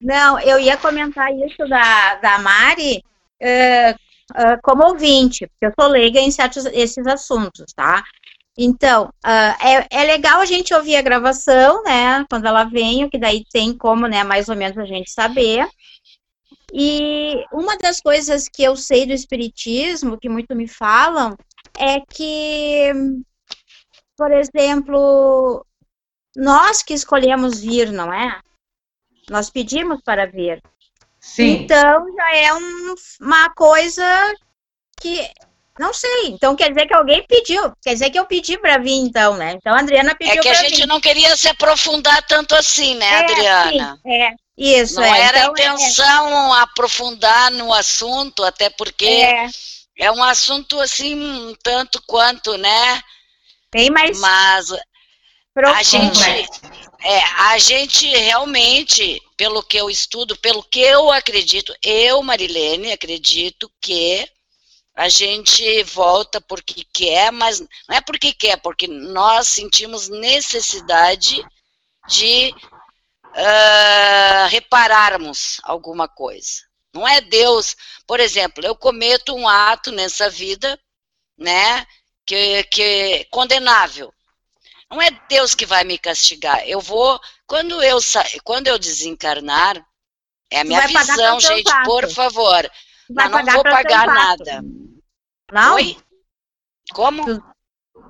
Não, 0.00 0.40
eu 0.40 0.58
ia 0.58 0.76
comentar 0.76 1.32
isso 1.32 1.68
da, 1.68 2.16
da 2.16 2.38
Mari 2.40 3.02
uh, 3.40 3.92
uh, 4.32 4.58
como 4.60 4.84
ouvinte, 4.84 5.46
porque 5.46 5.66
eu 5.66 5.72
sou 5.78 5.88
leiga 5.88 6.18
em 6.18 6.32
certos 6.32 6.66
esses 6.66 7.06
assuntos, 7.06 7.72
tá? 7.72 8.02
Então, 8.58 9.04
uh, 9.24 9.66
é, 9.66 9.86
é 9.90 10.04
legal 10.04 10.40
a 10.40 10.46
gente 10.46 10.72
ouvir 10.72 10.96
a 10.96 11.02
gravação, 11.02 11.82
né? 11.82 12.24
Quando 12.30 12.46
ela 12.46 12.64
vem, 12.64 13.08
que 13.10 13.18
daí 13.18 13.44
tem 13.52 13.76
como, 13.76 14.06
né, 14.06 14.24
mais 14.24 14.48
ou 14.48 14.56
menos 14.56 14.78
a 14.78 14.84
gente 14.86 15.10
saber. 15.10 15.68
E 16.72 17.44
uma 17.52 17.76
das 17.76 18.00
coisas 18.00 18.48
que 18.48 18.62
eu 18.62 18.74
sei 18.74 19.06
do 19.06 19.12
espiritismo, 19.12 20.18
que 20.18 20.28
muito 20.28 20.54
me 20.54 20.66
falam, 20.66 21.36
é 21.78 22.00
que, 22.00 22.92
por 24.16 24.32
exemplo, 24.32 25.64
nós 26.34 26.82
que 26.82 26.94
escolhemos 26.94 27.60
vir, 27.60 27.92
não 27.92 28.12
é? 28.12 28.40
Nós 29.30 29.50
pedimos 29.50 30.00
para 30.02 30.26
vir. 30.26 30.62
Sim. 31.20 31.62
Então 31.62 32.06
já 32.14 32.36
é 32.36 32.54
um, 32.54 32.94
uma 33.20 33.50
coisa 33.54 34.04
que 35.00 35.28
Não 35.78 35.92
sei. 35.92 36.28
Então 36.28 36.56
quer 36.56 36.70
dizer 36.70 36.86
que 36.86 36.94
alguém 36.94 37.24
pediu. 37.26 37.72
Quer 37.82 37.92
dizer 37.92 38.10
que 38.10 38.18
eu 38.18 38.24
pedi 38.24 38.56
para 38.58 38.78
vir, 38.78 38.96
então, 38.96 39.36
né? 39.36 39.52
Então 39.52 39.74
a 39.74 39.80
Adriana 39.80 40.14
pediu. 40.14 40.34
É 40.34 40.38
que 40.38 40.48
a 40.48 40.54
gente 40.54 40.80
vir. 40.80 40.86
não 40.86 41.00
queria 41.00 41.36
se 41.36 41.48
aprofundar 41.48 42.22
tanto 42.26 42.54
assim, 42.54 42.94
né, 42.94 43.06
é, 43.06 43.18
Adriana? 43.18 44.00
Sim, 44.02 44.12
é. 44.12 44.34
Isso, 44.56 44.94
não 44.94 45.04
é. 45.04 45.20
era 45.20 45.38
então, 45.40 45.50
a 45.50 45.74
intenção 45.74 46.56
é. 46.56 46.60
aprofundar 46.62 47.50
no 47.50 47.74
assunto, 47.74 48.42
até 48.42 48.70
porque 48.70 49.04
é. 49.04 49.48
é 49.98 50.10
um 50.10 50.22
assunto 50.22 50.80
assim, 50.80 51.14
um 51.14 51.54
tanto 51.62 52.02
quanto, 52.06 52.56
né? 52.56 53.02
Bem 53.70 53.90
mais. 53.90 54.18
Mas 54.18 54.68
profundo. 55.52 55.78
a 55.78 55.82
gente, 55.82 56.48
é, 57.02 57.18
a 57.20 57.58
gente 57.58 58.08
realmente, 58.08 59.20
pelo 59.36 59.62
que 59.62 59.76
eu 59.76 59.90
estudo, 59.90 60.34
pelo 60.38 60.62
que 60.62 60.80
eu 60.80 61.12
acredito, 61.12 61.74
eu, 61.82 62.22
Marilene, 62.22 62.92
acredito 62.92 63.70
que 63.78 64.26
a 64.96 65.10
gente 65.10 65.82
volta 65.82 66.40
porque 66.40 66.82
quer, 66.90 67.30
mas 67.30 67.60
não 67.60 67.96
é 67.96 68.00
porque 68.00 68.32
quer, 68.32 68.56
porque 68.62 68.88
nós 68.88 69.46
sentimos 69.46 70.08
necessidade 70.08 71.44
de 72.08 72.54
uh, 73.26 74.48
repararmos 74.48 75.60
alguma 75.64 76.08
coisa. 76.08 76.62
Não 76.94 77.06
é 77.06 77.20
Deus, 77.20 77.76
por 78.06 78.20
exemplo, 78.20 78.64
eu 78.64 78.74
cometo 78.74 79.34
um 79.34 79.46
ato 79.46 79.92
nessa 79.92 80.30
vida, 80.30 80.80
né, 81.36 81.86
que, 82.24 82.64
que 82.64 82.82
é 82.82 83.24
condenável. 83.24 84.10
Não 84.90 85.02
é 85.02 85.10
Deus 85.28 85.54
que 85.54 85.66
vai 85.66 85.84
me 85.84 85.98
castigar. 85.98 86.66
Eu 86.66 86.80
vou, 86.80 87.20
quando 87.46 87.82
eu 87.82 87.98
quando 88.44 88.68
eu 88.68 88.78
desencarnar, 88.78 89.76
é 90.50 90.60
a 90.60 90.64
minha 90.64 90.86
visão, 90.86 91.38
gente, 91.38 91.70
por 91.84 92.08
favor. 92.08 92.70
Mas 93.10 93.30
não 93.30 93.54
vou 93.54 93.62
pagar 93.62 94.06
nada. 94.06 94.62
Não? 95.52 95.74
Oi? 95.74 95.96
Como? 96.92 97.24
Tu, 97.24 97.42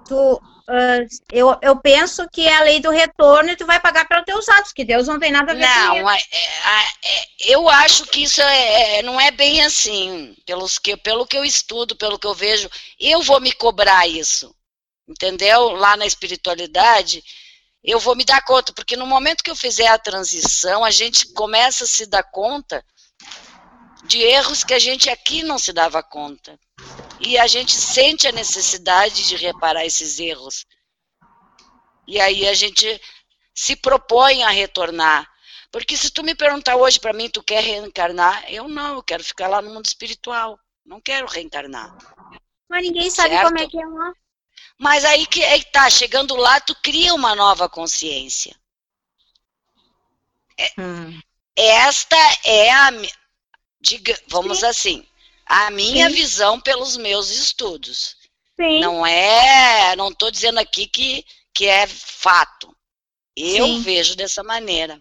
tu 0.08 0.34
uh, 0.68 1.06
eu, 1.32 1.56
eu 1.62 1.76
penso 1.76 2.28
que 2.30 2.46
é 2.46 2.56
a 2.56 2.62
lei 2.62 2.80
do 2.80 2.90
retorno 2.90 3.50
e 3.50 3.56
tu 3.56 3.66
vai 3.66 3.80
pagar 3.80 4.06
pelos 4.06 4.24
teus 4.24 4.48
atos, 4.48 4.72
que 4.72 4.84
Deus 4.84 5.06
não 5.06 5.18
tem 5.18 5.30
nada 5.30 5.52
a 5.52 5.54
ver 5.54 5.66
não, 5.66 6.02
com 6.02 6.12
isso. 6.12 6.26
É, 6.32 6.80
é, 7.04 7.26
eu 7.40 7.68
acho 7.68 8.06
que 8.06 8.22
isso 8.22 8.40
é, 8.40 8.98
é, 8.98 9.02
não 9.02 9.20
é 9.20 9.30
bem 9.30 9.64
assim. 9.64 10.34
Pelos 10.46 10.78
que, 10.78 10.96
pelo 10.96 11.26
que 11.26 11.36
eu 11.36 11.44
estudo, 11.44 11.96
pelo 11.96 12.18
que 12.18 12.26
eu 12.26 12.34
vejo, 12.34 12.68
eu 12.98 13.22
vou 13.22 13.40
me 13.40 13.52
cobrar 13.52 14.06
isso. 14.06 14.54
Entendeu? 15.08 15.70
Lá 15.70 15.96
na 15.96 16.06
espiritualidade, 16.06 17.22
eu 17.82 18.00
vou 18.00 18.16
me 18.16 18.24
dar 18.24 18.44
conta, 18.44 18.72
porque 18.72 18.96
no 18.96 19.06
momento 19.06 19.44
que 19.44 19.50
eu 19.50 19.56
fizer 19.56 19.86
a 19.86 19.98
transição, 19.98 20.84
a 20.84 20.90
gente 20.90 21.32
começa 21.32 21.84
a 21.84 21.86
se 21.86 22.06
dar 22.06 22.24
conta 22.24 22.84
de 24.06 24.22
erros 24.22 24.64
que 24.64 24.74
a 24.74 24.78
gente 24.78 25.10
aqui 25.10 25.42
não 25.42 25.58
se 25.58 25.72
dava 25.72 26.02
conta. 26.02 26.58
E 27.20 27.38
a 27.38 27.46
gente 27.46 27.72
sente 27.72 28.26
a 28.26 28.32
necessidade 28.32 29.26
de 29.26 29.36
reparar 29.36 29.84
esses 29.84 30.18
erros. 30.18 30.66
E 32.06 32.20
aí 32.20 32.46
a 32.46 32.54
gente 32.54 33.00
se 33.54 33.74
propõe 33.74 34.42
a 34.44 34.50
retornar. 34.50 35.28
Porque 35.70 35.96
se 35.96 36.10
tu 36.10 36.22
me 36.22 36.34
perguntar 36.34 36.76
hoje 36.76 37.00
para 37.00 37.12
mim, 37.12 37.28
tu 37.28 37.42
quer 37.42 37.62
reencarnar? 37.62 38.44
Eu 38.48 38.68
não, 38.68 38.94
eu 38.94 39.02
quero 39.02 39.24
ficar 39.24 39.48
lá 39.48 39.60
no 39.60 39.72
mundo 39.72 39.86
espiritual. 39.86 40.58
Não 40.84 41.00
quero 41.00 41.26
reencarnar. 41.26 41.96
Mas 42.68 42.82
ninguém 42.82 43.10
sabe 43.10 43.30
certo? 43.30 43.46
como 43.46 43.58
é 43.58 43.66
que 43.66 43.82
é 43.82 43.86
lá. 43.86 44.12
Mas 44.78 45.04
aí 45.04 45.26
que 45.26 45.42
é, 45.42 45.62
tá, 45.64 45.88
chegando 45.88 46.36
lá, 46.36 46.60
tu 46.60 46.76
cria 46.82 47.14
uma 47.14 47.34
nova 47.34 47.68
consciência. 47.68 48.54
É, 50.58 50.80
hum. 50.80 51.20
Esta 51.56 52.16
é 52.44 52.70
a, 52.70 52.90
diga, 53.80 54.18
vamos 54.28 54.60
Sim. 54.60 54.66
assim, 54.66 55.06
a 55.46 55.70
minha 55.70 56.08
Sim. 56.08 56.14
visão 56.14 56.60
pelos 56.60 56.96
meus 56.96 57.30
estudos. 57.30 58.16
Sim. 58.58 58.80
Não 58.80 59.06
é, 59.06 59.94
não 59.96 60.08
estou 60.08 60.30
dizendo 60.30 60.58
aqui 60.58 60.86
que, 60.86 61.24
que 61.54 61.66
é 61.66 61.86
fato. 61.86 62.74
Eu 63.36 63.66
Sim. 63.66 63.80
vejo 63.82 64.16
dessa 64.16 64.42
maneira. 64.42 65.00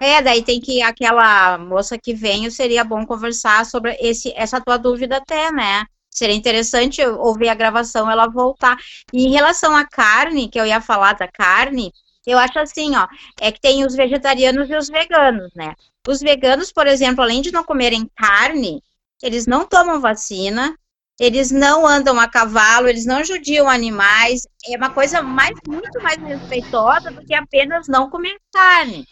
É, 0.00 0.20
daí 0.20 0.42
tem 0.42 0.60
que 0.60 0.82
aquela 0.82 1.56
moça 1.58 1.96
que 1.96 2.12
vem, 2.12 2.50
seria 2.50 2.82
bom 2.82 3.06
conversar 3.06 3.64
sobre 3.64 3.96
esse, 4.00 4.32
essa 4.34 4.60
tua 4.60 4.76
dúvida 4.76 5.18
até, 5.18 5.52
né? 5.52 5.86
Seria 6.10 6.34
interessante 6.34 7.00
ouvir 7.02 7.48
a 7.48 7.54
gravação, 7.54 8.10
ela 8.10 8.26
voltar. 8.26 8.76
E 9.12 9.24
em 9.24 9.30
relação 9.30 9.74
à 9.76 9.86
carne, 9.86 10.48
que 10.48 10.60
eu 10.60 10.66
ia 10.66 10.80
falar 10.80 11.14
da 11.14 11.28
carne, 11.28 11.92
eu 12.26 12.38
acho 12.38 12.58
assim, 12.58 12.94
ó, 12.96 13.06
é 13.40 13.50
que 13.50 13.60
tem 13.60 13.84
os 13.84 13.94
vegetarianos 13.94 14.70
e 14.70 14.76
os 14.76 14.88
veganos, 14.88 15.50
né? 15.54 15.74
Os 16.06 16.20
veganos, 16.20 16.72
por 16.72 16.86
exemplo, 16.86 17.22
além 17.22 17.42
de 17.42 17.52
não 17.52 17.64
comerem 17.64 18.10
carne, 18.16 18.82
eles 19.22 19.46
não 19.46 19.64
tomam 19.64 20.00
vacina, 20.00 20.76
eles 21.18 21.50
não 21.50 21.86
andam 21.86 22.18
a 22.18 22.28
cavalo, 22.28 22.88
eles 22.88 23.06
não 23.06 23.24
judiam 23.24 23.68
animais. 23.68 24.42
É 24.66 24.76
uma 24.76 24.90
coisa 24.90 25.22
mais, 25.22 25.56
muito 25.66 26.02
mais 26.02 26.20
respeitosa 26.20 27.10
do 27.10 27.24
que 27.24 27.34
apenas 27.34 27.86
não 27.86 28.10
comer 28.10 28.36
carne. 28.52 29.06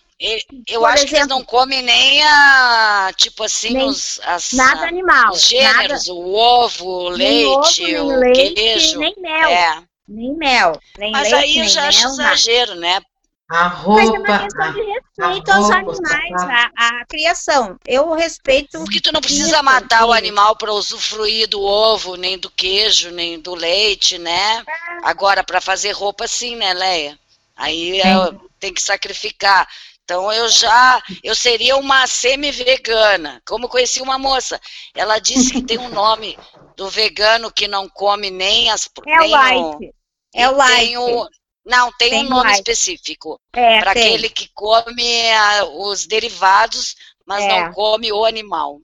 Eu 0.69 0.81
Por 0.81 0.89
acho 0.89 1.05
exemplo, 1.05 1.09
que 1.09 1.17
eles 1.17 1.29
não 1.29 1.45
comem 1.45 1.83
nem 1.83 2.23
a, 2.23 3.11
tipo 3.17 3.43
assim, 3.43 3.73
nem, 3.73 3.89
os, 3.89 4.21
as, 4.25 4.53
nada 4.53 4.87
animal, 4.87 5.33
os 5.33 5.49
gêneros, 5.49 6.07
nada, 6.07 6.13
o 6.13 6.35
ovo, 6.35 6.85
o 6.85 7.09
leite, 7.09 7.97
ovo, 7.97 8.13
o 8.13 8.17
leite, 8.19 8.55
queijo. 8.55 8.99
Nem 8.99 9.15
mel. 9.17 9.49
É. 9.49 9.83
Nem 10.11 10.35
mel. 10.35 10.79
Nem 10.99 11.13
Mas 11.13 11.31
leite, 11.31 11.45
aí 11.45 11.59
eu 11.59 11.69
já 11.69 11.87
acho 11.87 12.07
exagero, 12.09 12.75
né? 12.75 13.01
A 13.49 13.69
roupa. 13.69 14.03
Mas 14.03 14.11
é 14.11 14.19
uma 14.19 14.39
questão 14.39 14.73
de 14.73 14.83
respeito 14.83 15.53
aos 15.53 15.71
animais, 15.71 16.43
a, 16.43 16.71
a, 16.77 17.05
criação. 17.07 17.79
Eu 17.87 18.13
respeito. 18.15 18.79
Porque 18.79 19.01
tu 19.01 19.13
não 19.13 19.21
precisa 19.21 19.63
matar 19.63 20.07
o 20.07 20.13
animal 20.13 20.57
para 20.57 20.73
usufruir 20.73 21.49
do 21.49 21.61
ovo, 21.63 22.17
nem 22.17 22.39
do 22.39 22.51
queijo, 22.51 23.11
nem 23.11 23.41
do 23.41 23.55
leite, 23.55 24.19
né? 24.19 24.59
É. 24.59 24.65
Agora, 25.05 25.45
para 25.45 25.61
fazer 25.61 25.93
roupa, 25.93 26.27
sim, 26.27 26.57
né, 26.57 26.73
Leia? 26.73 27.19
Aí 27.57 28.01
é, 28.01 28.15
tem 28.59 28.75
que 28.75 28.83
sacrificar. 28.83 29.69
Então 30.05 30.33
eu 30.33 30.49
já, 30.49 31.01
eu 31.23 31.37
seria 31.37 31.77
uma 31.77 32.05
semi-vegana. 32.07 33.41
Como 33.47 33.69
conheci 33.69 34.03
uma 34.03 34.19
moça, 34.19 34.61
ela 34.93 35.21
disse 35.21 35.53
que 35.53 35.63
tem 35.63 35.79
um 35.79 35.91
nome 35.95 36.37
do 36.77 36.89
vegano 36.89 37.53
que 37.53 37.69
não 37.69 37.89
come 37.89 38.31
nem 38.31 38.71
as 38.71 38.89
é 39.07 39.19
nem 39.19 39.31
light. 39.31 39.87
O, 39.87 40.00
é 40.35 40.49
o 40.49 40.57
light. 40.57 40.97
O, 40.97 41.29
não, 41.65 41.93
tem, 41.93 42.11
tem 42.11 42.27
um 42.27 42.29
nome 42.29 42.53
específico. 42.53 43.41
É, 43.53 43.81
para 43.81 43.93
aquele 43.93 44.29
que 44.29 44.49
come 44.55 45.31
a, 45.31 45.65
os 45.65 46.07
derivados, 46.07 46.97
mas 47.27 47.45
é. 47.45 47.49
não 47.49 47.73
come 47.73 48.13
o 48.13 48.25
animal. 48.25 48.81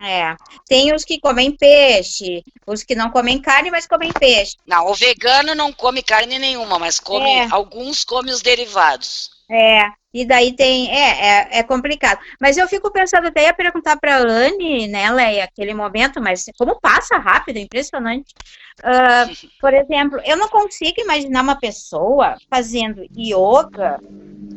É. 0.00 0.36
Tem 0.66 0.94
os 0.94 1.04
que 1.04 1.18
comem 1.18 1.56
peixe, 1.56 2.44
os 2.64 2.84
que 2.84 2.94
não 2.94 3.10
comem 3.10 3.40
carne, 3.40 3.70
mas 3.70 3.86
comem 3.86 4.12
peixe. 4.12 4.56
Não, 4.64 4.86
o 4.86 4.94
vegano 4.94 5.54
não 5.54 5.72
come 5.72 6.02
carne 6.02 6.38
nenhuma, 6.38 6.78
mas 6.78 7.00
come 7.00 7.28
é. 7.28 7.48
alguns 7.50 8.04
come 8.04 8.30
os 8.30 8.40
derivados. 8.40 9.30
É. 9.50 9.90
E 10.18 10.24
daí 10.24 10.52
tem, 10.52 10.90
é, 10.90 11.10
é, 11.10 11.58
é, 11.58 11.62
complicado. 11.62 12.18
Mas 12.40 12.56
eu 12.56 12.66
fico 12.66 12.90
pensando, 12.90 13.28
até 13.28 13.44
ia 13.44 13.54
perguntar 13.54 13.96
para 13.96 14.16
a 14.16 14.18
Anne, 14.18 14.88
né, 14.88 15.08
Leia, 15.12 15.44
aquele 15.44 15.72
momento, 15.72 16.20
mas 16.20 16.46
como 16.58 16.80
passa 16.80 17.18
rápido, 17.18 17.58
impressionante. 17.58 18.34
Uh, 18.80 19.48
por 19.60 19.72
exemplo, 19.72 20.20
eu 20.24 20.36
não 20.36 20.48
consigo 20.48 21.00
imaginar 21.00 21.42
uma 21.42 21.54
pessoa 21.54 22.36
fazendo 22.50 23.06
yoga, 23.16 24.00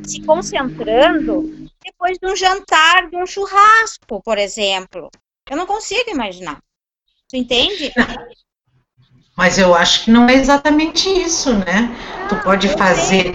se 0.04 0.24
concentrando, 0.24 1.70
depois 1.86 2.18
de 2.18 2.28
um 2.28 2.36
jantar, 2.36 3.08
de 3.08 3.18
um 3.18 3.28
churrasco, 3.28 4.20
por 4.24 4.40
exemplo. 4.40 5.12
Eu 5.48 5.56
não 5.56 5.68
consigo 5.68 6.10
imaginar. 6.10 6.58
Tu 7.30 7.38
entende? 7.38 7.94
Mas 9.38 9.60
eu 9.60 9.76
acho 9.76 10.06
que 10.06 10.12
não 10.12 10.28
é 10.28 10.34
exatamente 10.34 11.08
isso, 11.08 11.54
né? 11.54 11.96
Ah, 12.16 12.28
tu 12.28 12.36
pode 12.44 12.68
fazer. 12.70 13.32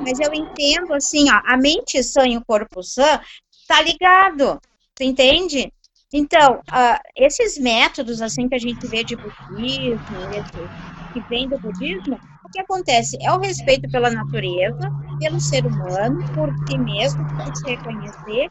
Mas 0.00 0.18
eu 0.20 0.32
entendo 0.32 0.92
assim, 0.94 1.30
ó, 1.30 1.40
a 1.44 1.56
mente 1.56 2.02
sã 2.02 2.26
e 2.26 2.36
o 2.36 2.44
corpo 2.44 2.82
sã 2.82 3.20
tá 3.66 3.82
ligado, 3.82 4.60
tu 4.94 5.02
entende? 5.02 5.72
Então, 6.12 6.60
uh, 6.60 6.98
esses 7.16 7.58
métodos 7.58 8.22
assim 8.22 8.48
que 8.48 8.54
a 8.54 8.58
gente 8.58 8.88
vê 8.88 9.04
de 9.04 9.16
budismo, 9.16 10.70
que 11.12 11.22
vem 11.28 11.48
do 11.48 11.58
budismo, 11.58 12.18
o 12.42 12.48
que 12.50 12.60
acontece 12.60 13.16
é 13.22 13.32
o 13.32 13.38
respeito 13.38 13.90
pela 13.90 14.10
natureza, 14.10 14.90
pelo 15.18 15.40
ser 15.40 15.66
humano, 15.66 16.24
por 16.32 16.50
ti 16.66 16.78
mesmo, 16.78 17.26
por 17.36 17.54
se 17.54 17.68
reconhecer 17.68 18.48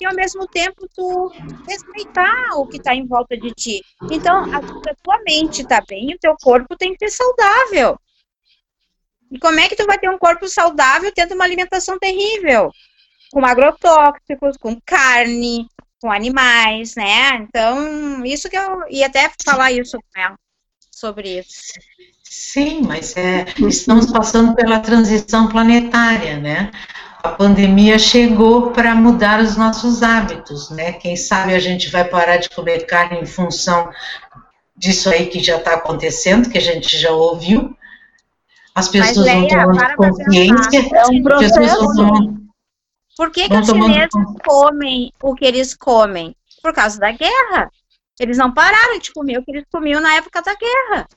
e 0.00 0.04
ao 0.06 0.14
mesmo 0.14 0.46
tempo 0.48 0.86
tu 0.94 1.32
respeitar 1.66 2.56
o 2.56 2.66
que 2.66 2.76
está 2.78 2.94
em 2.94 3.06
volta 3.06 3.36
de 3.36 3.50
ti. 3.52 3.82
Então, 4.10 4.44
a, 4.52 4.58
a 4.58 4.94
tua 5.02 5.18
mente 5.26 5.62
está 5.62 5.82
bem, 5.86 6.14
o 6.14 6.18
teu 6.18 6.34
corpo 6.42 6.76
tem 6.76 6.94
que 6.94 7.08
ser 7.08 7.16
saudável. 7.16 7.98
E 9.30 9.38
como 9.38 9.58
é 9.60 9.68
que 9.68 9.76
tu 9.76 9.86
vai 9.86 9.98
ter 9.98 10.08
um 10.08 10.18
corpo 10.18 10.48
saudável 10.48 11.12
tendo 11.14 11.34
uma 11.34 11.44
alimentação 11.44 11.98
terrível? 11.98 12.70
Com 13.32 13.44
agrotóxicos, 13.44 14.56
com 14.56 14.78
carne, 14.84 15.66
com 16.00 16.10
animais, 16.10 16.94
né? 16.94 17.36
Então, 17.36 18.24
isso 18.24 18.48
que 18.48 18.56
eu 18.56 18.84
ia 18.88 19.06
até 19.06 19.30
falar 19.44 19.72
isso 19.72 19.98
com 19.98 20.20
ela, 20.20 20.36
sobre 20.90 21.40
isso. 21.40 21.72
Sim, 22.22 22.82
mas 22.82 23.16
é, 23.16 23.46
estamos 23.66 24.10
passando 24.10 24.54
pela 24.54 24.80
transição 24.80 25.48
planetária, 25.48 26.38
né? 26.38 26.70
A 27.22 27.30
pandemia 27.30 27.98
chegou 27.98 28.70
para 28.70 28.94
mudar 28.94 29.40
os 29.40 29.56
nossos 29.56 30.02
hábitos, 30.02 30.70
né? 30.70 30.92
Quem 30.92 31.16
sabe 31.16 31.54
a 31.54 31.58
gente 31.58 31.90
vai 31.90 32.04
parar 32.04 32.36
de 32.36 32.48
comer 32.50 32.86
carne 32.86 33.20
em 33.20 33.26
função 33.26 33.90
disso 34.76 35.08
aí 35.08 35.26
que 35.26 35.42
já 35.42 35.56
está 35.56 35.74
acontecendo, 35.74 36.50
que 36.50 36.58
a 36.58 36.60
gente 36.60 36.96
já 36.96 37.10
ouviu. 37.10 37.76
As 38.76 38.88
pessoas 38.88 39.16
Leia, 39.16 39.64
vão 39.64 39.72
tomando 39.72 39.96
consciência. 39.96 40.78
É 40.94 41.06
um 41.06 41.22
processo. 41.22 41.86
Por 43.16 43.30
que, 43.30 43.48
que 43.48 43.56
os 43.56 43.66
chineses 43.66 44.10
comem 44.44 45.10
o 45.22 45.34
que 45.34 45.46
eles 45.46 45.74
comem? 45.74 46.36
Por 46.62 46.74
causa 46.74 47.00
da 47.00 47.10
guerra. 47.10 47.70
Eles 48.20 48.36
não 48.36 48.52
pararam 48.52 48.98
de 48.98 49.10
comer 49.12 49.38
o 49.38 49.42
que 49.42 49.50
eles 49.50 49.64
comiam 49.72 49.98
na 50.02 50.16
época 50.16 50.42
da 50.42 50.54
guerra. 50.54 51.08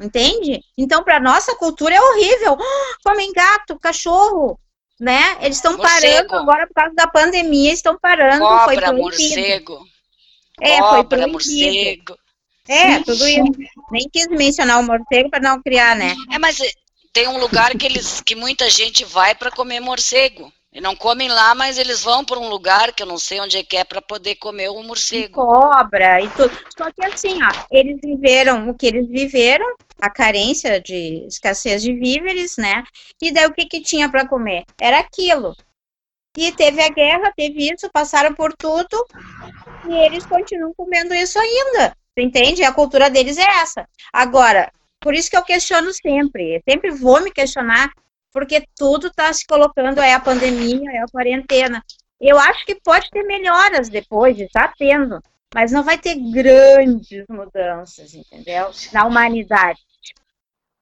Entende? 0.00 0.62
Então, 0.76 1.04
para 1.04 1.20
nossa 1.20 1.54
cultura 1.56 1.94
é 1.94 2.00
horrível. 2.00 2.56
Oh, 2.58 2.94
comem 3.04 3.30
gato, 3.32 3.78
cachorro, 3.78 4.58
né? 4.98 5.36
Eles 5.42 5.58
estão 5.58 5.76
parando 5.76 6.34
agora 6.34 6.66
por 6.66 6.74
causa 6.74 6.94
da 6.94 7.06
pandemia, 7.06 7.74
estão 7.74 7.98
parando. 8.00 8.40
Cobra, 8.40 8.86
foi 8.86 8.96
morcego. 8.96 9.78
É, 10.62 10.78
Cobra, 10.78 10.94
foi 10.94 11.04
proibido. 11.04 11.32
morcego. 11.32 12.23
É, 12.68 13.00
tudo 13.00 13.26
isso. 13.26 13.52
Nem 13.90 14.08
quis 14.10 14.26
mencionar 14.28 14.80
o 14.80 14.82
morcego 14.82 15.30
para 15.30 15.40
não 15.40 15.62
criar, 15.62 15.94
né? 15.94 16.14
É, 16.32 16.38
mas 16.38 16.58
tem 17.12 17.28
um 17.28 17.38
lugar 17.38 17.76
que 17.76 17.86
eles 17.86 18.20
que 18.20 18.34
muita 18.34 18.68
gente 18.70 19.04
vai 19.04 19.34
para 19.34 19.50
comer 19.50 19.80
morcego. 19.80 20.52
E 20.72 20.80
não 20.80 20.96
comem 20.96 21.28
lá, 21.28 21.54
mas 21.54 21.78
eles 21.78 22.02
vão 22.02 22.24
para 22.24 22.40
um 22.40 22.48
lugar 22.48 22.92
que 22.92 23.00
eu 23.00 23.06
não 23.06 23.16
sei 23.16 23.40
onde 23.40 23.58
é 23.58 23.62
que 23.62 23.76
é 23.76 23.84
para 23.84 24.02
poder 24.02 24.34
comer 24.34 24.70
o 24.70 24.82
morcego. 24.82 25.26
E 25.26 25.28
cobra 25.28 26.20
e 26.20 26.28
tudo. 26.30 26.50
Só 26.76 26.90
que 26.90 27.04
assim, 27.04 27.38
ó, 27.44 27.66
eles 27.70 28.00
viveram 28.02 28.68
o 28.68 28.74
que 28.74 28.86
eles 28.86 29.08
viveram, 29.08 29.64
a 30.00 30.10
carência 30.10 30.80
de 30.80 31.24
escassez 31.28 31.80
de 31.80 31.92
víveres, 31.92 32.56
né? 32.56 32.82
E 33.22 33.30
daí 33.30 33.46
o 33.46 33.54
que 33.54 33.66
que 33.66 33.80
tinha 33.80 34.08
para 34.08 34.26
comer? 34.26 34.64
Era 34.80 34.98
aquilo. 34.98 35.54
E 36.36 36.50
teve 36.50 36.82
a 36.82 36.88
guerra, 36.88 37.32
teve 37.36 37.72
isso, 37.72 37.88
passaram 37.92 38.34
por 38.34 38.52
tudo 38.52 39.06
e 39.88 39.94
eles 40.04 40.26
continuam 40.26 40.74
comendo 40.74 41.14
isso 41.14 41.38
ainda. 41.38 41.96
Entende? 42.16 42.62
A 42.62 42.72
cultura 42.72 43.10
deles 43.10 43.36
é 43.36 43.46
essa. 43.62 43.88
Agora, 44.12 44.70
por 45.00 45.14
isso 45.14 45.28
que 45.28 45.36
eu 45.36 45.42
questiono 45.42 45.92
sempre, 45.92 46.62
sempre 46.68 46.90
vou 46.90 47.20
me 47.20 47.30
questionar 47.30 47.90
porque 48.32 48.64
tudo 48.76 49.06
está 49.06 49.32
se 49.32 49.46
colocando, 49.46 50.00
é 50.00 50.12
a 50.12 50.20
pandemia, 50.20 50.90
é 50.90 50.98
a 50.98 51.06
quarentena. 51.06 51.84
Eu 52.20 52.38
acho 52.38 52.64
que 52.66 52.74
pode 52.74 53.08
ter 53.10 53.22
melhoras 53.22 53.88
depois, 53.88 54.38
está 54.40 54.72
tendo, 54.76 55.20
mas 55.54 55.70
não 55.70 55.84
vai 55.84 55.98
ter 55.98 56.16
grandes 56.32 57.24
mudanças, 57.28 58.14
entendeu? 58.14 58.70
Na 58.92 59.04
humanidade. 59.04 59.78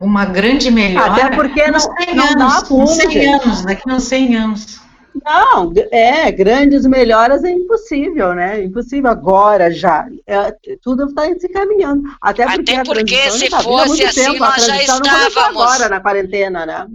Uma 0.01 0.25
grande 0.25 0.71
melhora. 0.71 1.13
Até 1.13 1.37
porque 1.37 1.71
não, 1.71 1.81
não 2.15 2.35
dá 2.35 2.65
100 2.65 3.35
anos, 3.35 3.65
daqui 3.65 3.91
a 3.91 3.95
uns 3.95 4.05
100 4.05 4.37
anos. 4.37 4.81
Não, 5.25 5.73
é, 5.91 6.31
grandes 6.33 6.85
melhoras 6.87 7.45
é 7.45 7.51
impossível, 7.51 8.35
né? 8.35 8.63
Impossível 8.63 9.11
agora 9.11 9.71
já. 9.71 10.07
É, 10.27 10.55
tudo 10.83 11.07
está 11.07 11.25
se 11.39 11.49
caminhando. 11.49 12.03
Até 12.21 12.45
porque, 12.47 12.73
Até 12.73 12.85
porque 12.85 13.31
se 13.31 13.49
tá 13.49 13.63
fosse 13.63 14.05
assim, 14.05 14.25
tempo. 14.25 14.39
nós 14.39 14.65
já 14.65 14.83
estávamos. 14.83 15.39
agora 15.39 15.89
na 15.89 16.01
quarentena, 16.01 16.67
né? 16.67 16.87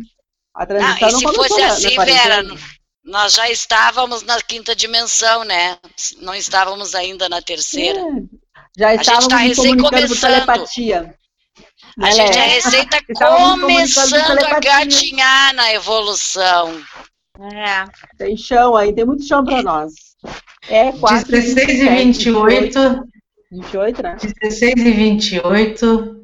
A 0.54 0.66
transição 0.66 1.10
não, 1.10 1.18
e 1.18 1.22
se 1.22 1.36
fosse 1.36 1.62
assim, 1.62 1.96
Vera, 1.96 2.44
nós 3.06 3.34
já 3.34 3.50
estávamos 3.50 4.24
na 4.24 4.42
quinta 4.42 4.76
dimensão, 4.76 5.44
né? 5.44 5.78
Não 6.20 6.36
estávamos 6.36 6.94
ainda 6.94 7.30
na 7.30 7.42
terceira. 7.42 8.00
É. 8.00 8.04
Já 8.78 8.94
estávamos 8.94 9.34
a 9.34 9.38
gente 9.38 9.52
está 9.52 9.66
recém 9.66 9.78
começando. 9.78 10.20
Telepatia. 10.20 11.16
A 12.02 12.12
gente 12.12 12.34
já 12.34 12.44
recém 12.44 12.84
está 12.86 13.02
começando 13.04 14.44
a 14.44 14.60
gatinhar 14.60 15.54
na 15.54 15.74
evolução. 15.74 16.84
É. 17.40 17.86
Tem 18.18 18.36
chão 18.36 18.76
aí, 18.76 18.94
tem 18.94 19.06
muito 19.06 19.24
chão 19.24 19.44
para 19.44 19.62
nós. 19.62 19.94
É, 20.70 20.92
4, 20.92 21.32
16 21.32 21.82
e 21.82 21.90
28. 21.90 23.08
28, 23.52 24.04
né? 24.04 24.18
16 24.22 24.74
e 24.76 24.92
28. 24.92 26.18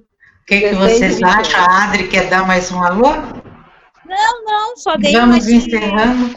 O 0.43 0.45
que, 0.45 0.59
que 0.59 0.75
vocês 0.75 1.21
acham? 1.21 1.59
A 1.61 1.83
Adri 1.83 2.07
quer 2.07 2.29
dar 2.29 2.45
mais 2.45 2.71
um 2.71 2.83
alô? 2.83 3.11
Não, 4.05 4.45
não, 4.45 4.75
só 4.75 4.97
dei 4.97 5.13
Vamos 5.13 5.47
encerrando. 5.47 6.35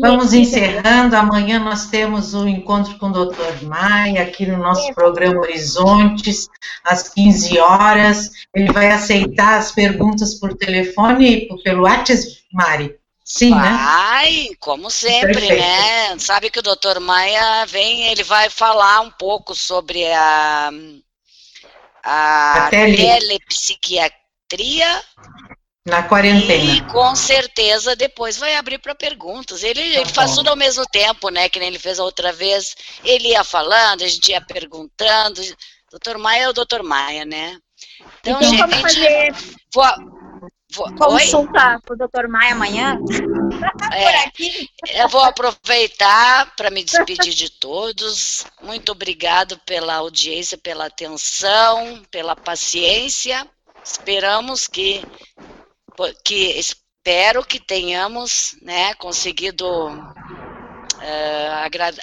Vamos 0.00 0.32
encerrando. 0.32 1.14
Amanhã 1.14 1.58
nós 1.58 1.86
temos 1.86 2.34
o 2.34 2.44
um 2.44 2.48
encontro 2.48 2.98
com 2.98 3.06
o 3.06 3.26
Dr. 3.26 3.64
Maia 3.64 4.22
aqui 4.22 4.46
no 4.46 4.58
nosso 4.58 4.92
programa 4.94 5.40
Horizontes, 5.40 6.48
às 6.84 7.08
15 7.08 7.58
horas. 7.58 8.30
Ele 8.54 8.72
vai 8.72 8.90
aceitar 8.90 9.58
as 9.58 9.70
perguntas 9.72 10.34
por 10.34 10.54
telefone 10.54 11.48
e 11.50 11.62
pelo 11.62 11.82
WhatsApp, 11.82 12.26
Mari. 12.52 12.97
Sim, 13.28 13.50
vai, 13.50 13.70
né? 13.70 13.76
Vai, 13.76 14.48
como 14.58 14.90
sempre, 14.90 15.34
Perfeito. 15.34 15.60
né? 15.60 16.18
Sabe 16.18 16.48
que 16.48 16.60
o 16.60 16.62
Dr. 16.62 16.98
Maia 16.98 17.66
vem, 17.66 18.08
ele 18.08 18.24
vai 18.24 18.48
falar 18.48 19.02
um 19.02 19.10
pouco 19.10 19.54
sobre 19.54 20.10
a, 20.10 20.70
a, 22.02 22.66
a 22.66 22.70
tele... 22.70 22.96
telepsiquiatria 22.96 25.02
na 25.84 26.02
quarentena. 26.02 26.72
E 26.72 26.80
com 26.90 27.14
certeza 27.14 27.94
depois 27.94 28.38
vai 28.38 28.54
abrir 28.54 28.78
para 28.78 28.94
perguntas. 28.94 29.62
Ele, 29.62 29.80
tá 29.80 30.00
ele 30.00 30.10
faz 30.10 30.34
tudo 30.34 30.48
ao 30.48 30.56
mesmo 30.56 30.86
tempo, 30.86 31.28
né? 31.28 31.50
Que 31.50 31.58
nem 31.58 31.68
ele 31.68 31.78
fez 31.78 32.00
a 32.00 32.04
outra 32.04 32.32
vez. 32.32 32.74
Ele 33.04 33.28
ia 33.28 33.44
falando, 33.44 34.04
a 34.04 34.08
gente 34.08 34.30
ia 34.30 34.40
perguntando. 34.40 35.42
Doutor 35.90 36.16
Maia 36.16 36.44
é 36.44 36.48
o 36.48 36.54
doutor 36.54 36.82
Maia, 36.82 37.26
né? 37.26 37.58
Então, 38.20 38.40
então 38.40 38.70
gente, 38.70 38.82
fazer... 38.82 39.34
vou, 39.72 39.84
vou, 40.72 40.92
consulta 40.94 41.80
com 41.86 41.94
o 41.94 41.96
doutor 41.96 42.28
Maia 42.28 42.52
amanhã? 42.52 42.98
É, 43.92 45.02
eu 45.02 45.08
vou 45.08 45.22
aproveitar 45.22 46.54
para 46.56 46.70
me 46.70 46.84
despedir 46.84 47.34
de 47.34 47.50
todos. 47.50 48.46
Muito 48.62 48.92
obrigado 48.92 49.58
pela 49.66 49.94
audiência, 49.94 50.58
pela 50.58 50.86
atenção, 50.86 52.02
pela 52.10 52.36
paciência. 52.36 53.46
Esperamos 53.84 54.66
que 54.66 55.02
que 56.24 56.58
espero 56.58 57.44
que 57.44 57.58
tenhamos 57.58 58.56
né, 58.62 58.94
conseguido 58.94 59.66
uh, 59.88 60.18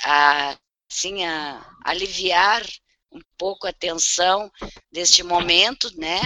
a, 0.03 0.57
assim, 0.91 1.23
a, 1.23 1.65
aliviar 1.83 2.63
um 3.11 3.21
pouco 3.37 3.67
a 3.67 3.73
tensão 3.73 4.51
deste 4.91 5.23
momento, 5.23 5.89
né? 5.97 6.19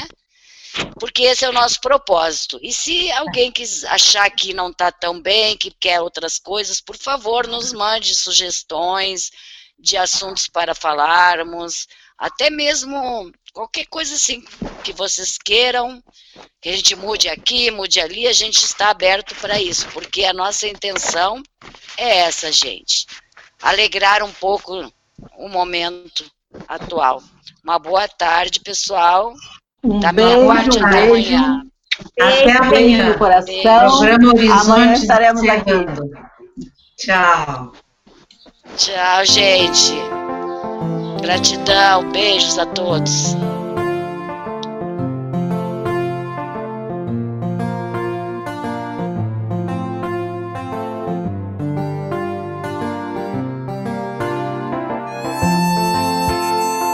Porque 0.99 1.23
esse 1.23 1.45
é 1.45 1.49
o 1.49 1.53
nosso 1.53 1.79
propósito. 1.81 2.59
E 2.61 2.73
se 2.73 3.11
alguém 3.11 3.51
quis 3.51 3.83
achar 3.85 4.29
que 4.29 4.53
não 4.53 4.69
está 4.69 4.91
tão 4.91 5.21
bem, 5.21 5.57
que 5.57 5.71
quer 5.71 6.01
outras 6.01 6.37
coisas, 6.37 6.81
por 6.81 6.97
favor, 6.97 7.47
nos 7.47 7.73
mande 7.73 8.15
sugestões 8.15 9.31
de 9.77 9.97
assuntos 9.97 10.47
para 10.47 10.75
falarmos, 10.75 11.87
até 12.17 12.49
mesmo 12.49 13.31
qualquer 13.53 13.85
coisa 13.85 14.15
assim 14.15 14.43
que 14.83 14.91
vocês 14.91 15.37
queiram, 15.37 16.03
que 16.61 16.69
a 16.69 16.75
gente 16.75 16.95
mude 16.95 17.29
aqui, 17.29 17.71
mude 17.71 17.99
ali, 17.99 18.27
a 18.27 18.33
gente 18.33 18.63
está 18.63 18.89
aberto 18.89 19.33
para 19.35 19.61
isso, 19.61 19.87
porque 19.89 20.25
a 20.25 20.33
nossa 20.33 20.67
intenção 20.67 21.41
é 21.97 22.17
essa, 22.19 22.51
gente. 22.51 23.07
Alegrar 23.61 24.21
um 24.21 24.33
pouco 24.33 24.91
o 25.37 25.47
momento 25.47 26.29
atual. 26.67 27.23
Uma 27.63 27.79
boa 27.79 28.07
tarde, 28.07 28.59
pessoal. 28.59 29.33
Um 29.83 29.99
da 29.99 30.11
beijo, 30.11 30.35
boa 30.35 30.55
tarde 30.55 30.77
um 30.83 30.89
beijo. 30.89 31.35
amanhã. 31.35 31.63
Até 32.19 32.57
amanhã. 32.57 33.09
No 33.09 33.17
coração. 33.17 34.03
Amanhã 34.61 34.93
estaremos 34.93 35.43
aqui. 35.47 35.85
Tchau. 36.97 37.73
Tchau, 38.75 39.25
gente. 39.25 39.93
Gratidão, 41.21 42.09
beijos 42.11 42.57
a 42.57 42.65
todos. 42.65 43.35